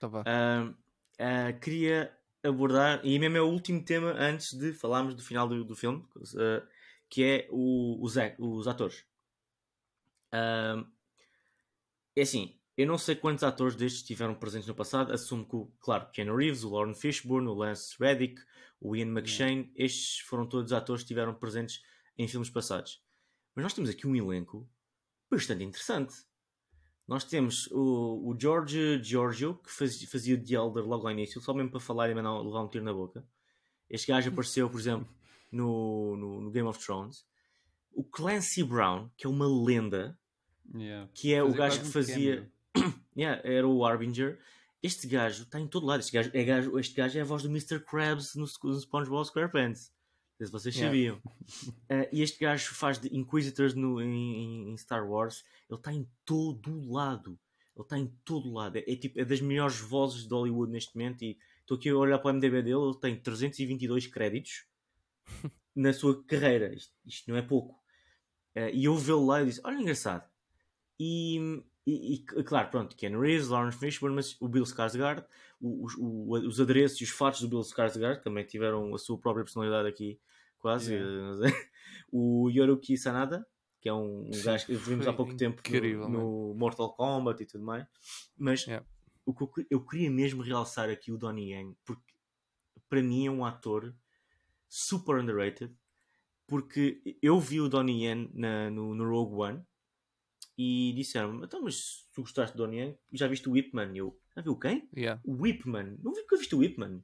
Tá. 0.00 0.22
Ah, 0.26 0.74
ah, 1.18 1.52
queria 1.54 2.16
abordar, 2.42 3.00
e 3.04 3.18
mesmo 3.18 3.36
é 3.36 3.40
o 3.40 3.48
último 3.48 3.84
tema 3.84 4.12
antes 4.12 4.52
de 4.54 4.72
falarmos 4.72 5.14
do 5.14 5.22
final 5.22 5.48
do, 5.48 5.64
do 5.64 5.74
filme, 5.74 6.06
ah, 6.38 6.66
que 7.08 7.24
é 7.24 7.48
o, 7.50 8.02
os, 8.02 8.14
os 8.38 8.68
atores. 8.68 9.04
É 10.32 12.22
assim, 12.22 12.58
eu 12.76 12.86
não 12.86 12.98
sei 12.98 13.16
quantos 13.16 13.42
atores 13.42 13.74
destes 13.74 14.02
estiveram 14.02 14.34
presentes 14.34 14.68
no 14.68 14.74
passado. 14.74 15.12
Assumo 15.12 15.44
que, 15.44 15.80
claro, 15.80 16.10
Keanu 16.12 16.36
Reeves, 16.36 16.62
o 16.62 16.70
Lauren 16.70 16.94
Fishburne, 16.94 17.48
o 17.48 17.54
Lance 17.54 17.96
Reddick, 17.98 18.40
o 18.80 18.94
Ian 18.94 19.08
McShane, 19.08 19.72
estes 19.74 20.20
foram 20.20 20.48
todos 20.48 20.72
atores 20.72 21.02
que 21.02 21.06
estiveram 21.06 21.34
presentes 21.34 21.82
em 22.16 22.28
filmes 22.28 22.50
passados. 22.50 23.02
Mas 23.54 23.64
nós 23.64 23.74
temos 23.74 23.90
aqui 23.90 24.06
um 24.06 24.14
elenco 24.14 24.68
bastante 25.30 25.64
interessante. 25.64 26.14
Nós 27.08 27.24
temos 27.24 27.66
o, 27.72 28.28
o 28.30 28.36
George 28.38 29.02
Giorgio, 29.02 29.54
que 29.64 29.72
faz- 29.72 30.02
fazia 30.04 30.36
de 30.36 30.54
Elder 30.54 30.84
logo 30.84 31.06
ao 31.06 31.12
início, 31.12 31.40
só 31.40 31.54
mesmo 31.54 31.70
para 31.70 31.80
falar 31.80 32.10
e 32.10 32.14
não 32.14 32.42
levar 32.44 32.62
um 32.62 32.68
tiro 32.68 32.84
na 32.84 32.92
boca. 32.92 33.24
Este 33.88 34.08
gajo 34.08 34.28
apareceu, 34.28 34.68
por 34.68 34.78
exemplo, 34.78 35.08
no, 35.50 36.14
no, 36.16 36.40
no 36.42 36.50
Game 36.50 36.68
of 36.68 36.78
Thrones. 36.84 37.24
O 37.92 38.04
Clancy 38.04 38.62
Brown, 38.62 39.08
que 39.16 39.26
é 39.26 39.30
uma 39.30 39.46
lenda, 39.48 40.18
Yeah. 40.74 41.08
que 41.14 41.32
é 41.32 41.42
o 41.42 41.46
Fazia 41.46 41.58
gajo 41.58 41.76
quase 41.78 41.86
que 41.86 41.92
fazia. 41.92 42.52
Yeah, 43.16 43.40
era 43.42 43.66
o 43.66 43.84
Harbinger. 43.86 44.38
Este 44.82 45.08
gajo 45.08 45.44
está 45.44 45.58
em 45.58 45.66
todo 45.66 45.86
lado. 45.86 46.00
Este 46.00 46.12
gajo, 46.12 46.30
é 46.34 46.44
gajo- 46.44 46.78
este 46.78 46.94
gajo 46.94 47.18
é 47.18 47.22
a 47.22 47.24
voz 47.24 47.42
do 47.42 47.48
Mr. 47.48 47.80
Krabs 47.80 48.34
no, 48.34 48.44
no 48.64 48.78
SpongeBob 48.78 49.26
SquarePants. 49.26 49.90
Se 50.46 50.52
vocês 50.52 50.74
Yeah. 50.76 50.88
sabiam. 50.88 51.22
Eh, 51.90 52.08
e 52.12 52.22
este 52.22 52.38
gajo 52.40 52.74
faz 52.74 52.98
de 53.00 53.08
Inquisitors 53.16 53.74
no, 53.74 54.00
em, 54.02 54.70
em 54.70 54.76
Star 54.76 55.08
Wars. 55.08 55.44
Ele 55.70 55.78
está 55.78 55.92
em 55.92 56.06
todo 56.24 56.70
o 56.70 56.92
lado. 56.92 57.38
Ele 57.74 57.82
está 57.84 57.98
em 57.98 58.06
todo 58.24 58.48
o 58.48 58.52
lado. 58.52 58.76
É, 58.76 58.80
é 58.86 58.96
tipo, 58.96 59.18
é 59.18 59.24
das 59.24 59.40
melhores 59.40 59.80
vozes 59.80 60.26
de 60.26 60.34
Hollywood 60.34 60.70
neste 60.70 60.94
momento. 60.96 61.22
E 61.22 61.38
estou 61.60 61.76
aqui 61.76 61.88
a 61.88 61.96
olhar 61.96 62.18
para 62.18 62.30
o 62.30 62.34
MDB 62.34 62.62
dele. 62.62 62.76
Ele 62.76 62.98
tem 63.00 63.16
322 63.18 64.06
créditos 64.06 64.64
na 65.74 65.92
sua 65.92 66.22
carreira. 66.24 66.74
Isto, 66.74 66.92
isto 67.06 67.30
não 67.30 67.36
é 67.38 67.42
pouco. 67.42 67.78
Eh, 68.54 68.72
e 68.74 68.84
eu 68.84 68.94
vê-lo 68.96 69.26
lá 69.26 69.42
e 69.42 69.46
disse: 69.46 69.60
Olha, 69.64 69.80
engraçado. 69.80 70.28
E, 71.00 71.62
e, 71.86 72.14
e, 72.16 72.18
claro, 72.44 72.68
pronto, 72.70 72.96
Ken 72.96 73.18
Reeves, 73.18 73.48
Lawrence 73.48 73.78
Fishburne, 73.78 74.16
mas 74.16 74.36
o 74.40 74.48
Bill 74.48 74.64
Skarsgård, 74.64 75.24
os, 75.60 75.94
o- 75.96 76.32
os 76.46 76.60
adereços 76.60 77.00
e 77.00 77.04
os 77.04 77.10
fatos 77.10 77.40
do 77.40 77.48
Bill 77.48 77.60
Skarsgård 77.60 78.20
também 78.22 78.44
tiveram 78.44 78.94
a 78.94 78.98
sua 78.98 79.16
própria 79.18 79.44
personalidade 79.44 79.88
aqui, 79.88 80.18
quase. 80.58 80.94
Yeah. 80.94 81.48
eh, 81.48 81.68
o 82.12 82.48
Yoruki 82.50 82.96
Sanada, 82.96 83.46
que 83.80 83.88
é 83.88 83.92
um, 83.94 84.28
um 84.28 84.32
Sim, 84.32 84.42
gajo 84.44 84.66
que 84.66 84.74
vimos 84.74 85.06
há 85.06 85.12
pouco 85.12 85.36
tempo 85.36 85.62
no, 85.70 86.08
no 86.08 86.54
Mortal 86.54 86.92
Kombat 86.94 87.42
e 87.42 87.46
tudo 87.46 87.64
mais. 87.64 87.86
Mas 88.36 88.64
Yeah. 88.66 88.86
o 89.24 89.34
que 89.34 89.42
eu, 89.44 89.66
eu 89.70 89.84
queria 89.86 90.10
mesmo 90.10 90.42
realçar 90.42 90.88
aqui 90.90 91.12
o 91.12 91.18
Donnie 91.18 91.52
Yang, 91.52 91.76
porque 91.84 92.14
para 92.88 93.02
mim 93.02 93.26
é 93.26 93.30
um 93.30 93.44
ator 93.44 93.94
super 94.68 95.16
underrated. 95.20 95.74
Porque 96.46 97.02
eu 97.20 97.38
vi 97.38 97.60
o 97.60 97.68
Donnie 97.68 98.04
Yen 98.06 98.30
na- 98.32 98.70
no, 98.70 98.94
no 98.94 99.06
Rogue 99.06 99.34
One 99.34 99.62
e 100.56 100.94
disseram-me: 100.96 101.44
Então, 101.44 101.60
mas 101.62 101.76
se 101.76 102.12
tu 102.12 102.22
gostaste 102.22 102.56
do 102.56 102.62
Donnie 102.64 102.80
Yen, 102.80 102.98
já 103.12 103.28
viste 103.28 103.46
o 103.48 103.52
Whip 103.52 103.74
Man? 103.74 103.92
E 103.94 103.98
Eu, 103.98 104.18
já 104.34 104.40
viu 104.42 104.56
quem? 104.58 104.88
Yeah. 104.96 105.20
O 105.26 105.42
Whip 105.42 105.66
Man. 105.68 105.96
Não 106.02 106.14
vi 106.14 106.26
que 106.26 106.34
eu 106.34 106.38
viste 106.38 106.54
o 106.54 106.58
Whip 106.60 106.78
Man. 106.78 107.02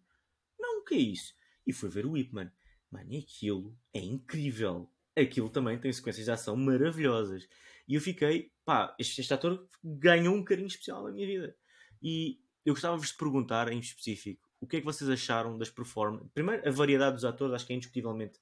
Não, 0.59 0.81
o 0.81 0.85
que 0.85 0.95
é 0.95 0.99
isso? 0.99 1.35
E 1.67 1.73
fui 1.75 1.91
ver 1.91 2.07
o 2.07 2.13
Whip 2.13 2.33
Man. 2.35 2.51
Mano, 2.95 3.13
e 3.13 3.19
aquilo 3.19 3.77
é 3.93 3.99
incrível. 3.99 4.89
aquilo 5.19 5.51
também 5.51 5.77
tem 5.77 5.93
sequências 5.93 6.27
de 6.27 6.31
ação 6.31 6.57
maravilhosas. 6.57 7.49
E 7.89 7.97
eu 7.97 8.01
fiquei, 8.01 8.53
pá, 8.65 8.95
este, 9.01 9.21
este 9.21 9.35
ator 9.35 9.69
ganhou 9.83 10.33
um 10.33 10.45
carinho 10.45 10.69
especial 10.69 11.03
na 11.03 11.11
minha 11.11 11.27
vida. 11.27 11.57
E 12.01 12.41
eu 12.65 12.73
gostava-vos 12.73 13.09
de 13.09 13.17
perguntar 13.17 13.71
em 13.73 13.81
específico 13.81 14.49
o 14.61 14.67
que 14.67 14.77
é 14.77 14.81
que 14.81 14.87
vocês 14.87 15.11
acharam 15.11 15.59
das 15.59 15.71
performances. 15.71 16.31
Primeiro, 16.33 16.67
a 16.67 16.71
variedade 16.71 17.17
dos 17.17 17.25
atores 17.25 17.53
acho 17.53 17.67
que 17.67 17.73
é 17.73 17.77
indiscutivelmente 17.77 18.39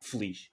feliz. 0.00 0.50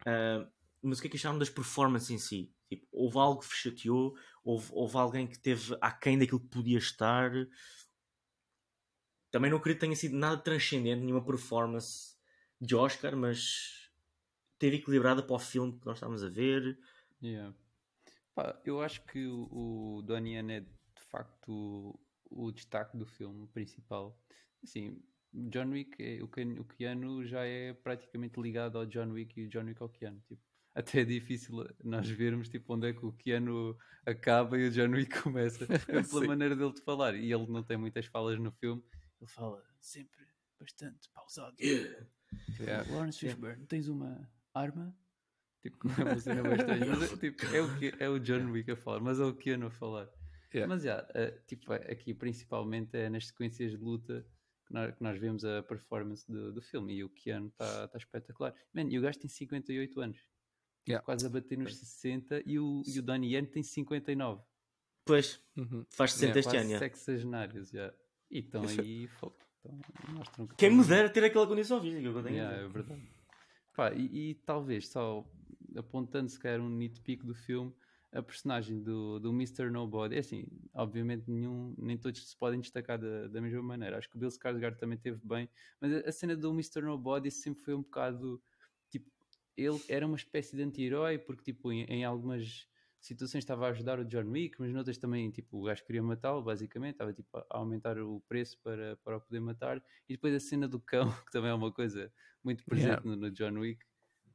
Uh, 0.00 0.50
mas 0.80 0.98
o 0.98 1.02
que 1.02 1.08
é 1.08 1.10
que 1.10 1.16
acharam 1.18 1.38
das 1.38 1.50
performances 1.50 2.10
em 2.10 2.18
si? 2.18 2.50
Tipo, 2.66 2.86
houve 2.92 3.18
algo 3.18 3.40
que 3.40 3.46
vos 3.46 3.56
chateou? 3.56 4.16
Houve, 4.42 4.68
houve 4.72 4.96
alguém 4.96 5.26
que 5.26 5.38
teve 5.38 5.76
aquém 5.82 6.18
daquilo 6.18 6.40
que 6.40 6.48
podia 6.48 6.78
estar? 6.78 7.30
Também 9.30 9.50
não 9.50 9.60
queria 9.60 9.74
que 9.74 9.80
tenha 9.80 9.94
sido 9.94 10.16
nada 10.16 10.38
transcendente, 10.38 11.02
nenhuma 11.02 11.24
performance 11.24 12.15
de 12.60 12.74
Oscar, 12.74 13.16
mas 13.16 13.90
teve 14.58 14.76
equilibrada 14.76 15.22
para 15.22 15.36
o 15.36 15.38
filme 15.38 15.78
que 15.78 15.86
nós 15.86 15.96
estávamos 15.96 16.24
a 16.24 16.28
ver. 16.28 16.78
Yeah. 17.22 17.54
Pá, 18.34 18.60
eu 18.64 18.80
acho 18.80 19.04
que 19.06 19.26
o, 19.26 19.48
o 19.98 20.02
Donnie 20.02 20.36
é 20.36 20.60
de 20.60 21.02
facto 21.10 21.48
o, 21.48 22.00
o 22.30 22.52
destaque 22.52 22.96
do 22.96 23.06
filme 23.06 23.46
principal. 23.48 24.18
Assim, 24.62 25.02
John 25.32 25.70
Wick, 25.70 26.02
é, 26.02 26.22
o, 26.22 26.26
o 26.60 26.64
Keanu 26.64 27.24
já 27.24 27.44
é 27.44 27.72
praticamente 27.72 28.40
ligado 28.40 28.78
ao 28.78 28.86
John 28.86 29.10
Wick 29.12 29.40
e 29.40 29.46
o 29.46 29.48
John 29.48 29.64
Wick 29.64 29.82
ao 29.82 29.88
Keanu. 29.88 30.20
Tipo, 30.26 30.42
até 30.74 31.00
é 31.00 31.04
difícil 31.04 31.66
nós 31.82 32.08
vermos 32.08 32.48
tipo, 32.48 32.74
onde 32.74 32.88
é 32.88 32.92
que 32.92 33.04
o 33.04 33.12
Keanu 33.12 33.76
acaba 34.04 34.58
e 34.58 34.68
o 34.68 34.70
John 34.70 34.90
Wick 34.90 35.22
começa, 35.22 35.66
pela 36.10 36.26
maneira 36.26 36.56
dele 36.56 36.72
de 36.72 36.82
falar. 36.82 37.14
E 37.14 37.32
ele 37.32 37.46
não 37.46 37.62
tem 37.62 37.76
muitas 37.76 38.06
falas 38.06 38.38
no 38.38 38.52
filme, 38.52 38.82
ele 39.20 39.30
fala 39.30 39.62
sempre 39.80 40.26
bastante 40.58 41.08
pausado. 41.10 41.56
Yeah. 41.60 42.06
Yeah. 42.58 42.90
Lawrence 42.90 43.18
Fishburne, 43.18 43.66
tens 43.66 43.88
uma 43.88 44.30
arma? 44.54 44.96
Tipo, 45.62 45.88
é 45.88 46.04
uma 46.04 46.18
cena. 46.18 46.42
Mas 46.42 47.12
é, 47.12 47.16
tipo, 47.16 47.46
é, 47.46 47.60
o, 47.60 47.78
que, 47.78 47.94
é 47.98 48.08
o 48.08 48.18
John 48.18 48.50
Wick 48.50 48.70
a 48.70 48.76
falar, 48.76 49.00
mas 49.00 49.20
é 49.20 49.24
o 49.24 49.34
Keanu 49.34 49.66
a 49.66 49.70
falar. 49.70 50.08
Yeah. 50.54 50.72
Mas 50.72 50.84
já, 50.84 51.06
yeah, 51.14 51.34
uh, 51.34 51.46
tipo, 51.46 51.72
aqui 51.72 52.14
principalmente 52.14 52.96
é 52.96 53.10
nas 53.10 53.26
sequências 53.26 53.72
de 53.72 53.76
luta 53.76 54.26
que 54.66 54.72
nós, 54.72 54.94
que 54.94 55.02
nós 55.02 55.18
vemos 55.18 55.44
a 55.44 55.62
performance 55.62 56.30
do, 56.30 56.52
do 56.52 56.62
filme 56.62 56.94
e 56.94 57.04
o 57.04 57.10
Keanu 57.10 57.48
está 57.48 57.88
tá 57.88 57.98
espetacular. 57.98 58.54
Man, 58.72 58.88
e 58.88 58.98
o 58.98 59.02
gajo 59.02 59.18
tem 59.18 59.28
58 59.28 60.00
anos, 60.00 60.16
tipo, 60.16 60.30
yeah. 60.88 61.04
quase 61.04 61.26
a 61.26 61.28
bater 61.28 61.58
nos 61.58 61.76
60 61.76 62.42
e 62.46 62.58
o, 62.58 62.82
e 62.86 62.98
o 62.98 63.02
Donnie 63.02 63.34
Yen 63.34 63.44
tem 63.44 63.62
59. 63.62 64.42
Pois, 65.04 65.40
uhum. 65.56 65.84
faz 65.90 66.14
60 66.14 66.38
este 66.38 66.56
ano. 66.56 66.78
Sexagenários, 66.78 67.70
já. 67.70 67.94
E 68.28 68.40
estão 68.40 68.62
aí, 68.62 69.08
então, 69.66 70.14
mostram 70.14 70.46
que 70.46 70.56
Quem 70.56 70.70
me 70.70 70.84
dera 70.84 71.08
ter 71.08 71.24
aquela 71.24 71.46
condição 71.46 71.80
física 71.80 72.00
que 72.00 72.08
eu 72.08 72.22
tenho. 72.22 72.36
Yeah, 72.36 72.56
é 72.56 72.68
verdade. 72.68 73.02
Pá, 73.74 73.92
e, 73.92 74.30
e, 74.30 74.34
talvez 74.46 74.88
só 74.88 75.24
apontando 75.76 76.30
se 76.30 76.38
calhar 76.38 76.60
um 76.60 76.68
nitpick 76.68 77.22
do 77.22 77.34
filme, 77.34 77.74
a 78.12 78.22
personagem 78.22 78.82
do, 78.82 79.18
do 79.18 79.30
Mr. 79.30 79.70
Nobody, 79.70 80.16
é 80.16 80.20
assim, 80.20 80.46
obviamente 80.72 81.30
nenhum, 81.30 81.74
nem 81.76 81.98
todos 81.98 82.30
se 82.30 82.36
podem 82.36 82.60
destacar 82.60 82.98
da, 82.98 83.28
da 83.28 83.40
mesma 83.40 83.62
maneira. 83.62 83.98
Acho 83.98 84.08
que 84.08 84.16
o 84.16 84.18
Bill 84.18 84.30
Skarsgård 84.30 84.78
também 84.78 84.96
teve 84.96 85.20
bem, 85.22 85.48
mas 85.80 85.92
a, 85.92 86.08
a 86.08 86.12
cena 86.12 86.34
do 86.34 86.50
Mr. 86.50 86.80
Nobody 86.82 87.30
sempre 87.30 87.62
foi 87.62 87.74
um 87.74 87.82
bocado 87.82 88.42
tipo, 88.90 89.10
ele 89.56 89.80
era 89.88 90.06
uma 90.06 90.16
espécie 90.16 90.56
de 90.56 90.62
anti-herói 90.62 91.18
porque 91.18 91.52
tipo 91.52 91.70
em, 91.70 91.84
em 91.84 92.04
algumas 92.04 92.66
situações 93.06 93.42
estava 93.42 93.66
a 93.66 93.70
ajudar 93.70 94.00
o 94.00 94.04
John 94.04 94.28
Wick, 94.30 94.56
mas 94.58 94.72
noutras 94.72 94.98
também, 94.98 95.30
tipo, 95.30 95.58
o 95.58 95.62
gajo 95.62 95.84
queria 95.84 96.02
matá-lo, 96.02 96.42
basicamente, 96.42 96.94
estava 96.94 97.12
tipo, 97.12 97.28
a 97.38 97.46
aumentar 97.50 97.98
o 97.98 98.20
preço 98.28 98.58
para, 98.62 98.96
para 98.96 99.16
o 99.16 99.20
poder 99.20 99.40
matar. 99.40 99.82
E 100.08 100.14
depois 100.14 100.34
a 100.34 100.40
cena 100.40 100.66
do 100.66 100.80
cão, 100.80 101.04
que 101.26 101.30
também 101.30 101.50
é 101.50 101.54
uma 101.54 101.72
coisa 101.72 102.12
muito 102.42 102.64
presente 102.64 102.88
yeah. 102.88 103.08
no, 103.08 103.16
no, 103.16 103.30
John 103.30 103.58
Wick, 103.58 103.84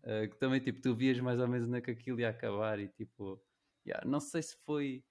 uh, 0.04 0.30
que 0.30 0.38
também, 0.38 0.62
tipo, 0.62 0.82
tu 0.82 0.96
vias 0.96 1.20
mais 1.20 1.40
ou 1.40 1.48
menos 1.48 1.68
onde 1.68 1.78
é 1.78 1.82
que 1.82 1.92
aquilo 1.92 2.20
ia 2.22 2.30
acabar 2.30 2.80
e, 2.80 2.88
tipo, 2.88 3.42
yeah, 3.86 4.08
não 4.08 4.22
sei 4.22 4.42
se 4.42 4.56
foi 4.66 5.04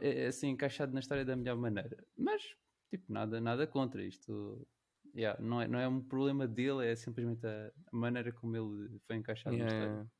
é, 0.00 0.24
é, 0.24 0.26
assim 0.28 0.50
encaixado 0.50 0.92
na 0.92 1.00
história 1.00 1.24
da 1.24 1.36
melhor 1.36 1.56
maneira, 1.56 2.04
mas, 2.16 2.42
tipo, 2.88 3.12
nada, 3.12 3.40
nada 3.40 3.66
contra 3.66 4.02
isto. 4.02 4.66
Yeah, 5.12 5.42
não, 5.42 5.60
é, 5.60 5.66
não 5.66 5.78
é 5.80 5.88
um 5.88 6.00
problema 6.00 6.46
dele, 6.46 6.86
é 6.86 6.94
simplesmente 6.94 7.44
a, 7.44 7.72
maneira 7.90 8.30
como 8.30 8.56
ele 8.56 9.00
foi 9.00 9.16
encaixado 9.16 9.56
yeah. 9.56 9.74
na 9.74 9.80
história. 9.80 10.10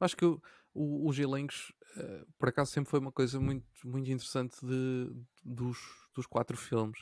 Acho 0.00 0.16
que 0.16 0.24
o, 0.24 0.40
o, 0.74 1.08
os 1.08 1.18
elencos, 1.18 1.72
uh, 1.96 2.26
por 2.38 2.48
acaso, 2.48 2.72
sempre 2.72 2.90
foi 2.90 3.00
uma 3.00 3.12
coisa 3.12 3.40
muito, 3.40 3.66
muito 3.84 4.10
interessante 4.10 4.64
de, 4.64 5.10
dos, 5.44 5.78
dos 6.14 6.26
quatro 6.26 6.56
filmes. 6.56 6.98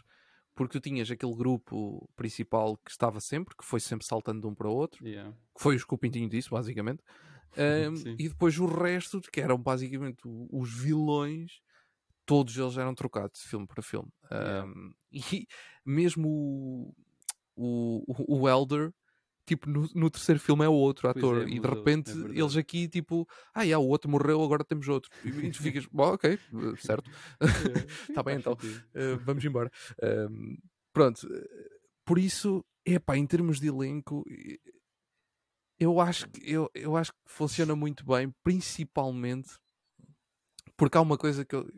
Porque 0.54 0.78
tu 0.78 0.80
tinhas 0.80 1.10
aquele 1.10 1.34
grupo 1.34 2.08
principal 2.14 2.76
que 2.76 2.90
estava 2.90 3.20
sempre, 3.20 3.56
que 3.56 3.64
foi 3.64 3.80
sempre 3.80 4.06
saltando 4.06 4.40
de 4.40 4.46
um 4.46 4.54
para 4.54 4.68
o 4.68 4.72
outro, 4.72 5.04
yeah. 5.04 5.32
que 5.32 5.60
foi 5.60 5.76
o 5.76 5.86
que 5.86 5.94
o 5.94 6.28
disso, 6.28 6.50
basicamente. 6.50 7.02
Um, 7.56 7.94
e 8.18 8.28
depois 8.28 8.56
o 8.58 8.66
resto, 8.66 9.20
que 9.20 9.40
eram 9.40 9.58
basicamente 9.58 10.20
os 10.24 10.72
vilões, 10.72 11.60
todos 12.24 12.56
eles 12.56 12.76
eram 12.76 12.94
trocados 12.94 13.40
de 13.40 13.48
filme 13.48 13.66
para 13.66 13.82
filme. 13.82 14.10
Um, 14.30 14.36
yeah. 14.36 14.94
E 15.32 15.46
mesmo 15.84 16.94
o, 17.56 18.04
o, 18.06 18.40
o 18.40 18.48
Elder 18.48 18.92
tipo, 19.46 19.68
no, 19.68 19.88
no, 19.94 20.10
terceiro 20.10 20.40
filme 20.40 20.64
é 20.64 20.68
o 20.68 20.72
outro 20.72 21.08
ator, 21.08 21.42
é, 21.42 21.48
e 21.48 21.58
de 21.58 21.68
repente 21.68 22.10
é 22.10 22.38
eles 22.38 22.56
aqui, 22.56 22.88
tipo, 22.88 23.28
ah, 23.54 23.62
yeah, 23.62 23.78
o 23.78 23.88
outro 23.88 24.10
morreu, 24.10 24.42
agora 24.42 24.64
temos 24.64 24.88
outro. 24.88 25.10
E 25.24 25.50
tu 25.50 25.62
ficas, 25.62 25.86
bom, 25.86 26.14
ok, 26.14 26.38
certo, 26.78 27.10
está 28.08 28.22
bem 28.22 28.38
então, 28.38 28.54
uh, 28.54 29.18
vamos 29.24 29.44
embora. 29.44 29.70
Uh, 29.98 30.56
pronto, 30.92 31.28
por 32.04 32.18
isso, 32.18 32.64
epá, 32.84 33.16
em 33.16 33.26
termos 33.26 33.60
de 33.60 33.68
elenco, 33.68 34.24
eu 35.78 36.00
acho 36.00 36.28
que, 36.28 36.50
eu, 36.50 36.70
eu 36.74 36.96
acho 36.96 37.12
que 37.12 37.18
funciona 37.26 37.74
muito 37.74 38.04
bem, 38.04 38.32
principalmente 38.42 39.58
porque 40.76 40.98
há 40.98 41.00
uma 41.00 41.16
coisa 41.16 41.44
que 41.44 41.54
eu, 41.54 41.68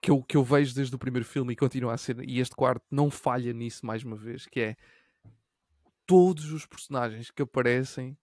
que 0.00 0.10
eu, 0.10 0.22
que 0.22 0.36
eu 0.36 0.44
vejo 0.44 0.74
desde 0.74 0.94
o 0.94 0.98
primeiro 0.98 1.26
filme 1.26 1.52
e 1.52 1.56
continua 1.56 1.94
a 1.94 1.98
ser, 1.98 2.16
e 2.28 2.38
este 2.38 2.54
quarto 2.54 2.84
não 2.90 3.10
falha 3.10 3.52
nisso 3.52 3.84
mais 3.84 4.04
uma 4.04 4.16
vez, 4.16 4.46
que 4.46 4.60
é 4.60 4.76
todos 6.06 6.52
os 6.52 6.64
personagens 6.64 7.30
que 7.30 7.42
aparecem 7.42 8.16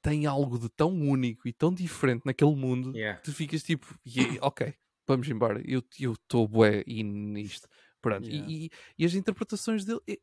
têm 0.00 0.26
algo 0.26 0.58
de 0.58 0.68
tão 0.68 0.90
único 0.92 1.48
e 1.48 1.52
tão 1.52 1.74
diferente 1.74 2.24
naquele 2.24 2.54
mundo 2.54 2.96
yeah. 2.96 3.18
que 3.18 3.24
tu 3.24 3.32
ficas 3.32 3.62
tipo, 3.62 3.98
yeah, 4.06 4.38
ok, 4.40 4.72
vamos 5.06 5.28
embora, 5.28 5.62
eu 5.66 5.82
estou 6.00 6.46
bué 6.46 6.84
nisto. 6.86 7.68
Pronto. 8.00 8.28
Yeah. 8.28 8.48
E, 8.48 8.70
e, 8.96 9.04
as 9.04 9.14
interpretações 9.14 9.84
dele, 9.84 10.00
é, 10.08 10.18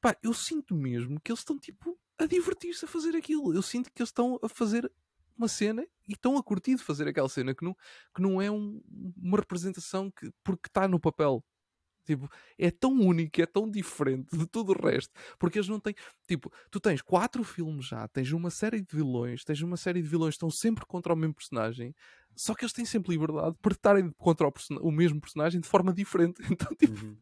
pá, 0.00 0.16
eu 0.22 0.32
sinto 0.32 0.74
mesmo 0.74 1.20
que 1.20 1.32
eles 1.32 1.40
estão 1.40 1.58
tipo 1.58 1.98
a 2.18 2.26
divertir-se 2.26 2.84
a 2.84 2.88
fazer 2.88 3.16
aquilo. 3.16 3.52
Eu 3.54 3.62
sinto 3.62 3.90
que 3.92 4.00
eles 4.00 4.10
estão 4.10 4.38
a 4.42 4.48
fazer 4.48 4.90
uma 5.36 5.48
cena 5.48 5.86
e 6.08 6.12
estão 6.12 6.36
a 6.36 6.42
curtir 6.42 6.76
de 6.76 6.82
fazer 6.82 7.08
aquela 7.08 7.28
cena 7.28 7.54
que 7.54 7.64
não, 7.64 7.76
que 8.14 8.22
não 8.22 8.40
é 8.40 8.50
um, 8.50 8.80
uma 9.16 9.38
representação 9.38 10.10
que 10.10 10.30
porque 10.42 10.68
está 10.68 10.88
no 10.88 11.00
papel. 11.00 11.44
Tipo, 12.06 12.30
é 12.56 12.70
tão 12.70 12.92
único, 12.92 13.40
é 13.40 13.46
tão 13.46 13.68
diferente 13.68 14.36
de 14.36 14.46
tudo 14.46 14.72
o 14.72 14.86
resto. 14.86 15.12
Porque 15.38 15.58
eles 15.58 15.68
não 15.68 15.80
têm. 15.80 15.94
Tipo, 16.26 16.52
tu 16.70 16.80
tens 16.80 17.02
quatro 17.02 17.42
filmes 17.42 17.86
já, 17.86 18.06
tens 18.08 18.30
uma 18.32 18.50
série 18.50 18.80
de 18.80 18.96
vilões, 18.96 19.44
tens 19.44 19.60
uma 19.60 19.76
série 19.76 20.00
de 20.00 20.08
vilões 20.08 20.34
que 20.34 20.36
estão 20.36 20.50
sempre 20.50 20.86
contra 20.86 21.12
o 21.12 21.16
mesmo 21.16 21.34
personagem, 21.34 21.94
só 22.36 22.54
que 22.54 22.64
eles 22.64 22.72
têm 22.72 22.84
sempre 22.84 23.12
liberdade 23.12 23.56
para 23.60 23.72
estarem 23.72 24.10
contra 24.18 24.46
o, 24.46 24.52
o 24.80 24.92
mesmo 24.92 25.20
personagem 25.20 25.60
de 25.60 25.66
forma 25.66 25.92
diferente. 25.92 26.36
Então, 26.50 26.74
tipo, 26.76 27.04
uhum. 27.04 27.16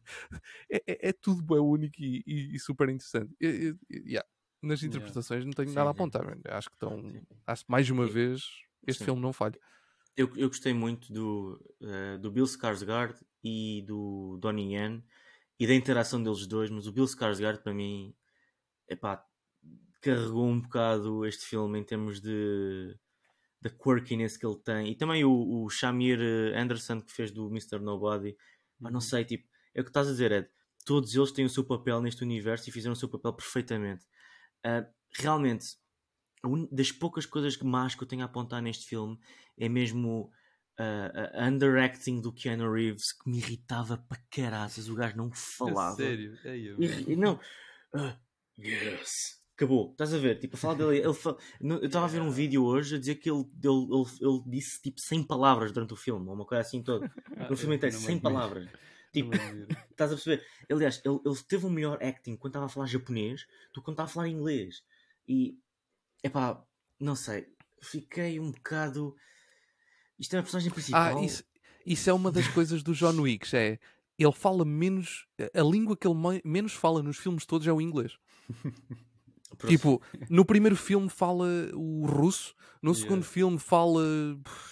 é, 0.69 0.83
é, 0.85 1.09
é, 1.09 1.13
tudo 1.13 1.41
bem 1.41 1.59
único 1.59 1.95
e, 1.99 2.23
e, 2.27 2.55
e 2.55 2.59
super 2.59 2.89
interessante. 2.89 3.33
E, 3.41 3.75
yeah. 3.89 4.27
Nas 4.61 4.81
interpretações 4.83 5.39
yeah. 5.39 5.45
não 5.45 5.53
tenho 5.53 5.69
sim, 5.69 5.75
nada 5.75 5.89
a 5.89 5.91
apontar. 5.91 6.25
Acho 6.49 6.69
que 6.69 6.75
estão. 6.75 7.01
Acho 7.45 7.65
que 7.65 7.71
mais 7.71 7.89
uma 7.89 8.05
vez 8.05 8.43
este 8.85 8.99
sim. 8.99 9.05
filme 9.05 9.21
não 9.21 9.33
falha. 9.33 9.59
Eu, 10.17 10.31
eu 10.37 10.47
gostei 10.47 10.73
muito 10.73 11.11
do, 11.11 11.61
uh, 11.81 12.17
do 12.19 12.31
Bill 12.31 12.45
Skarsgård 12.45 13.15
e 13.45 13.83
do 13.83 14.39
Donnie 14.41 14.73
Yen 14.73 15.03
e 15.59 15.67
da 15.67 15.75
interação 15.75 16.21
deles 16.21 16.47
dois, 16.47 16.71
mas 16.71 16.87
o 16.87 16.91
Bill 16.91 17.05
Skarsgård 17.05 17.61
para 17.61 17.75
mim 17.75 18.15
epá, 18.89 19.23
carregou 20.01 20.47
um 20.47 20.59
bocado 20.59 21.23
este 21.27 21.45
filme 21.45 21.79
em 21.79 21.83
termos 21.83 22.19
de 22.19 22.97
da 23.61 23.69
quirkiness 23.69 24.35
que 24.35 24.45
ele 24.45 24.57
tem 24.57 24.89
e 24.89 24.95
também 24.95 25.23
o, 25.23 25.31
o 25.31 25.69
Shamir 25.69 26.19
Anderson 26.55 27.01
que 27.01 27.11
fez 27.11 27.31
do 27.31 27.47
Mr. 27.47 27.79
Nobody 27.79 28.35
mas 28.79 28.91
não 28.91 28.97
uhum. 28.97 29.01
sei, 29.01 29.23
tipo, 29.23 29.47
é 29.75 29.81
o 29.81 29.83
que 29.83 29.91
estás 29.91 30.07
a 30.07 30.11
dizer 30.11 30.31
Ed 30.31 30.49
todos 30.83 31.13
eles 31.15 31.31
têm 31.31 31.45
o 31.45 31.49
seu 31.49 31.63
papel 31.63 32.01
neste 32.01 32.23
universo 32.23 32.67
e 32.67 32.73
fizeram 32.73 32.93
o 32.93 32.95
seu 32.95 33.09
papel 33.09 33.33
perfeitamente 33.33 34.05
uh, 34.65 34.91
realmente 35.19 35.77
das 36.71 36.91
poucas 36.91 37.27
coisas 37.27 37.55
más 37.59 37.93
que 37.93 38.03
eu 38.03 38.07
tenho 38.07 38.23
a 38.23 38.25
apontar 38.25 38.61
neste 38.61 38.87
filme 38.87 39.19
é 39.55 39.69
mesmo 39.69 40.31
uh, 40.79 41.39
a 41.41 41.47
underacting 41.47 42.21
do 42.21 42.31
Keanu 42.31 42.71
Reeves 42.71 43.13
que 43.13 43.29
me 43.29 43.37
irritava 43.37 43.97
para 43.97 44.21
caraças. 44.29 44.89
O 44.89 44.95
gajo 44.95 45.17
não 45.17 45.31
falava. 45.31 46.01
É 46.01 46.05
sério? 46.05 46.37
É 46.43 46.57
eu. 46.57 46.81
E, 46.81 47.15
não. 47.15 47.39
Uh, 47.93 48.13
yes. 48.59 49.41
Acabou. 49.55 49.91
Estás 49.91 50.13
a 50.13 50.17
ver? 50.17 50.39
Tipo, 50.39 50.55
a 50.55 50.59
falar 50.59 50.73
dele. 50.73 50.97
Ele 50.97 51.13
fala, 51.13 51.37
eu 51.61 51.85
estava 51.85 52.05
a 52.05 52.09
ver 52.09 52.21
um 52.21 52.29
vídeo 52.31 52.63
hoje 52.63 52.95
a 52.95 52.99
dizer 52.99 53.15
que 53.15 53.29
ele, 53.29 53.45
ele, 53.63 53.83
ele, 53.83 54.05
ele, 54.21 54.43
disse 54.47 54.81
tipo 54.81 54.99
100 54.99 55.23
palavras 55.23 55.71
durante 55.71 55.93
o 55.93 55.97
filme, 55.97 56.27
ou 56.27 56.35
uma 56.35 56.45
coisa 56.45 56.61
assim 56.61 56.83
toda. 56.83 57.11
Ah, 57.37 57.49
no 57.49 57.57
filme 57.57 57.75
inteiro, 57.75 57.95
100 57.95 58.19
palavras. 58.19 58.69
Tipo, 59.11 59.31
estás 59.91 60.11
a 60.11 60.15
perceber? 60.15 60.45
Aliás, 60.69 61.01
ele, 61.03 61.19
ele 61.25 61.35
teve 61.47 61.65
um 61.65 61.69
melhor 61.69 62.01
acting 62.01 62.35
quando 62.37 62.51
estava 62.51 62.65
a 62.65 62.69
falar 62.69 62.85
japonês 62.85 63.45
do 63.73 63.81
que 63.81 63.85
quando 63.85 63.95
estava 63.95 64.09
a 64.09 64.13
falar 64.13 64.27
inglês. 64.29 64.83
E, 65.27 65.57
epá, 66.23 66.63
não 66.99 67.15
sei, 67.15 67.47
fiquei 67.81 68.39
um 68.39 68.51
bocado. 68.51 69.15
Isto 70.19 70.35
é 70.35 70.39
a 70.39 70.43
personagem 70.43 70.71
principal. 70.71 71.17
Ah, 71.17 71.23
isso, 71.23 71.43
isso 71.85 72.09
é 72.09 72.13
uma 72.13 72.31
das 72.31 72.47
coisas 72.47 72.81
do 72.83 72.93
John 72.93 73.19
Wick, 73.21 73.55
é 73.55 73.77
ele 74.17 74.31
fala 74.31 74.63
menos, 74.63 75.25
a 75.53 75.61
língua 75.61 75.95
que 75.97 76.07
ele 76.07 76.15
me- 76.15 76.41
menos 76.45 76.71
fala 76.73 77.03
nos 77.03 77.17
filmes 77.17 77.45
todos 77.45 77.67
é 77.67 77.73
o 77.73 77.81
inglês. 77.81 78.17
Tipo, 79.67 80.01
no 80.29 80.43
primeiro 80.43 80.75
filme 80.75 81.07
fala 81.07 81.47
o 81.73 82.05
russo, 82.05 82.53
no 82.81 82.91
Yeah. 82.91 83.01
segundo 83.07 83.23
filme 83.23 83.57
fala 83.57 84.03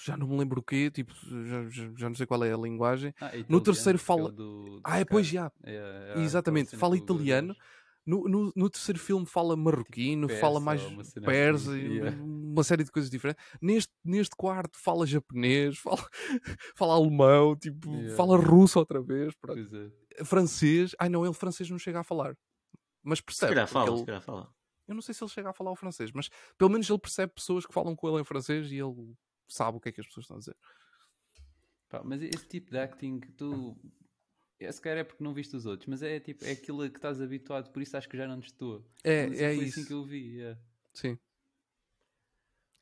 já 0.04 0.18
não 0.18 0.28
me 0.28 0.38
lembro 0.38 0.60
o 0.60 0.64
quê, 0.64 0.92
tipo, 0.92 1.14
já, 1.46 1.70
já- 1.70 1.92
já 1.96 2.10
não 2.10 2.16
sei 2.16 2.26
qual 2.26 2.44
é 2.44 2.52
a 2.54 2.58
linguagem. 2.58 3.14
Ah, 3.22 3.32
No 3.48 3.62
terceiro 3.62 3.98
italiano, 3.98 4.00
fala- 4.00 4.30
é 4.30 4.32
do- 4.34 4.64
do 4.78 4.82
Ah, 4.84 5.00
é, 5.00 5.06
pois 5.06 5.26
já, 5.26 5.50
É, 5.64 5.74
é, 5.74 6.10
aquela 6.10 6.26
exatamente, 6.26 6.76
fala 6.76 6.98
italiano. 6.98 7.50
gajo. 7.50 7.60
No, 8.06 8.24
no, 8.28 8.52
no 8.56 8.70
terceiro 8.70 9.00
filme 9.00 9.26
fala 9.26 9.56
marroquino, 9.56 10.28
Tipo 10.28 10.40
fala 10.40 10.60
mais 10.60 10.84
uma 10.84 11.04
persa, 11.24 11.72
assim, 11.72 11.80
yeah. 11.80 12.22
uma 12.22 12.64
série 12.64 12.84
de 12.84 12.92
coisas 12.92 13.10
diferentes. 13.10 13.42
Neste, 13.62 13.94
neste 14.04 14.36
quarto 14.36 14.78
fala 14.78 15.06
japonês, 15.08 15.78
fala, 15.80 16.06
fala 16.76 16.94
alemão, 16.96 17.56
tipo, 17.56 17.90
Yeah. 17.94 18.16
fala 18.18 18.38
russo 18.38 18.78
outra 18.80 19.02
vez, 19.02 19.34
é. 20.18 20.24
francês. 20.26 20.94
Ai 21.00 21.08
não, 21.08 21.24
ele 21.26 21.34
francês 21.34 21.70
não 21.70 21.80
chega 21.80 22.02
a 22.02 22.04
falar. 22.04 22.36
Mas 23.02 23.20
se 23.20 23.24
percebe. 23.24 23.54
porque 23.56 23.68
fala, 23.68 23.90
ele- 23.90 23.98
se 24.06 24.22
fala. 24.22 24.54
Eu 24.86 24.96
não 24.96 25.02
sei 25.02 25.14
se 25.14 25.24
ele 25.24 25.32
chega 25.32 25.50
a 25.50 25.54
falar 25.54 25.72
o 25.72 25.76
francês, 25.78 26.12
mas 26.12 26.30
pelo 26.58 26.70
menos 26.70 26.90
ele 26.90 27.00
percebe 27.00 27.34
pessoas 27.34 27.66
que 27.66 27.74
falam 27.74 27.96
com 27.96 28.10
ele 28.10 28.20
em 28.22 28.26
francês 28.26 28.70
e 28.70 28.76
ele 28.76 29.16
sabe 29.48 29.78
o 29.78 29.80
que 29.80 29.88
é 29.90 29.92
que 29.94 30.02
as 30.02 30.08
pessoas 30.08 30.26
estão 30.26 30.36
a 30.36 30.40
dizer. 30.40 30.58
Pá, 31.88 32.02
mas 32.04 32.22
esse 32.22 32.48
tipo 32.50 32.70
de 32.72 32.78
acting, 32.80 33.20
tu. 33.38 33.78
É, 34.66 34.72
Se 34.72 34.82
calhar 34.82 35.00
é 35.00 35.04
porque 35.04 35.24
não 35.24 35.34
viste 35.34 35.56
os 35.56 35.66
outros, 35.66 35.88
mas 35.88 36.02
é 36.02 36.20
tipo, 36.20 36.44
é 36.46 36.52
aquilo 36.52 36.90
que 36.90 36.98
estás 36.98 37.22
habituado, 37.22 37.72
por 37.72 37.82
isso 37.82 37.96
acho 37.98 38.10
que 38.10 38.18
já 38.18 38.28
não 38.28 38.40
destoa. 38.40 38.86
É, 39.04 39.28
Mas 39.28 39.42
é 39.42 39.56
foi 39.56 39.66
isso. 39.66 39.80
assim 39.80 39.88
que 39.88 39.94
eu 39.94 40.04
vi. 40.04 40.38
yeah. 40.38 40.60
Sim. 40.94 41.18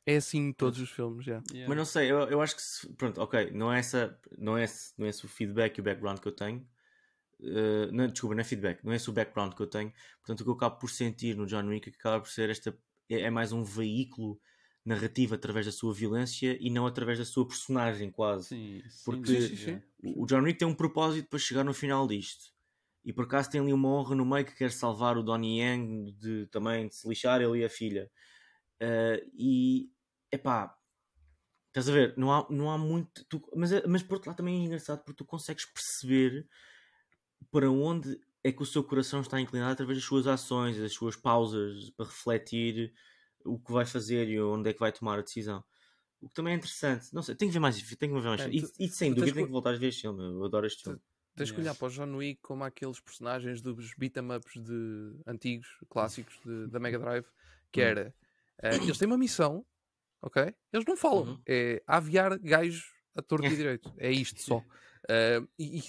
É 0.04 0.16
assim 0.16 0.48
em 0.48 0.52
todos 0.52 0.80
os 0.80 0.90
filmes, 0.90 1.24
já. 1.24 1.42
Yeah. 1.50 1.68
Mas 1.68 1.76
não 1.76 1.84
sei, 1.84 2.10
eu, 2.10 2.18
eu 2.28 2.40
acho 2.40 2.56
que 2.56 2.62
se, 2.62 2.92
pronto, 2.94 3.20
ok, 3.20 3.52
não 3.52 3.72
é, 3.72 3.78
essa, 3.78 4.18
não, 4.36 4.58
é 4.58 4.64
esse, 4.64 4.92
não 4.98 5.06
é 5.06 5.10
esse 5.10 5.24
o 5.24 5.28
feedback 5.28 5.78
e 5.78 5.80
o 5.80 5.84
background 5.84 6.18
que 6.18 6.26
eu 6.26 6.32
tenho. 6.32 6.66
Uh, 7.38 7.90
não, 7.92 8.06
desculpa, 8.06 8.34
não 8.34 8.40
é 8.40 8.44
feedback, 8.44 8.84
não 8.84 8.92
é 8.92 8.96
esse 8.96 9.10
o 9.10 9.12
background 9.12 9.54
que 9.54 9.62
eu 9.62 9.66
tenho. 9.66 9.92
Portanto, 10.18 10.40
o 10.40 10.44
que 10.44 10.50
eu 10.50 10.54
acabo 10.54 10.78
por 10.78 10.90
sentir 10.90 11.36
no 11.36 11.46
John 11.46 11.66
Wick 11.68 11.88
é 11.88 11.92
que 11.92 11.98
acaba 11.98 12.20
por 12.20 12.30
ser 12.30 12.50
esta. 12.50 12.76
É, 13.08 13.22
é 13.22 13.30
mais 13.30 13.52
um 13.52 13.62
veículo 13.62 14.40
narrativo 14.84 15.34
através 15.34 15.66
da 15.66 15.72
sua 15.72 15.94
violência 15.94 16.56
e 16.60 16.68
não 16.70 16.86
através 16.86 17.18
da 17.18 17.24
sua 17.24 17.46
personagem, 17.46 18.10
quase. 18.10 18.48
Sim, 18.48 18.82
sem 18.88 19.04
Porque- 19.04 19.40
Sim, 19.40 19.56
sim, 19.56 19.80
sim. 20.02 20.14
O 20.16 20.26
John 20.26 20.42
Wick 20.42 20.58
tem 20.58 20.66
um 20.68 20.74
propósito 20.74 21.28
para 21.28 21.38
chegar 21.38 21.64
no 21.64 21.72
final 21.72 22.06
disto. 22.08 22.52
E 23.04 23.12
por 23.12 23.24
acaso 23.24 23.50
tem 23.50 23.60
ali 23.60 23.72
uma 23.72 23.88
honra 23.88 24.14
no 24.14 24.24
meio 24.24 24.44
que 24.44 24.54
quer 24.54 24.70
salvar 24.72 25.16
o 25.16 25.22
Donnie 25.22 25.60
Yang 25.60 26.12
de, 26.12 26.46
também 26.48 26.88
de 26.88 26.94
se 26.96 27.08
lixar, 27.08 27.40
ele 27.40 27.58
e 27.60 27.64
a 27.64 27.68
filha. 27.68 28.10
Uh, 28.80 29.30
e 29.34 29.90
epá, 30.30 30.76
estás 31.68 31.88
a 31.88 31.92
ver? 31.92 32.14
Não 32.16 32.32
há, 32.32 32.46
não 32.50 32.70
há 32.70 32.76
muito. 32.78 33.24
tu- 33.28 33.42
mas, 33.56 33.72
é- 33.72 33.86
mas 33.86 34.02
por 34.02 34.14
outro 34.14 34.30
lado 34.30 34.36
também 34.36 34.60
é 34.60 34.64
engraçado 34.66 35.04
porque 35.04 35.18
tu 35.18 35.24
consegues 35.24 35.64
perceber 35.64 36.48
para 37.50 37.70
onde 37.70 38.18
é 38.44 38.50
que 38.52 38.62
o 38.62 38.66
seu 38.66 38.82
coração 38.82 39.20
está 39.20 39.40
inclinado 39.40 39.72
através 39.72 39.98
das 39.98 40.04
suas 40.06 40.26
ações, 40.26 40.76
das 40.76 40.92
suas 40.92 41.14
pausas 41.16 41.90
para 41.90 42.06
refletir 42.06 42.92
o 43.44 43.58
que 43.58 43.72
vai 43.72 43.84
fazer 43.86 44.28
e 44.28 44.40
onde 44.40 44.70
é 44.70 44.72
que 44.72 44.80
vai 44.80 44.92
tomar 44.92 45.18
a 45.18 45.22
decisão. 45.22 45.62
O 46.20 46.28
que 46.28 46.34
também 46.34 46.54
é 46.54 46.56
interessante. 46.56 47.12
Não 47.12 47.22
sei, 47.22 47.34
tenho 47.34 47.50
que 47.50 47.54
ver 47.54 47.60
mais. 47.60 47.76
Tenho 47.96 48.14
que 48.14 48.20
ver 48.20 48.28
mais. 48.28 48.40
É, 48.42 48.48
e, 48.50 48.62
tu- 48.62 48.72
e 48.78 48.88
sem 48.88 49.10
dúvida 49.10 49.26
que- 49.26 49.34
tenho 49.34 49.46
que 49.46 49.52
voltar 49.52 49.74
a 49.74 49.78
ver 49.78 49.88
este 49.88 50.02
filme. 50.02 50.22
Eu 50.22 50.44
adoro 50.44 50.66
este 50.66 50.82
filme. 50.84 51.00
Tens 51.34 51.50
que 51.50 51.60
olhar 51.60 51.74
para 51.74 51.86
o 51.86 51.90
John 51.90 52.14
Wick 52.16 52.40
como 52.42 52.62
aqueles 52.62 53.00
personagens 53.00 53.60
dos 53.62 53.94
beat 53.96 54.16
'em 54.18 54.30
ups 54.36 54.52
de 54.62 55.16
antigos, 55.26 55.66
clássicos 55.88 56.38
de- 56.44 56.66
da 56.68 56.78
Mega 56.78 56.98
Drive, 57.00 57.26
que 57.72 57.80
Uhum. 57.80 57.86
era 57.86 58.14
eh, 58.62 58.74
eles 58.76 58.98
têm 58.98 59.08
uma 59.08 59.16
missão, 59.18 59.64
ok? 60.20 60.54
Eles 60.72 60.86
não 60.86 60.96
falam, 60.96 61.24
Uhum. 61.24 61.42
é 61.48 61.82
aviar 61.86 62.38
gajos 62.38 62.84
a 63.16 63.22
torto 63.22 63.46
e 63.46 63.48
direito. 63.56 63.92
É 63.98 64.10
isto 64.10 64.40
só. 64.42 64.62
Eh, 65.08 65.40
e, 65.58 65.80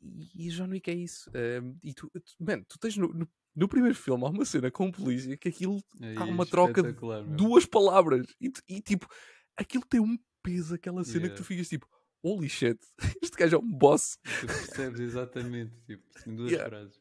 e, 0.00 0.46
e 0.46 0.48
John 0.48 0.70
Wick 0.70 0.90
é 0.90 0.94
isso. 0.94 1.30
Eh, 1.34 1.60
e 1.84 1.92
tu, 1.92 2.08
tu, 2.08 2.22
man, 2.40 2.62
tu 2.62 2.78
tens 2.78 2.96
no, 2.96 3.08
no, 3.12 3.28
no 3.56 3.66
primeiro 3.68 3.94
filme 3.96 4.24
há 4.24 4.28
uma 4.28 4.44
cena 4.44 4.70
com 4.70 4.92
polícia 4.92 5.36
que 5.36 5.48
aquilo 5.48 5.82
Aí 6.00 6.16
há 6.16 6.20
é 6.20 6.24
uma 6.24 6.44
troca 6.46 6.82
de 6.82 6.94
duas 7.36 7.64
palavras 7.64 8.26
e, 8.40 8.52
e, 8.68 8.80
tipo, 8.82 9.08
aquilo 9.56 9.84
tem 9.84 9.98
um 9.98 10.18
peso, 10.42 10.74
aquela 10.74 11.02
cena 11.02 11.22
que 11.22 11.34
Yeah. 11.34 11.36
tu 11.36 11.44
ficas 11.44 11.68
tipo, 11.68 11.88
holy 12.22 12.48
shit, 12.48 12.78
este 13.22 13.36
gajo 13.36 13.56
é 13.56 13.58
um 13.58 13.72
boss. 13.72 14.18
Tu 14.22 14.46
percebes 14.46 15.00
exatamente, 15.00 15.74
tipo, 15.86 16.04
em 16.26 16.36
duas 16.36 16.52
Yeah. 16.52 16.68
frases. 16.68 17.00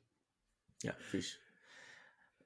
Yeah, 0.84 1.03
fixe. 1.03 1.38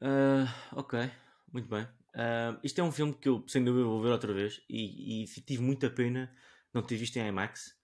Ah, 0.02 0.48
ok, 0.74 1.12
muito 1.52 1.68
bem. 1.70 1.88
Ah, 2.16 2.60
isto 2.64 2.80
é 2.80 2.84
um 2.84 2.92
filme 2.92 3.14
que 3.14 3.30
eu, 3.30 3.44
sem 3.48 3.64
dúvida, 3.64 3.86
vou 3.86 4.02
ver 4.02 4.10
outra 4.10 4.34
vez 4.34 4.62
e, 4.70 5.24
e 5.24 5.26
tive 5.42 5.62
muita 5.62 5.90
pena 5.90 6.34
não 6.74 6.82
ter 6.82 6.98
visto 6.98 7.18
em 7.18 7.28
IMAX. 7.28 7.79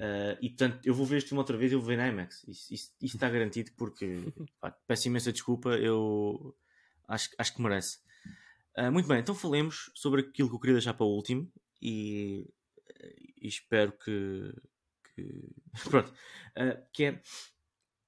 Ah, 0.00 0.38
e 0.40 0.48
portanto, 0.48 0.80
eu 0.84 0.94
vou 0.94 1.04
ver 1.06 1.18
este 1.18 1.28
filme 1.28 1.40
outra 1.40 1.56
vez 1.56 1.70
e 1.70 1.74
eu 1.74 1.80
vou 1.80 1.88
ver 1.88 1.96
na 1.96 2.08
IMAX. 2.08 2.42
Isso, 2.48 2.72
isso- 2.72 2.94
isso 3.00 3.16
está 3.16 3.28
garantido 3.28 3.70
porque 3.76 4.06
pá, 4.60 4.70
peço 4.86 5.08
imensa 5.08 5.32
desculpa, 5.32 5.70
eu 5.76 6.56
acho, 7.08 7.30
acho 7.38 7.54
que 7.54 7.62
merece. 7.62 7.98
Ah, 8.74 8.90
muito 8.90 9.06
bem, 9.08 9.18
então 9.20 9.34
falemos 9.34 9.90
sobre 9.94 10.22
aquilo 10.22 10.48
que 10.48 10.54
eu 10.54 10.60
queria 10.60 10.74
deixar 10.76 10.94
para 10.94 11.04
o 11.06 11.14
último 11.14 11.52
e, 11.82 12.48
e 13.40 13.46
espero 13.48 13.92
que, 13.92 14.54
que- 15.14 15.50
pronto, 15.90 16.12
Ah, 16.56 16.76
que, 16.92 17.04
é, 17.04 17.22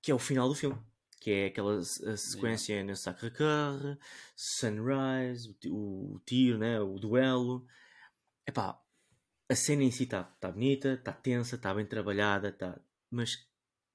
que 0.01 0.11
é 0.11 0.15
o 0.15 0.19
final 0.19 0.49
do 0.49 0.55
filme 0.55 0.79
que 1.21 1.31
é 1.31 1.47
aquela 1.47 1.81
sequência 1.85 2.83
no 2.83 2.97
Sacre-Cœur, 2.97 3.97
Sunrise, 4.35 5.55
o, 5.71 6.15
o 6.17 6.21
tiro, 6.27 6.59
né? 6.59 6.81
o 6.81 6.99
duelo. 6.99 7.65
Epá, 8.45 8.82
a 9.49 9.55
cena 9.55 9.83
em 9.83 9.91
si 9.91 10.05
está 10.05 10.25
tá 10.25 10.51
bonita, 10.51 10.95
está 10.95 11.13
tensa, 11.13 11.57
está 11.57 11.75
bem 11.75 11.87
trabalhada, 11.87 12.53
tá... 12.53 12.81
mas 13.11 13.47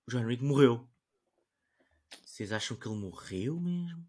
o 0.07 0.11
John 0.11 0.25
Wick 0.25 0.43
morreu. 0.43 0.87
Vocês 2.25 2.51
acham 2.51 2.77
que 2.77 2.87
ele 2.87 2.97
morreu 2.97 3.59
mesmo? 3.59 4.05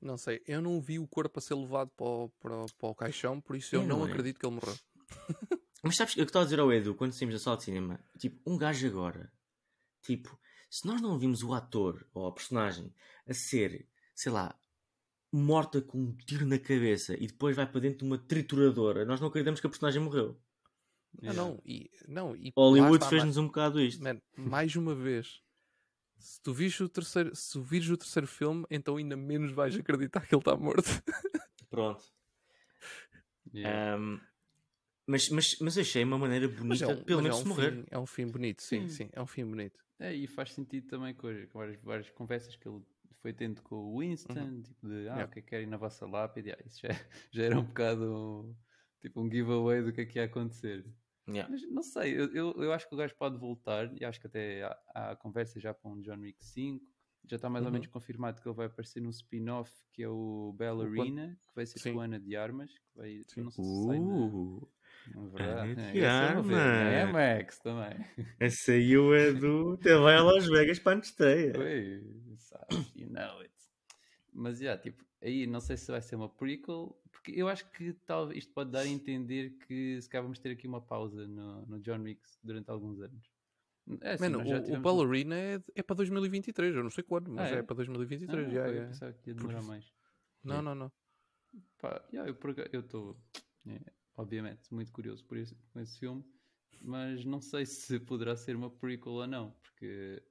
Não 0.00 0.16
sei, 0.16 0.42
eu 0.46 0.60
não 0.60 0.80
vi 0.80 0.98
o 0.98 1.06
corpo 1.06 1.38
a 1.38 1.42
ser 1.42 1.54
levado 1.54 1.90
para 1.96 2.06
o, 2.06 2.28
para 2.40 2.64
o- 2.64 2.72
para 2.74 2.88
o 2.88 2.94
caixão, 2.94 3.40
por 3.40 3.54
isso 3.56 3.74
eu 3.76 3.82
É, 3.82 3.86
não, 3.86 4.00
não 4.00 4.06
é? 4.06 4.10
acredito 4.10 4.38
que 4.38 4.44
ele 4.46 4.56
morreu. 4.56 4.76
Mas 5.82 5.96
sabes, 5.96 6.16
eu 6.16 6.24
que 6.24 6.30
estava 6.30 6.42
a 6.44 6.46
dizer 6.46 6.60
ao 6.60 6.72
Edu, 6.72 6.94
quando 6.94 7.12
saímos 7.12 7.34
da 7.34 7.40
sala 7.40 7.56
de 7.56 7.64
cinema, 7.64 8.00
tipo, 8.18 8.38
um 8.50 8.56
gajo 8.56 8.86
agora, 8.86 9.32
tipo, 10.02 10.38
se 10.70 10.86
nós 10.86 11.00
não 11.00 11.18
vimos 11.18 11.42
o 11.42 11.52
ator 11.54 12.06
ou 12.14 12.26
a 12.26 12.32
personagem 12.32 12.92
a 13.26 13.34
ser, 13.34 13.88
sei 14.14 14.30
lá, 14.32 14.56
morta 15.32 15.80
com 15.80 15.98
um 15.98 16.12
tiro 16.16 16.46
na 16.46 16.58
cabeça 16.58 17.14
e 17.14 17.26
depois 17.26 17.56
vai 17.56 17.66
para 17.66 17.80
dentro 17.80 17.98
de 17.98 18.04
uma 18.04 18.18
trituradora, 18.18 19.04
nós 19.04 19.20
não 19.20 19.28
acreditamos 19.28 19.60
que 19.60 19.66
a 19.66 19.70
personagem 19.70 20.02
morreu. 20.02 20.38
Ah, 21.24 21.32
não, 21.32 21.60
e, 21.64 21.90
não, 22.08 22.34
e 22.36 22.52
Hollywood 22.56 23.04
fez-nos 23.06 23.36
um 23.36 23.46
bocado 23.46 23.80
isto. 23.80 24.02
ma- 24.02 24.14
man, 24.14 24.20
mais 24.36 24.74
uma 24.76 24.94
vez. 24.94 25.40
Se 26.18 26.40
tu 26.40 26.52
vires 26.52 26.78
o 26.80 26.88
terceiro, 26.88 27.34
se 27.34 27.52
tu 27.52 27.62
vires 27.62 27.88
o 27.90 27.96
terceiro 27.96 28.26
filme, 28.26 28.64
então 28.70 28.96
ainda 28.96 29.16
menos 29.16 29.52
vais 29.52 29.74
acreditar 29.74 30.26
que 30.26 30.34
ele 30.34 30.40
está 30.40 30.56
morto. 30.56 30.88
Pronto. 31.70 32.02
Yeah. 33.52 33.94
Ahm, 33.96 34.20
mas, 35.06 35.28
mas, 35.30 35.56
mas 35.60 35.76
achei 35.78 36.04
uma 36.04 36.18
maneira 36.18 36.46
Mas 36.48 36.58
bonita, 36.58 36.84
é 36.84 36.88
um, 36.88 37.04
pelo 37.04 37.22
menos, 37.22 37.38
é 37.38 37.42
de 37.42 37.48
um 37.48 37.54
morrer. 37.54 37.72
fim, 37.72 37.84
é 37.90 37.98
um 37.98 38.06
fim 38.06 38.26
bonito, 38.26 38.62
sim, 38.62 38.88
Sim. 38.88 38.88
sim, 38.88 39.08
é 39.12 39.20
um 39.22 39.26
fim 39.26 39.44
bonito. 39.44 39.80
É, 39.98 40.14
e 40.14 40.26
faz 40.26 40.52
sentido 40.52 40.86
também 40.88 41.14
com, 41.14 41.26
as- 41.28 41.44
com 41.46 41.58
várias, 41.58 41.80
várias 41.82 42.10
conversas 42.10 42.56
que 42.56 42.68
ele 42.68 42.82
foi 43.22 43.32
tendo 43.32 43.62
com 43.62 43.76
o 43.76 44.00
Winston, 44.00 44.62
tipo 44.62 44.86
de, 44.88 44.94
ah, 45.08 45.14
Yeah. 45.14 45.24
o 45.24 45.28
que 45.30 45.38
é 45.38 45.42
que 45.42 45.48
querem 45.48 45.66
na 45.66 45.76
vossa 45.76 46.06
lápide? 46.06 46.50
Ah, 46.52 46.58
isso 46.66 46.80
já, 46.82 46.88
já 47.32 47.42
era 47.44 47.58
um 47.58 47.64
bocado 47.64 48.56
tipo 49.00 49.20
um 49.20 49.30
giveaway 49.30 49.82
do 49.82 49.92
que 49.92 50.00
é 50.02 50.06
que 50.06 50.18
ia 50.18 50.24
acontecer. 50.24 50.84
Yeah. 51.28 51.48
Mas 51.50 51.62
não 51.70 51.82
sei, 51.84 52.12
eu, 52.18 52.32
eu, 52.34 52.52
eu 52.62 52.72
acho 52.72 52.88
que 52.88 52.94
o 52.94 52.98
gajo 52.98 53.14
pode 53.16 53.38
voltar 53.38 53.92
e 54.00 54.04
acho 54.04 54.20
que 54.20 54.26
até 54.26 54.64
há, 54.64 54.78
há 55.12 55.16
conversa 55.16 55.60
já 55.60 55.72
para 55.72 55.90
um 55.90 56.00
John 56.00 56.18
Wick 56.20 56.44
5. 56.44 56.84
Já 57.30 57.36
está 57.36 57.48
mais 57.48 57.64
ou 57.64 57.68
Uhum. 57.68 57.74
menos 57.74 57.86
confirmado 57.86 58.42
que 58.42 58.48
ele 58.48 58.56
vai 58.56 58.66
aparecer 58.66 59.00
num 59.00 59.10
spin-off 59.10 59.70
que 59.92 60.02
é 60.02 60.08
o 60.08 60.52
Ballerina, 60.58 61.38
que 61.48 61.54
vai 61.54 61.64
ser 61.64 61.78
Sim. 61.78 61.92
com 61.94 62.00
a 62.00 62.04
Ana 62.06 62.18
de 62.18 62.34
Armas, 62.34 62.72
que 62.72 62.96
vai, 62.96 63.22
Sim. 63.28 63.42
não 63.42 63.50
sei 63.52 63.64
se 63.64 63.84
sai 63.86 64.00
na, 64.00 64.26
Verdade. 65.06 65.72
Ana 65.72 65.82
É, 65.92 67.06
na 67.06 67.12
Max 67.12 67.58
também. 67.58 68.06
essa 68.40 68.72
aí 68.72 68.96
o 68.96 69.14
Edu 69.14 69.72
até 69.72 69.96
vai 69.96 70.16
a 70.16 70.22
Las 70.22 70.46
Vegas 70.46 70.78
para 70.78 70.96
a 70.96 71.00
estreia. 71.00 71.52
Sabe, 72.38 72.86
you 72.94 73.08
know 73.10 73.40
it. 73.40 73.52
Mas, 74.32 74.58
já, 74.58 74.76
tipo, 74.78 75.04
aí 75.20 75.46
não 75.46 75.60
sei 75.60 75.76
se 75.76 75.90
vai 75.90 76.00
ser 76.00 76.16
uma 76.16 76.28
prequel, 76.28 76.96
porque 77.10 77.32
eu 77.32 77.48
acho 77.48 77.68
que 77.72 77.92
talvez 78.06 78.38
isto 78.38 78.52
pode 78.54 78.70
dar 78.70 78.80
a 78.80 78.86
entender 78.88 79.50
que 79.66 80.00
se 80.00 80.08
calhar 80.08 80.22
vamos 80.22 80.38
ter 80.38 80.50
aqui 80.50 80.66
uma 80.66 80.80
pausa 80.80 81.26
no, 81.26 81.66
no 81.66 81.80
John 81.80 82.00
Wick 82.02 82.22
durante 82.42 82.70
alguns 82.70 83.00
anos. 83.00 83.30
É, 84.00 84.12
assim, 84.12 84.22
Mano, 84.22 84.40
o, 84.40 84.44
tivemos- 84.44 84.78
Ballerina 84.80 85.34
é, 85.36 85.60
é 85.74 85.82
para 85.82 85.96
2023, 85.96 86.74
eu 86.76 86.82
não 86.84 86.90
sei 86.90 87.02
quando, 87.02 87.28
mas 87.30 87.50
Ah, 87.52 87.56
é? 87.56 87.58
é? 87.58 87.62
para 87.62 87.74
2023, 87.76 88.46
Ah, 88.46 88.50
já, 88.50 88.68
eu 88.68 88.86
pensava 88.86 89.12
que 89.12 89.30
ia 89.30 89.34
Por 89.34 89.40
demorar 89.40 89.58
isso. 89.58 89.68
mais. 89.68 89.92
Não, 90.44 90.62
não, 90.62 90.74
não. 90.74 90.92
Pá, 91.78 92.02
yeah, 92.12 92.30
eu 92.30 92.34
por 92.36 92.50
estou, 92.50 93.18
é, 93.66 93.80
obviamente, 94.16 94.72
muito 94.72 94.92
curioso 94.92 95.24
por 95.24 95.36
esse, 95.36 95.54
com 95.72 95.80
esse 95.80 95.98
filme, 95.98 96.24
mas 96.80 97.24
não 97.24 97.40
sei 97.40 97.64
se 97.66 97.98
poderá 98.00 98.36
ser 98.36 98.56
uma 98.56 98.70
prequel 98.70 99.12
ou 99.12 99.26
não, 99.26 99.50
porque, 99.62 100.22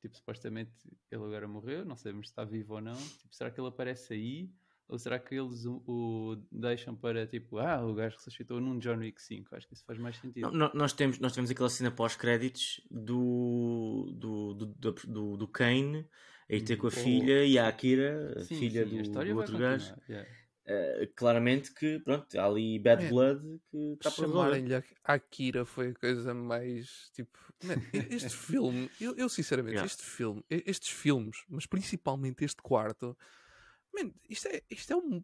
tipo, 0.00 0.16
supostamente 0.16 0.72
ele 1.10 1.24
agora 1.24 1.48
morreu, 1.48 1.84
não 1.84 1.96
sabemos 1.96 2.28
se 2.28 2.32
está 2.32 2.44
vivo 2.44 2.74
ou 2.74 2.80
não. 2.80 2.96
Tipo, 2.96 3.34
será 3.34 3.50
que 3.50 3.60
ele 3.60 3.68
aparece 3.68 4.12
aí? 4.12 4.50
Ou 4.88 4.98
será 4.98 5.18
que 5.18 5.34
eles 5.34 5.64
o, 5.64 5.82
o 5.84 6.36
deixam 6.50 6.94
para 6.94 7.26
tipo, 7.26 7.58
ah, 7.58 7.84
o 7.84 7.92
gajo 7.92 8.16
ressuscitou 8.16 8.60
num 8.60 8.78
John 8.78 8.98
Wick 8.98 9.20
5? 9.20 9.56
Acho 9.56 9.66
que 9.66 9.74
isso 9.74 9.84
faz 9.84 9.98
mais 9.98 10.16
sentido. 10.16 10.52
Não, 10.52 10.70
nós, 10.72 10.92
temos, 10.92 11.18
nós 11.18 11.32
temos 11.32 11.50
aquela 11.50 11.68
cena 11.68 11.90
pós-créditos 11.90 12.80
do, 12.88 14.12
do, 14.14 14.54
do, 14.54 14.92
do, 14.92 15.36
do, 15.38 15.48
Kane 15.48 16.06
aí 16.48 16.62
ter 16.62 16.76
com 16.76 16.86
a 16.86 16.90
filha 16.92 17.44
e 17.44 17.58
a 17.58 17.66
Akira, 17.66 18.34
a 18.36 18.44
Sim, 18.44 18.58
filha 18.60 18.86
sim, 18.86 19.02
do, 19.02 19.18
a 19.18 19.24
do 19.24 19.36
outro 19.36 19.58
gajo. 19.58 19.92
yeah. 20.08 20.28
Uh, 20.68 21.06
claramente 21.14 21.72
que 21.72 22.00
pronto, 22.00 22.36
há 22.36 22.44
ali 22.44 22.76
bad 22.80 23.04
É. 23.04 23.08
blood 23.08 23.60
que 23.70 23.92
está 23.92 24.10
para. 24.10 24.26
Chamarem-lhe 24.26 24.74
a 24.74 24.82
Akira 25.04 25.64
foi 25.64 25.90
a 25.90 25.94
coisa 25.94 26.34
mais 26.34 27.08
tipo. 27.14 27.38
Man, 27.62 27.74
este 28.10 28.34
filme, 28.34 28.90
eu, 29.00 29.14
eu 29.16 29.28
sinceramente, 29.28 29.74
Yeah. 29.76 29.86
este 29.86 30.02
filme, 30.02 30.44
estes 30.50 30.90
filmes, 30.90 31.44
mas 31.48 31.66
principalmente 31.66 32.44
este 32.44 32.60
quarto, 32.62 33.16
man, 33.94 34.10
isto 34.28 34.48
é, 34.48 34.60
isto 34.68 34.92
é 34.92 34.96
um. 34.96 35.22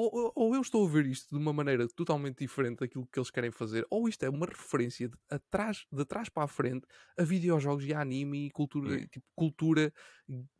Ou, 0.00 0.32
ou- 0.34 0.54
eu 0.54 0.60
estou 0.60 0.86
a 0.86 0.90
ver 0.90 1.06
isto 1.06 1.28
de 1.30 1.36
uma 1.42 1.52
maneira 1.52 1.86
totalmente 1.88 2.38
diferente 2.38 2.80
daquilo 2.80 3.06
que 3.06 3.18
eles 3.18 3.30
querem 3.30 3.50
fazer, 3.50 3.86
ou 3.90 4.08
isto 4.08 4.22
é 4.24 4.28
uma 4.30 4.46
referência 4.46 5.08
de, 5.08 5.16
atrás, 5.30 5.84
de 5.92 6.04
trás 6.04 6.28
para 6.28 6.44
a 6.44 6.48
frente 6.48 6.86
a 7.18 7.22
videojogos 7.24 7.84
e 7.84 7.92
a 7.94 8.00
anime 8.00 8.46
e 8.46 8.50
cultura, 8.50 8.88
Yeah. 8.90 9.08
tipo, 9.08 9.26
cultura 9.34 9.92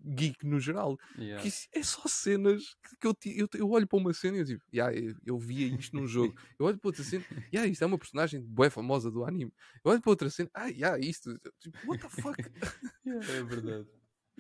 geek 0.01 0.47
no 0.47 0.59
geral. 0.61 0.97
Yeah. 1.19 1.47
Isso 1.47 1.69
é 1.73 1.83
só 1.83 2.03
cenas 2.07 2.75
que, 2.83 2.97
que 3.01 3.07
eu, 3.07 3.17
eu, 3.37 3.49
eu 3.61 3.71
olho 3.71 3.87
para 3.87 3.99
uma 3.99 4.13
cena 4.13 4.37
e 4.37 4.41
eu 4.41 4.45
digo, 4.45 4.63
"Ya, 4.73 4.93
eu, 4.93 5.15
eu 5.25 5.39
via 5.39 5.67
isto 5.67 5.97
num 5.97 6.07
jogo. 6.07 6.35
Eu 6.59 6.67
olho 6.67 6.79
para 6.79 6.89
outra 6.89 7.05
cena, 7.05 7.25
yeah, 7.53 7.69
isto 7.71 7.83
é 7.83 7.87
uma 7.87 7.99
personagem 7.99 8.41
bué 8.43 8.69
famosa 8.71 9.11
do 9.11 9.25
anime. 9.25 9.53
Eu 9.85 9.93
olho 9.93 10.01
para 10.01 10.11
outra 10.11 10.29
cena, 10.31 10.51
ah, 10.55 10.67
yeah, 10.69 10.99
isto, 10.99 11.39
tipo, 11.61 11.77
what 11.87 12.01
the 12.03 12.09
fuck? 12.09 12.37
Yeah, 13.07 13.33
é 13.33 13.43
verdade. 13.43 13.89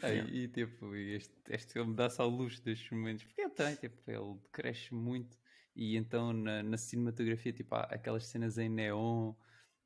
Ah, 0.03 0.09
Yeah. 0.09 0.31
e, 0.33 0.45
e, 0.45 0.49
tipo, 0.49 0.95
este, 0.95 1.35
este 1.51 1.73
filme 1.73 1.95
dá-se 1.95 2.21
ao 2.21 2.29
luxo 2.29 2.63
destes 2.63 2.91
momentos, 2.91 3.25
porque 3.25 3.41
ele 3.43 3.51
tem, 3.51 3.75
tipo, 3.77 4.11
ele 4.11 4.39
cresce 4.53 4.95
muito 4.95 5.37
e 5.75 5.97
então 5.97 6.33
na, 6.33 6.63
na 6.63 6.77
cinematografia, 6.77 7.53
tipo, 7.53 7.75
há 7.75 7.83
aquelas 7.83 8.27
cenas 8.27 8.59
em 8.59 8.69
neon, 8.69 9.35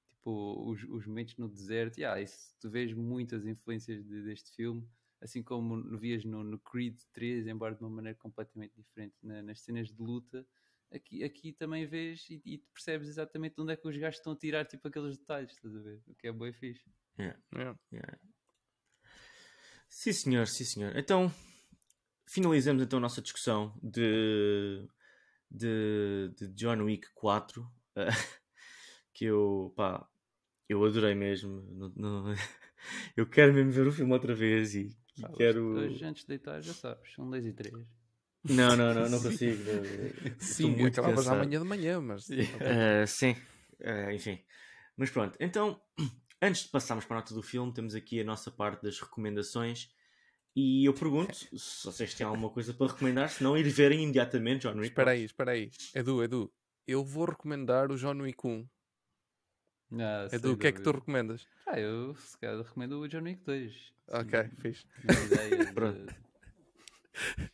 tipo, 0.09 0.71
os, 0.71 0.83
os 0.85 1.07
momentos 1.07 1.37
no 1.37 1.49
deserto, 1.49 1.99
yeah, 1.99 2.21
isso, 2.21 2.55
tu 2.61 2.71
vês 2.71 2.93
muitas 2.93 3.47
influências 3.47 4.05
de- 4.05 4.23
deste 4.23 4.55
filme, 4.55 4.87
assim 5.21 5.43
como 5.43 5.77
no- 5.77 5.99
vias 5.99 6.25
no, 6.25 6.43
no 6.45 6.59
Creed 6.59 6.99
3, 7.13 7.47
embora 7.47 7.75
de 7.75 7.81
uma 7.83 7.91
maneira 7.91 8.19
completamente 8.19 8.75
diferente, 8.77 9.15
na- 9.23 9.43
nas 9.43 9.61
cenas 9.61 9.89
de 9.91 10.03
luta, 10.03 10.47
aqui, 10.91 11.25
aqui 11.25 11.53
também 11.53 11.87
vês 11.87 12.29
e, 12.31 12.41
e 12.45 12.59
percebes 12.59 13.09
exatamente 13.09 13.61
onde 13.61 13.73
é 13.73 13.77
que 13.77 13.89
os 13.89 13.97
gajos 13.97 14.19
estão 14.19 14.33
a 14.35 14.37
tirar, 14.37 14.65
tipo, 14.67 14.87
aqueles 14.89 15.17
detalhes, 15.17 15.53
estás 15.53 15.75
a 15.75 15.81
ver? 15.81 16.03
O 16.07 16.15
que 16.15 16.27
é 16.29 16.33
bem 16.33 16.53
fixe. 16.53 16.85
Yeah. 17.19 17.39
Sim 19.95 20.13
senhor, 20.13 20.47
sim 20.49 20.65
senhor. 20.65 20.97
Então 20.97 21.31
finalizamos 22.27 22.83
então 22.83 22.97
a 22.99 23.03
nossa 23.03 23.21
discussão 23.21 23.79
de, 23.83 24.89
de, 25.51 26.31
de 26.35 26.49
John 26.55 26.83
Wick 26.85 27.07
4 27.15 27.71
eh, 27.95 28.07
que 29.13 29.27
eu 29.27 29.73
pá, 29.77 30.09
eu 30.67 30.83
adorei 30.83 31.15
mesmo. 31.15 31.63
Não- 31.71 31.93
não- 32.25 32.35
eu 33.17 33.27
quero 33.29 33.53
mesmo 33.53 33.71
ver 33.71 33.87
o 33.87 33.93
filme 33.93 34.13
outra 34.13 34.35
vez 34.35 34.75
e, 34.75 34.97
e 35.19 35.23
hoje- 35.25 35.37
quero. 35.37 35.75
Hoje, 35.77 36.05
antes 36.07 36.23
de 36.23 36.29
deitar, 36.29 36.63
já 36.63 36.73
sabes, 36.73 37.13
são 37.13 37.31
10 37.31 37.45
e 37.45 37.53
3. 37.53 37.75
Não, 38.45 38.75
não, 38.75 38.95
não, 38.95 39.09
não 39.11 39.19
Sim. 39.19 39.25
consigo. 39.31 39.63
Sim, 40.41 40.71
muito 40.71 40.99
acabavas 41.01 41.27
cansado. 41.27 41.43
amanhã 41.43 41.59
de 41.61 41.67
manhã, 41.69 42.01
mas. 42.01 42.29
Uh, 42.31 43.07
sim, 43.07 43.37
Uh, 43.85 44.11
enfim. 44.13 44.43
Mas 44.97 45.11
pronto, 45.11 45.37
então, 45.41 45.79
antes 46.43 46.65
de 46.65 46.69
passarmos 46.69 47.05
para 47.07 47.17
a 47.19 47.21
nota 47.21 47.33
do 47.35 47.43
filme, 47.43 47.73
temos 47.73 47.95
aqui 47.95 48.21
a 48.21 48.25
nossa 48.25 48.51
parte 48.51 48.83
das 48.83 48.99
recomendações. 49.01 49.89
E 50.55 50.85
eu 50.85 50.93
pergunto 50.93 51.35
se 51.59 51.85
vocês 51.87 52.13
têm 52.15 52.27
alguma 52.27 52.51
coisa 52.51 52.75
para 52.75 52.89
recomendar, 52.93 53.31
se 53.31 53.43
não 53.43 53.57
ir 53.57 53.63
verem 53.71 54.03
imediatamente 54.03 54.63
John 54.63 54.75
Wick. 54.75 54.89
Espera 54.89 55.13
aí, 55.13 55.25
espera 55.25 55.53
aí. 55.53 55.71
Edu, 55.95 56.23
Edu, 56.23 56.53
eu 56.87 57.03
vou 57.05 57.25
recomendar 57.27 57.91
o 57.91 57.97
John 57.97 58.19
Wick 58.21 58.47
1. 58.47 58.69
Ah, 60.01 60.29
Edu, 60.33 60.53
o 60.53 60.57
que 60.57 60.67
é 60.67 60.73
que 60.73 60.81
tu 60.83 60.91
recomendas? 60.91 61.47
Ah, 61.67 61.79
eu 61.79 62.15
se 62.17 62.37
calhar 62.39 62.59
recomendo 62.59 62.99
o 63.01 63.09
John 63.09 63.23
Wick 63.23 63.43
2. 63.45 63.93
Ok, 64.09 64.51
fixe. 64.61 64.87
Uma 65.05 65.25
ideia 65.25 65.65
de- 65.67 65.73
Pronto. 65.75 66.15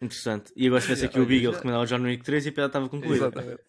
Interessante. 0.00 0.52
E 0.56 0.66
agora 0.66 0.80
se 0.82 0.86
tivesse 0.88 1.04
Yeah, 1.06 1.18
aqui 1.18 1.20
o 1.20 1.26
Big, 1.26 1.44
ele 1.44 1.50
já- 1.52 1.56
recomendava 1.56 1.84
o 1.84 1.86
John 1.86 2.02
Wick 2.02 2.22
3 2.24 2.46
e 2.46 2.48
a 2.48 2.52
piada 2.52 2.66
estava 2.68 2.88
concluída. 2.88 3.26
Exatamente. 3.26 3.62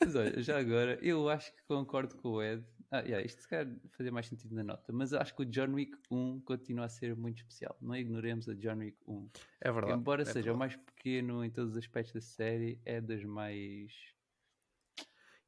Mas 0.00 0.14
olha, 0.14 0.42
já 0.42 0.58
agora, 0.58 0.98
eu 1.02 1.28
acho 1.28 1.52
que 1.54 1.62
concordo 1.66 2.14
com 2.16 2.28
o 2.30 2.42
Ed. 2.42 2.64
Ah, 2.92 3.00
yeah, 3.02 3.24
isto 3.24 3.42
se 3.42 3.48
calhar 3.48 3.72
fazia 3.92 4.10
mais 4.10 4.26
sentido 4.26 4.52
na 4.54 4.64
nota, 4.64 4.92
mas 4.92 5.12
acho 5.12 5.32
que 5.34 5.42
o 5.42 5.44
John 5.46 5.72
Wick 5.74 5.96
1 6.10 6.40
continua 6.40 6.86
a 6.86 6.88
ser 6.88 7.14
muito 7.14 7.38
especial. 7.38 7.76
Não 7.80 7.94
ignoremos 7.94 8.48
a 8.48 8.54
John 8.54 8.78
Wick 8.78 8.98
1. 9.06 9.28
É 9.60 9.68
Que 9.68 9.72
verdade. 9.74 9.92
embora 10.00 10.22
é 10.22 10.24
seja 10.24 10.52
o 10.52 10.56
mais 10.56 10.74
pequeno 10.74 11.44
em 11.44 11.50
todos 11.50 11.72
os 11.72 11.76
aspectos 11.78 12.12
da 12.14 12.20
série, 12.20 12.80
é 12.84 13.00
das 13.00 13.22
mais. 13.24 13.92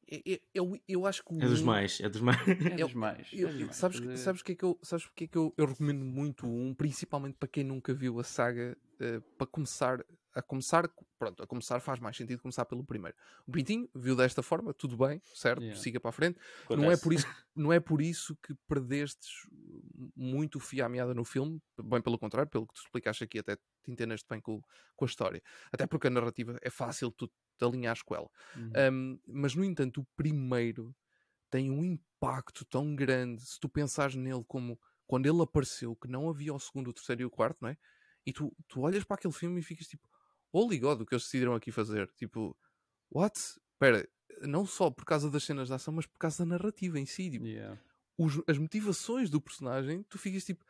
Eu, 0.07 0.39
eu, 0.53 0.81
eu- 0.87 1.05
acho 1.05 1.23
que 1.23 1.33
É 1.33 1.47
dos 1.47 1.61
um- 1.61 1.65
mais, 1.65 1.99
é 1.99 2.07
dos 2.09 2.21
mais. 2.21 2.37
É 2.71 2.75
dos 2.77 2.93
mais. 2.93 3.27
Eu- 3.33 3.47
é 3.49 3.51
dos 3.51 3.61
mais. 3.61 3.75
sabes, 3.75 3.99
sabes 4.19 4.41
porque 4.41 4.51
é 4.51 4.55
que 4.55 4.65
eu, 4.65 4.79
sabes 4.81 5.05
porque 5.05 5.23
é 5.23 5.27
que 5.27 5.37
eu, 5.37 5.53
eu 5.57 5.65
recomendo 5.65 6.03
muito 6.05 6.45
o 6.45 6.49
um, 6.49 6.73
principalmente 6.73 7.35
para 7.37 7.47
quem 7.49 7.63
nunca 7.63 7.93
viu 7.93 8.19
a 8.19 8.23
saga, 8.23 8.77
eh, 9.03 9.19
para 9.37 9.47
começar 9.47 10.03
a 10.35 10.41
começar, 10.41 10.89
pronto, 11.19 11.43
a 11.43 11.47
começar 11.47 11.79
faz 11.79 11.99
mais 11.99 12.17
sentido 12.17 12.41
começar 12.41 12.65
pelo 12.65 12.83
primeiro. 12.83 13.15
O 13.45 13.51
Pintinho 13.51 13.87
viu 13.93 14.15
desta 14.15 14.41
forma, 14.41 14.73
tudo 14.73 14.97
bem, 14.97 15.21
certo? 15.33 15.61
Yeah. 15.61 15.79
Siga 15.79 15.99
para 15.99 16.09
a 16.09 16.11
frente. 16.11 16.39
Não 16.69 16.75
é, 16.75 16.95
Acontece. 16.95 17.03
por 17.03 17.13
isso, 17.13 17.27
não 17.55 17.73
é 17.73 17.79
por 17.79 18.01
isso 18.01 18.35
que 18.41 18.55
perdestes 18.67 19.47
muito 20.15 20.57
o 20.57 20.59
fio 20.59 20.83
à 20.85 20.89
meada 20.89 21.13
no 21.13 21.23
filme, 21.23 21.61
bem 21.83 22.01
pelo 22.01 22.17
contrário, 22.17 22.49
pelo 22.49 22.65
que 22.65 22.73
tu 22.73 22.81
explicaste 22.81 23.23
aqui, 23.23 23.39
até 23.39 23.55
te 23.55 23.91
entendeste 23.91 24.25
bem 24.27 24.41
com, 24.41 24.59
com 24.95 25.05
a 25.05 25.07
história. 25.07 25.41
Até 25.71 25.85
porque 25.85 26.07
a 26.07 26.09
narrativa 26.09 26.57
é 26.61 26.69
fácil 26.69 27.11
tu 27.11 27.27
te 27.27 27.65
alinhares 27.65 28.01
com 28.01 28.15
ela. 28.15 28.29
Uhum. 28.55 28.71
Um, 28.91 29.19
mas, 29.27 29.53
no 29.53 29.63
entanto, 29.63 30.01
o 30.01 30.07
primeiro 30.15 30.95
tem 31.49 31.69
um 31.69 31.83
impacto 31.83 32.65
tão 32.65 32.95
grande 32.95 33.45
se 33.45 33.59
tu 33.59 33.69
pensares 33.69 34.15
nele 34.15 34.43
como 34.47 34.79
quando 35.05 35.27
ele 35.27 35.41
apareceu, 35.43 35.95
que 35.95 36.07
não 36.07 36.27
havia 36.27 36.53
o 36.53 36.59
segundo, 36.59 36.89
o 36.89 36.93
terceiro 36.93 37.21
e 37.21 37.25
o 37.25 37.29
quarto, 37.29 37.59
não 37.61 37.69
é? 37.69 37.77
E 38.25 38.31
tu, 38.33 38.55
tu 38.67 38.81
olhas 38.81 39.03
para 39.03 39.15
aquele 39.15 39.33
filme 39.33 39.59
e 39.59 39.63
ficas 39.63 39.87
tipo, 39.87 40.07
holy 40.53 40.79
god, 40.79 41.01
o 41.01 41.05
que 41.05 41.13
eles 41.13 41.23
decidiram 41.23 41.55
aqui 41.55 41.71
fazer? 41.71 42.09
Tipo, 42.15 42.57
what? 43.11 43.37
Espera, 43.73 44.07
não 44.41 44.65
só 44.65 44.89
por 44.89 45.05
causa 45.05 45.29
das 45.29 45.43
cenas 45.43 45.67
de 45.67 45.73
ação, 45.73 45.93
mas 45.93 46.05
por 46.05 46.17
causa 46.17 46.39
da 46.39 46.45
narrativa 46.57 46.99
em 46.99 47.05
si. 47.05 47.29
Tipo, 47.29 47.45
Yeah. 47.45 47.79
os- 48.17 48.41
as 48.47 48.57
motivações 48.57 49.29
do 49.29 49.41
personagem, 49.41 50.03
tu 50.03 50.17
ficas 50.17 50.45
tipo, 50.45 50.63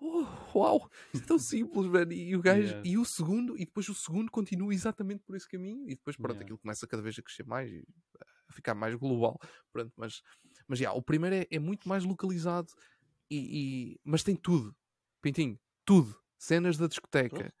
oh, 0.00 0.24
uau, 0.58 0.90
isto 1.12 1.24
é 1.24 1.26
tão 1.26 1.38
simples, 1.38 1.86
mano. 1.86 2.12
E 2.12 2.34
o 2.36 2.40
gajo, 2.42 2.62
Yeah. 2.68 2.88
e 2.88 2.98
o 2.98 3.04
segundo, 3.04 3.56
e 3.56 3.64
depois 3.64 3.88
o 3.88 3.94
segundo 3.94 4.30
continua 4.30 4.72
exatamente 4.74 5.22
por 5.24 5.36
esse 5.36 5.48
caminho, 5.48 5.84
e 5.88 5.94
depois, 5.94 6.16
pronto, 6.16 6.32
Yeah. 6.34 6.44
aquilo 6.44 6.58
começa 6.58 6.86
cada 6.86 7.02
vez 7.02 7.18
a 7.18 7.22
crescer 7.22 7.46
mais 7.46 7.70
e 7.72 7.84
a 8.48 8.52
ficar 8.52 8.74
mais 8.74 8.94
global. 8.94 9.38
Pronto, 9.72 9.92
mas, 9.96 10.22
mas 10.68 10.78
yeah, 10.80 10.96
o 10.96 11.02
primeiro 11.02 11.36
é, 11.36 11.46
é 11.50 11.58
muito 11.58 11.88
mais 11.88 12.04
localizado, 12.04 12.68
e, 13.30 13.94
e- 13.94 14.00
mas 14.04 14.22
tem 14.22 14.36
tudo, 14.36 14.76
Pintinho, 15.22 15.58
tudo. 15.84 16.20
Cenas 16.42 16.76
da 16.76 16.88
discoteca. 16.88 17.54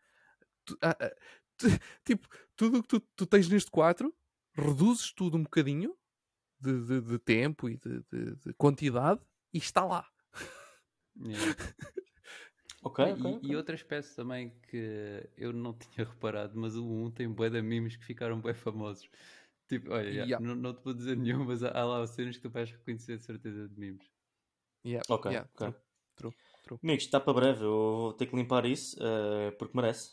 Tu- 0.64 0.76
ah, 0.82 0.96
ah, 1.00 1.14
tu- 1.56 1.66
tipo, 2.04 2.26
tudo 2.56 2.78
o 2.78 2.82
que 2.82 2.88
tu, 2.88 3.00
tu 3.14 3.26
tens 3.26 3.48
neste 3.48 3.70
4, 3.70 4.12
reduzes 4.56 5.12
tudo 5.12 5.36
um 5.38 5.44
bocadinho 5.44 5.96
de, 6.60 6.84
de- 6.84 7.00
de 7.00 7.18
tempo 7.20 7.68
e 7.68 7.76
de, 7.76 8.02
de- 8.10 8.34
de 8.36 8.54
quantidade 8.54 9.20
e 9.54 9.58
está 9.58 9.84
lá. 9.84 10.04
Yeah. 11.16 11.54
Ok, 12.84 12.98
E- 13.04 13.12
ok, 13.12 13.30
e, 13.30 13.36
ok. 13.36 13.50
e 13.50 13.54
outra 13.56 13.76
espécie 13.76 14.16
também 14.16 14.50
que 14.68 15.30
eu 15.36 15.52
não 15.52 15.72
tinha 15.78 16.04
reparado, 16.04 16.58
mas 16.58 16.74
o 16.74 16.84
1 16.84 17.12
tem 17.12 17.28
bué 17.28 17.48
de 17.48 17.62
memes 17.62 17.94
que 17.94 18.04
ficaram 18.04 18.40
bem 18.40 18.54
famosos. 18.54 19.08
Tipo, 19.68 19.92
olha, 19.92 20.08
Yeah. 20.10 20.44
não, 20.44 20.56
não 20.56 20.74
te 20.74 20.82
vou 20.82 20.92
dizer 20.92 21.16
nenhum, 21.16 21.44
mas 21.44 21.62
há, 21.62 21.70
há 21.70 21.84
lá 21.84 22.04
cenas 22.08 22.36
que 22.36 22.42
tu 22.42 22.50
vais 22.50 22.72
reconhecer 22.72 23.18
de 23.18 23.24
certeza 23.24 23.68
de 23.68 23.78
memes. 23.78 24.10
Yeah, 24.84 25.04
Ok, 25.08 25.30
yeah, 25.30 25.48
ok. 25.54 25.70
true, 25.70 25.80
true. 26.16 26.34
Amigos, 26.82 27.04
está 27.04 27.18
para 27.20 27.32
breve, 27.32 27.64
eu 27.64 27.70
vou 27.70 28.12
ter 28.12 28.26
que 28.26 28.36
limpar 28.36 28.64
isso, 28.66 28.96
eh, 29.00 29.50
porque 29.58 29.76
merece. 29.76 30.12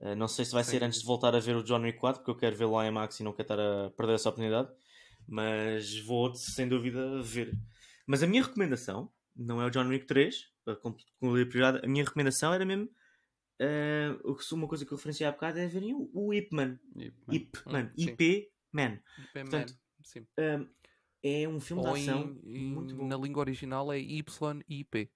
Eh, 0.00 0.14
não 0.14 0.28
sei 0.28 0.44
se 0.44 0.52
vai 0.52 0.62
Sem 0.62 0.78
ser 0.78 0.84
antes 0.84 1.00
de 1.00 1.06
voltar 1.06 1.34
a 1.34 1.40
ver 1.40 1.56
o 1.56 1.62
John 1.62 1.80
Wick 1.82 1.98
4, 1.98 2.20
porque 2.20 2.30
eu 2.30 2.36
quero 2.36 2.56
vê-lo 2.56 2.72
lá 2.72 2.86
em 2.86 2.90
Max 2.90 3.18
e 3.18 3.22
não 3.24 3.32
quero 3.32 3.42
estar 3.52 3.58
a 3.60 3.90
perder 3.90 4.14
essa 4.14 4.28
oportunidade. 4.28 4.68
Mas 5.26 5.98
vou 6.00 6.34
sem 6.34 6.68
dúvida 6.68 7.20
ver. 7.22 7.52
Mas 8.06 8.22
a 8.22 8.26
minha 8.26 8.42
recomendação 8.42 9.10
não 9.34 9.60
é 9.60 9.66
o 9.66 9.70
John 9.70 9.88
Wick 9.88 10.06
3, 10.06 10.48
para 10.64 10.76
concluir 10.76 11.42
a 11.42 11.46
prioridade. 11.48 11.84
A 11.84 11.88
minha 11.88 12.04
recomendação 12.04 12.52
era 12.52 12.64
mesmo. 12.64 12.88
que- 13.58 14.54
uma 14.54 14.68
coisa 14.68 14.84
que 14.84 14.92
eu 14.92 14.96
referenciei 14.96 15.26
há 15.26 15.32
bocado 15.32 15.58
é 15.58 15.66
verem 15.66 15.94
o, 16.12 16.32
Ip 16.34 16.54
Man. 16.54 16.78
Ip 17.30 17.58
Man. 17.66 17.84
Hum, 17.86 17.90
sim. 17.96 18.10
IP 18.10 18.50
Man. 18.70 18.88
Bem, 19.34 19.44
Portanto, 19.44 19.70
man, 19.72 20.04
sim. 20.04 20.26
Um, 20.38 20.68
é 21.22 21.48
um 21.48 21.58
filme 21.58 21.82
de 21.82 21.88
Ou 21.88 21.94
ação 21.94 22.38
em- 22.44 22.56
em- 22.58 22.66
muito 22.66 22.94
bom. 22.94 23.06
na 23.08 23.16
língua 23.16 23.40
original 23.40 23.90
é 23.90 23.98
YIP. 23.98 25.10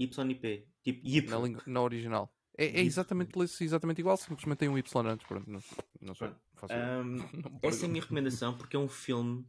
YIP. 0.00 0.66
Tipo, 0.82 1.06
YIP. 1.06 1.28
Na, 1.28 1.38
língua- 1.38 1.62
na 1.66 1.82
original. 1.82 2.34
É, 2.56 2.66
é 2.66 2.80
exatamente, 2.82 3.32
exatamente 3.60 4.00
igual, 4.00 4.16
simplesmente 4.16 4.58
tem 4.58 4.68
um 4.68 4.76
Y 4.76 5.06
antes. 5.06 5.26
Pronto, 5.26 5.48
não, 5.50 5.60
não 6.00 6.14
sei. 6.14 6.28
Um, 6.28 7.16
Não 7.52 7.58
Essa 7.62 7.84
é 7.84 7.86
a 7.86 7.88
minha 7.88 8.02
recomendação 8.02 8.56
porque 8.56 8.76
é 8.76 8.78
um 8.78 8.88
filme 8.88 9.46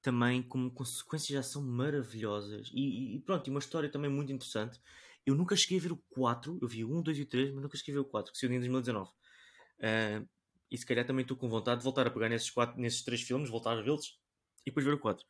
também 0.00 0.42
com 0.42 0.70
consequências 0.70 1.28
de 1.28 1.36
ação 1.36 1.60
maravilhosas 1.62 2.70
e, 2.72 2.78
e- 2.80 3.16
e 3.16 3.20
pronto, 3.20 3.46
e 3.48 3.50
uma 3.50 3.58
história 3.58 3.88
também 3.90 4.08
muito 4.10 4.32
interessante. 4.32 4.80
Eu 5.24 5.34
nunca 5.34 5.56
cheguei 5.56 5.78
a 5.78 5.82
ver 5.82 5.90
o 5.92 5.96
4, 6.10 6.56
eu 6.62 6.68
vi 6.68 6.84
o 6.84 6.96
1, 6.96 7.02
2 7.02 7.18
e 7.18 7.22
o 7.22 7.26
3, 7.26 7.52
mas 7.52 7.62
nunca 7.62 7.76
cheguei 7.76 7.94
a 7.94 7.96
ver 7.96 8.06
o 8.06 8.10
4, 8.10 8.32
que 8.32 8.38
saiu 8.38 8.50
em 8.52 8.58
2019. 8.60 9.10
Uh, 9.10 10.28
e 10.70 10.78
se 10.78 10.86
calhar 10.86 11.04
também 11.04 11.22
estou 11.22 11.36
com 11.36 11.48
vontade 11.48 11.78
de 11.80 11.84
voltar 11.84 12.06
a 12.06 12.10
pegar 12.10 12.28
nesses, 12.28 12.50
quatro, 12.50 12.80
nesses 12.80 13.02
três 13.02 13.22
filmes, 13.22 13.50
voltar 13.50 13.76
a 13.76 13.82
vê-los 13.82 14.20
e 14.64 14.70
depois 14.70 14.86
ver 14.86 14.94
o 14.94 14.98
4. 15.00 15.24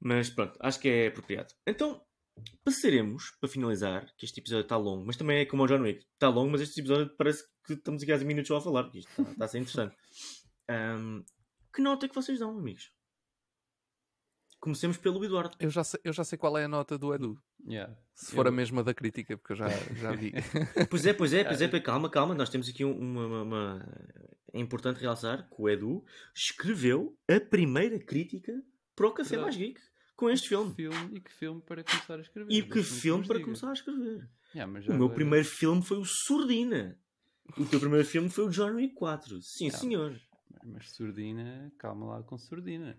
Mas 0.00 0.30
pronto, 0.30 0.56
acho 0.60 0.78
que 0.80 0.88
é 0.88 1.06
apropriado. 1.08 1.52
Então, 1.66 2.00
passaremos, 2.64 3.30
para 3.40 3.48
finalizar, 3.48 4.06
que 4.16 4.24
este 4.24 4.40
episódio 4.40 4.62
está 4.62 4.76
longo, 4.76 5.04
mas 5.06 5.16
também 5.16 5.38
é 5.40 5.46
como 5.46 5.62
o 5.62 5.66
John 5.66 5.82
Wick, 5.82 6.04
está 6.14 6.28
longo, 6.28 6.50
mas 6.52 6.60
este 6.60 6.80
episódio 6.80 7.14
parece 7.16 7.44
que 7.66 7.74
estamos 7.74 8.02
aqui 8.02 8.12
há 8.12 8.16
10 8.16 8.26
minutos 8.26 8.48
só 8.48 8.56
a 8.56 8.60
falar, 8.60 8.84
porque 8.84 8.98
isto 9.00 9.08
está, 9.10 9.22
está 9.32 9.44
a 9.44 9.48
ser 9.48 9.58
interessante. 9.58 9.96
Um, 10.70 11.24
que 11.74 11.82
nota 11.82 12.06
é 12.06 12.08
que 12.08 12.14
vocês 12.14 12.38
dão, 12.38 12.56
amigos? 12.56 12.92
Comecemos 14.60 14.96
pelo 14.96 15.22
Eduardo. 15.24 15.56
Eu 15.58 15.70
já 15.70 15.82
sei, 15.82 16.00
eu 16.04 16.12
já 16.12 16.22
sei 16.22 16.38
qual 16.38 16.56
é 16.56 16.64
a 16.64 16.68
nota 16.68 16.96
do 16.96 17.12
Edu. 17.12 17.36
Yeah. 17.68 17.94
Se 18.14 18.32
for 18.34 18.46
Eu- 18.46 18.52
a 18.52 18.54
mesma 18.54 18.82
da 18.84 18.94
crítica, 18.94 19.36
porque 19.36 19.52
eu 19.52 19.56
já, 19.56 19.68
já 19.68 20.12
vi. 20.12 20.32
Pois 20.88 21.04
é, 21.04 21.12
pois 21.12 21.32
é, 21.34 21.44
pois 21.44 21.60
é, 21.60 21.66
pois- 21.68 21.82
calma, 21.82 22.08
calma, 22.08 22.32
nós 22.34 22.48
temos 22.48 22.68
aqui 22.68 22.84
um- 22.84 22.96
uma, 22.96 23.26
uma- 23.26 23.42
uma- 23.42 23.88
É 24.54 24.60
importante 24.60 25.00
realçar 25.00 25.48
que 25.48 25.56
o 25.60 25.68
Edu 25.68 26.04
escreveu 26.34 27.18
a 27.28 27.40
primeira 27.40 27.98
crítica 27.98 28.52
para 28.94 29.08
o 29.08 29.12
Café 29.12 29.30
Verdade. 29.36 29.44
Mais 29.44 29.56
Geek 29.56 29.80
com 30.16 30.30
este 30.30 30.48
filme. 30.48 30.74
filme. 30.74 31.16
E 31.16 31.20
que 31.20 31.32
filme 31.32 31.60
para 31.62 31.82
começar 31.84 32.18
a 32.18 32.22
escrever. 32.22 32.52
E 32.52 32.62
que 32.68 32.82
filme 32.82 33.26
para 33.26 33.34
diga. 33.36 33.44
começar 33.46 33.70
a 33.70 33.72
escrever. 33.72 34.28
Yeah, 34.54 34.70
mas 34.72 34.86
O 34.86 34.92
meu 34.94 35.10
primeiro 35.10 35.46
filme 35.46 35.82
foi 35.82 35.98
o 35.98 36.04
Surdina. 36.04 36.98
O 37.56 37.64
teu 37.66 37.80
primeiro 37.80 38.06
filme 38.06 38.28
foi 38.30 38.44
o 38.44 38.50
John 38.50 38.74
Wick 38.74 38.94
4. 38.94 39.40
Sim, 39.42 39.68
Não. 39.70 39.78
senhor. 39.78 40.20
Mas 40.64 40.90
surdina, 40.92 41.72
calma 41.78 42.06
lá 42.06 42.22
com 42.22 42.38
surdina. 42.38 42.96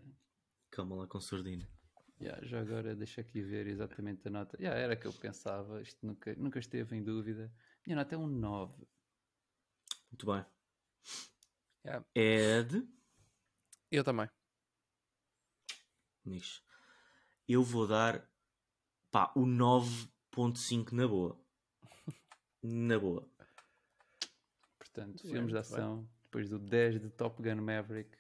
Calma 0.70 0.96
lá 0.96 1.08
com 1.08 1.20
Surdina. 1.22 1.70
Yeah, 2.20 2.46
já 2.46 2.60
agora 2.62 2.96
deixa 2.96 3.22
aqui 3.22 3.42
ver 3.42 3.68
exatamente 3.68 4.28
a 4.28 4.32
nota. 4.32 4.58
Yeah, 4.60 4.80
era 4.80 4.94
a 4.94 4.96
que 4.96 5.06
eu 5.08 5.14
pensava, 5.14 5.82
isto 5.82 6.06
nunca, 6.06 6.34
nunca 6.36 6.60
esteve 6.60 6.96
em 6.96 7.04
dúvida. 7.04 7.54
Minha 7.86 7.98
nota 7.98 8.16
é 8.16 8.18
um 8.18 8.28
9. 8.28 8.74
Muito 10.12 10.26
bem. 10.26 10.46
Yeah. 11.86 12.06
Ed, 12.16 12.88
Eu 13.92 14.04
também. 14.04 14.28
amigos, 16.26 16.64
eu 17.48 17.64
vou 17.64 17.88
dar 17.88 18.28
pá, 19.12 19.32
o 19.36 19.42
9.5 19.46 20.92
na 20.94 21.08
boa. 21.08 21.38
Na 22.62 22.98
boa. 23.00 23.28
Portanto, 24.78 25.08
Muito 25.08 25.24
bem, 25.24 25.32
filmes 25.32 25.48
de 25.50 25.54
muito 25.54 25.70
bem. 25.70 25.80
ação, 25.80 26.10
depois 26.24 26.50
do 26.50 26.60
10 26.60 27.02
de 27.02 27.10
Top 27.10 27.42
Gun 27.42 27.62
Maverick, 27.62 28.16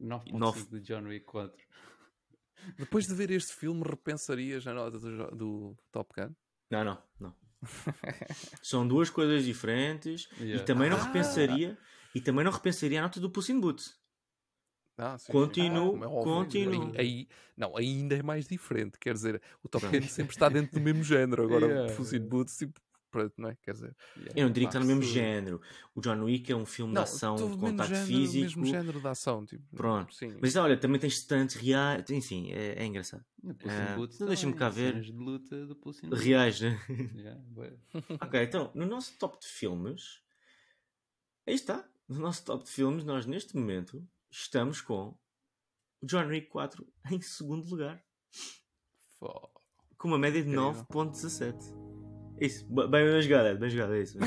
9.5 0.00 0.38
Nove. 0.38 0.62
de 0.66 0.80
John 0.80 1.04
Wick 1.04 1.24
4. 1.26 1.64
Depois 2.78 3.04
de 3.06 3.14
ver 3.14 3.30
este 3.30 3.52
filme, 3.54 3.82
repensarias 3.84 4.66
a 4.66 4.72
nota 4.72 4.98
do, 4.98 5.30
do 5.36 5.76
Top 5.92 6.10
Gun? 6.18 6.34
Não, 6.70 6.82
não, 6.82 7.02
não. 7.20 7.36
São 8.62 8.86
duas 8.88 9.10
coisas 9.10 9.44
diferentes 9.44 10.26
Yeah. 10.40 10.62
e 10.62 10.64
também 10.64 10.88
não 10.88 10.96
Ah! 10.96 11.04
repensaria 11.04 11.78
e 12.14 12.20
também 12.22 12.42
não 12.44 12.50
repensaria 12.52 12.98
a 13.00 13.02
nota 13.02 13.20
do 13.20 13.30
Puss 13.30 13.50
in 13.50 13.60
Boots. 13.60 13.98
Ah, 14.96 15.18
sim, 15.18 15.26
sim. 15.26 15.32
Continuo, 15.32 15.90
como 15.92 16.04
é 16.04 16.08
óbvio. 16.08 16.22
continuo. 16.34 16.92
Aí, 16.96 16.98
aí- 16.98 17.28
não, 17.56 17.76
ainda 17.76 18.16
é 18.16 18.22
mais 18.22 18.46
diferente. 18.46 18.98
Quer 18.98 19.14
dizer, 19.14 19.42
o 19.62 19.68
Top. 19.68 19.84
Gun 19.86 20.02
sempre 20.08 20.34
está 20.34 20.48
dentro 20.48 20.72
do 20.78 20.80
mesmo 20.80 21.02
género. 21.02 21.42
Agora, 21.44 21.66
Yeah. 21.66 22.00
o 22.00 22.16
in 22.16 22.20
Boots, 22.28 22.56
tipo, 22.58 22.80
pronto, 23.10 23.32
não 23.38 23.48
é? 23.48 23.56
Quer 23.62 23.74
dizer, 23.74 23.96
Yeah. 24.16 24.40
Eu 24.40 24.46
não 24.46 24.52
diria 24.52 24.68
que 24.68 24.76
está 24.76 24.80
no 24.80 24.86
mesmo 24.86 25.02
género. 25.02 25.60
O 25.94 26.00
John 26.00 26.20
Wick 26.24 26.50
é 26.52 26.56
um 26.56 26.64
filme 26.66 26.92
de 26.94 26.98
ação, 27.00 27.34
de 27.36 27.42
mesmo 27.42 27.58
contacto 27.58 27.92
género, 27.94 28.06
físico. 28.06 28.44
mesmo 28.60 28.66
género 28.66 29.00
de 29.00 29.06
ação. 29.08 29.44
Tipo, 29.46 29.64
Pronto. 29.76 30.14
Sim. 30.14 30.36
Mas 30.40 30.54
olha, 30.56 30.76
também 30.76 31.00
tens 31.00 31.14
estantes 31.14 31.56
reais. 31.56 32.08
Enfim, 32.10 32.50
é, 32.52 32.82
é 32.82 32.86
engraçado. 32.86 33.24
Ah, 33.66 33.96
então 33.98 34.26
deixa-me 34.28 34.54
cá 34.54 34.68
ver. 34.68 34.92
cenas 34.92 35.06
de 35.06 35.12
luta 35.12 35.66
do. 35.66 35.76
Reais, 36.12 36.60
né? 36.60 36.80
Yeah, 37.16 37.40
ok, 38.20 38.42
então, 38.42 38.70
no 38.74 38.86
nosso 38.86 39.12
top 39.18 39.38
de 39.40 39.46
filmes. 39.46 40.20
Aí 41.46 41.54
está. 41.54 41.84
No 42.08 42.18
nosso 42.20 42.44
top 42.44 42.64
de 42.64 42.70
filmes, 42.70 43.04
nós 43.04 43.26
neste 43.26 43.56
momento 43.56 44.06
estamos 44.34 44.80
com 44.80 45.16
o 46.02 46.06
John 46.06 46.26
Wick 46.26 46.48
4 46.48 46.84
em 47.12 47.20
segundo 47.20 47.68
lugar. 47.68 48.02
Fó. 49.18 49.48
Com 49.96 50.08
uma 50.08 50.18
média 50.18 50.42
de 50.42 50.50
Incrível. 50.50 50.84
9.17. 50.90 51.54
Isso, 52.40 52.66
bem, 52.68 52.88
bem 52.88 53.22
jogado, 53.22 53.58
bem 53.58 53.70
jogado, 53.70 53.94
é 53.94 54.02
isso. 54.02 54.18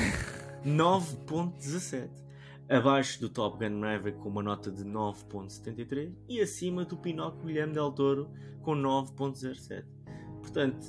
9.17. 0.64 2.26
Abaixo 2.70 3.20
do 3.20 3.30
Top 3.30 3.58
Gun 3.58 3.78
Maverick 3.78 4.18
com 4.18 4.28
uma 4.28 4.42
nota 4.42 4.70
de 4.70 4.84
9.73 4.84 6.14
e 6.28 6.40
acima 6.40 6.84
do 6.84 6.98
Pinóquio 6.98 7.46
Guilherme 7.46 7.72
Del 7.72 7.92
Toro 7.92 8.30
com 8.60 8.72
9.07. 8.72 9.86
Portanto, 10.40 10.84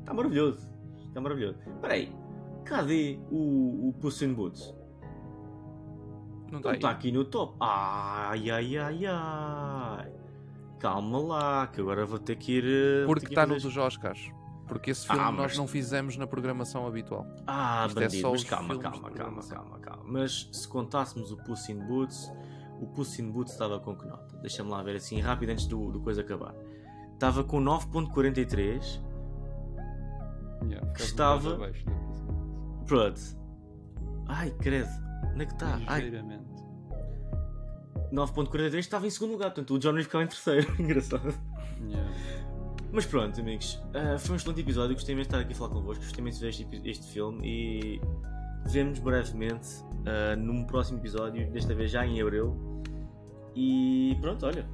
está 0.00 0.12
maravilhoso. 0.12 0.70
Está 1.06 1.20
maravilhoso. 1.20 1.58
Espera 1.60 1.94
aí, 1.94 2.12
cadê 2.64 3.18
o, 3.30 3.88
o 3.88 3.92
Puss 4.00 4.20
in 4.20 4.34
Boots? 4.34 4.74
Não 6.52 6.58
está 6.58 6.74
está 6.74 6.88
aí. 6.90 6.94
aqui 6.94 7.10
no 7.10 7.24
top. 7.24 7.56
Ai, 7.60 8.50
ai, 8.50 8.76
ai, 8.78 9.06
ai. 9.06 10.12
Calma 10.78 11.18
lá, 11.18 11.66
que 11.66 11.80
agora 11.80 12.04
vou 12.06 12.18
ter 12.18 12.36
que 12.36 12.52
ir. 12.58 12.64
eh, 12.64 13.06
Porque 13.06 13.26
que 13.26 13.32
está 13.32 13.46
no 13.46 13.58
dos 13.58 13.76
Oscars. 13.76 14.30
Porque 14.68 14.90
esse 14.92 15.06
Ah, 15.10 15.14
filme 15.14 15.30
mas- 15.32 15.36
nós 15.36 15.58
não 15.58 15.66
fizemos 15.66 16.16
na 16.16 16.26
programação 16.26 16.86
habitual. 16.86 17.26
Ah, 17.46 17.84
Isto 17.88 17.98
é 17.98 18.02
bandido, 18.04 18.20
só 18.22 18.30
mas 18.30 18.42
os 18.42 18.48
calma, 18.48 18.78
calma, 18.78 19.10
calma, 19.10 19.42
calma, 19.42 19.78
calma. 19.80 20.02
Mas 20.06 20.48
se 20.52 20.66
contássemos 20.68 21.30
o 21.32 21.36
Puss 21.38 21.68
in 21.68 21.78
Boots, 21.80 22.32
o 22.80 22.86
Puss 22.86 23.18
in 23.18 23.30
Boots 23.30 23.52
estava 23.52 23.78
com 23.80 23.96
que 23.96 24.06
nota? 24.06 24.36
Deixa-me 24.38 24.70
lá 24.70 24.82
ver 24.82 24.96
assim 24.96 25.20
rápido 25.20 25.50
antes 25.50 25.66
do, 25.66 25.90
do 25.90 26.00
coisa 26.00 26.20
acabar. 26.22 26.54
Estava 27.14 27.44
com 27.44 27.60
9.43. 27.60 29.00
Yeah, 30.68 30.86
um 30.88 30.92
estava- 30.94 31.56
Boots. 31.56 31.84
Pronto. 32.86 33.20
Ai, 34.26 34.50
credo. 34.60 34.88
Onde 35.32 35.42
é 35.42 35.46
que 35.46 35.52
está? 35.52 35.80
Ai. 35.86 36.10
9.43 38.12 38.78
estava 38.78 39.06
em 39.06 39.10
segundo 39.10 39.32
lugar, 39.32 39.46
portanto 39.46 39.74
o 39.74 39.78
John 39.78 39.92
Wick 39.92 40.04
ficava 40.04 40.24
em 40.24 40.28
terceiro. 40.28 40.70
Engraçado. 40.78 41.34
Yeah. 41.88 42.12
Mas 42.92 43.06
pronto, 43.06 43.40
amigos, 43.40 43.82
ah, 43.94 44.18
foi 44.18 44.34
um 44.34 44.36
excelente 44.36 44.60
episódio. 44.60 44.94
Gostei 44.94 45.14
mesmo 45.14 45.30
de 45.30 45.34
estar 45.34 45.42
aqui 45.42 45.54
a 45.54 45.56
falar 45.56 45.70
convosco. 45.70 46.04
Gostei 46.04 46.22
mesmo 46.22 46.40
de 46.40 46.44
ver 46.44 46.50
este, 46.50 46.88
este 46.88 47.06
filme 47.12 47.40
e 47.42 48.00
vemos 48.66 48.98
brevemente 48.98 49.68
ah, 50.06 50.36
num 50.36 50.64
próximo 50.64 50.98
episódio, 50.98 51.50
desta 51.50 51.74
vez 51.74 51.90
já 51.90 52.06
em 52.06 52.20
abril. 52.20 52.54
E 53.54 54.16
pronto, 54.20 54.46
olha, 54.46 54.66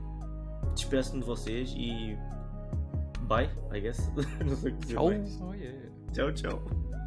despeço-me 0.75 1.21
de 1.21 1.27
vocês 1.27 1.73
e 1.77 2.17
bye, 3.23 3.49
I 3.73 3.81
guess. 3.81 4.11
Não 4.45 4.57
sei 4.57 4.73
o 4.73 4.77
que 4.77 4.81
dizer. 4.81 4.95
Tchau. 4.95 5.07
Oh 5.43 5.55
yeah. 5.55 5.89
Tchau, 6.13 6.33
tchau. 6.33 6.98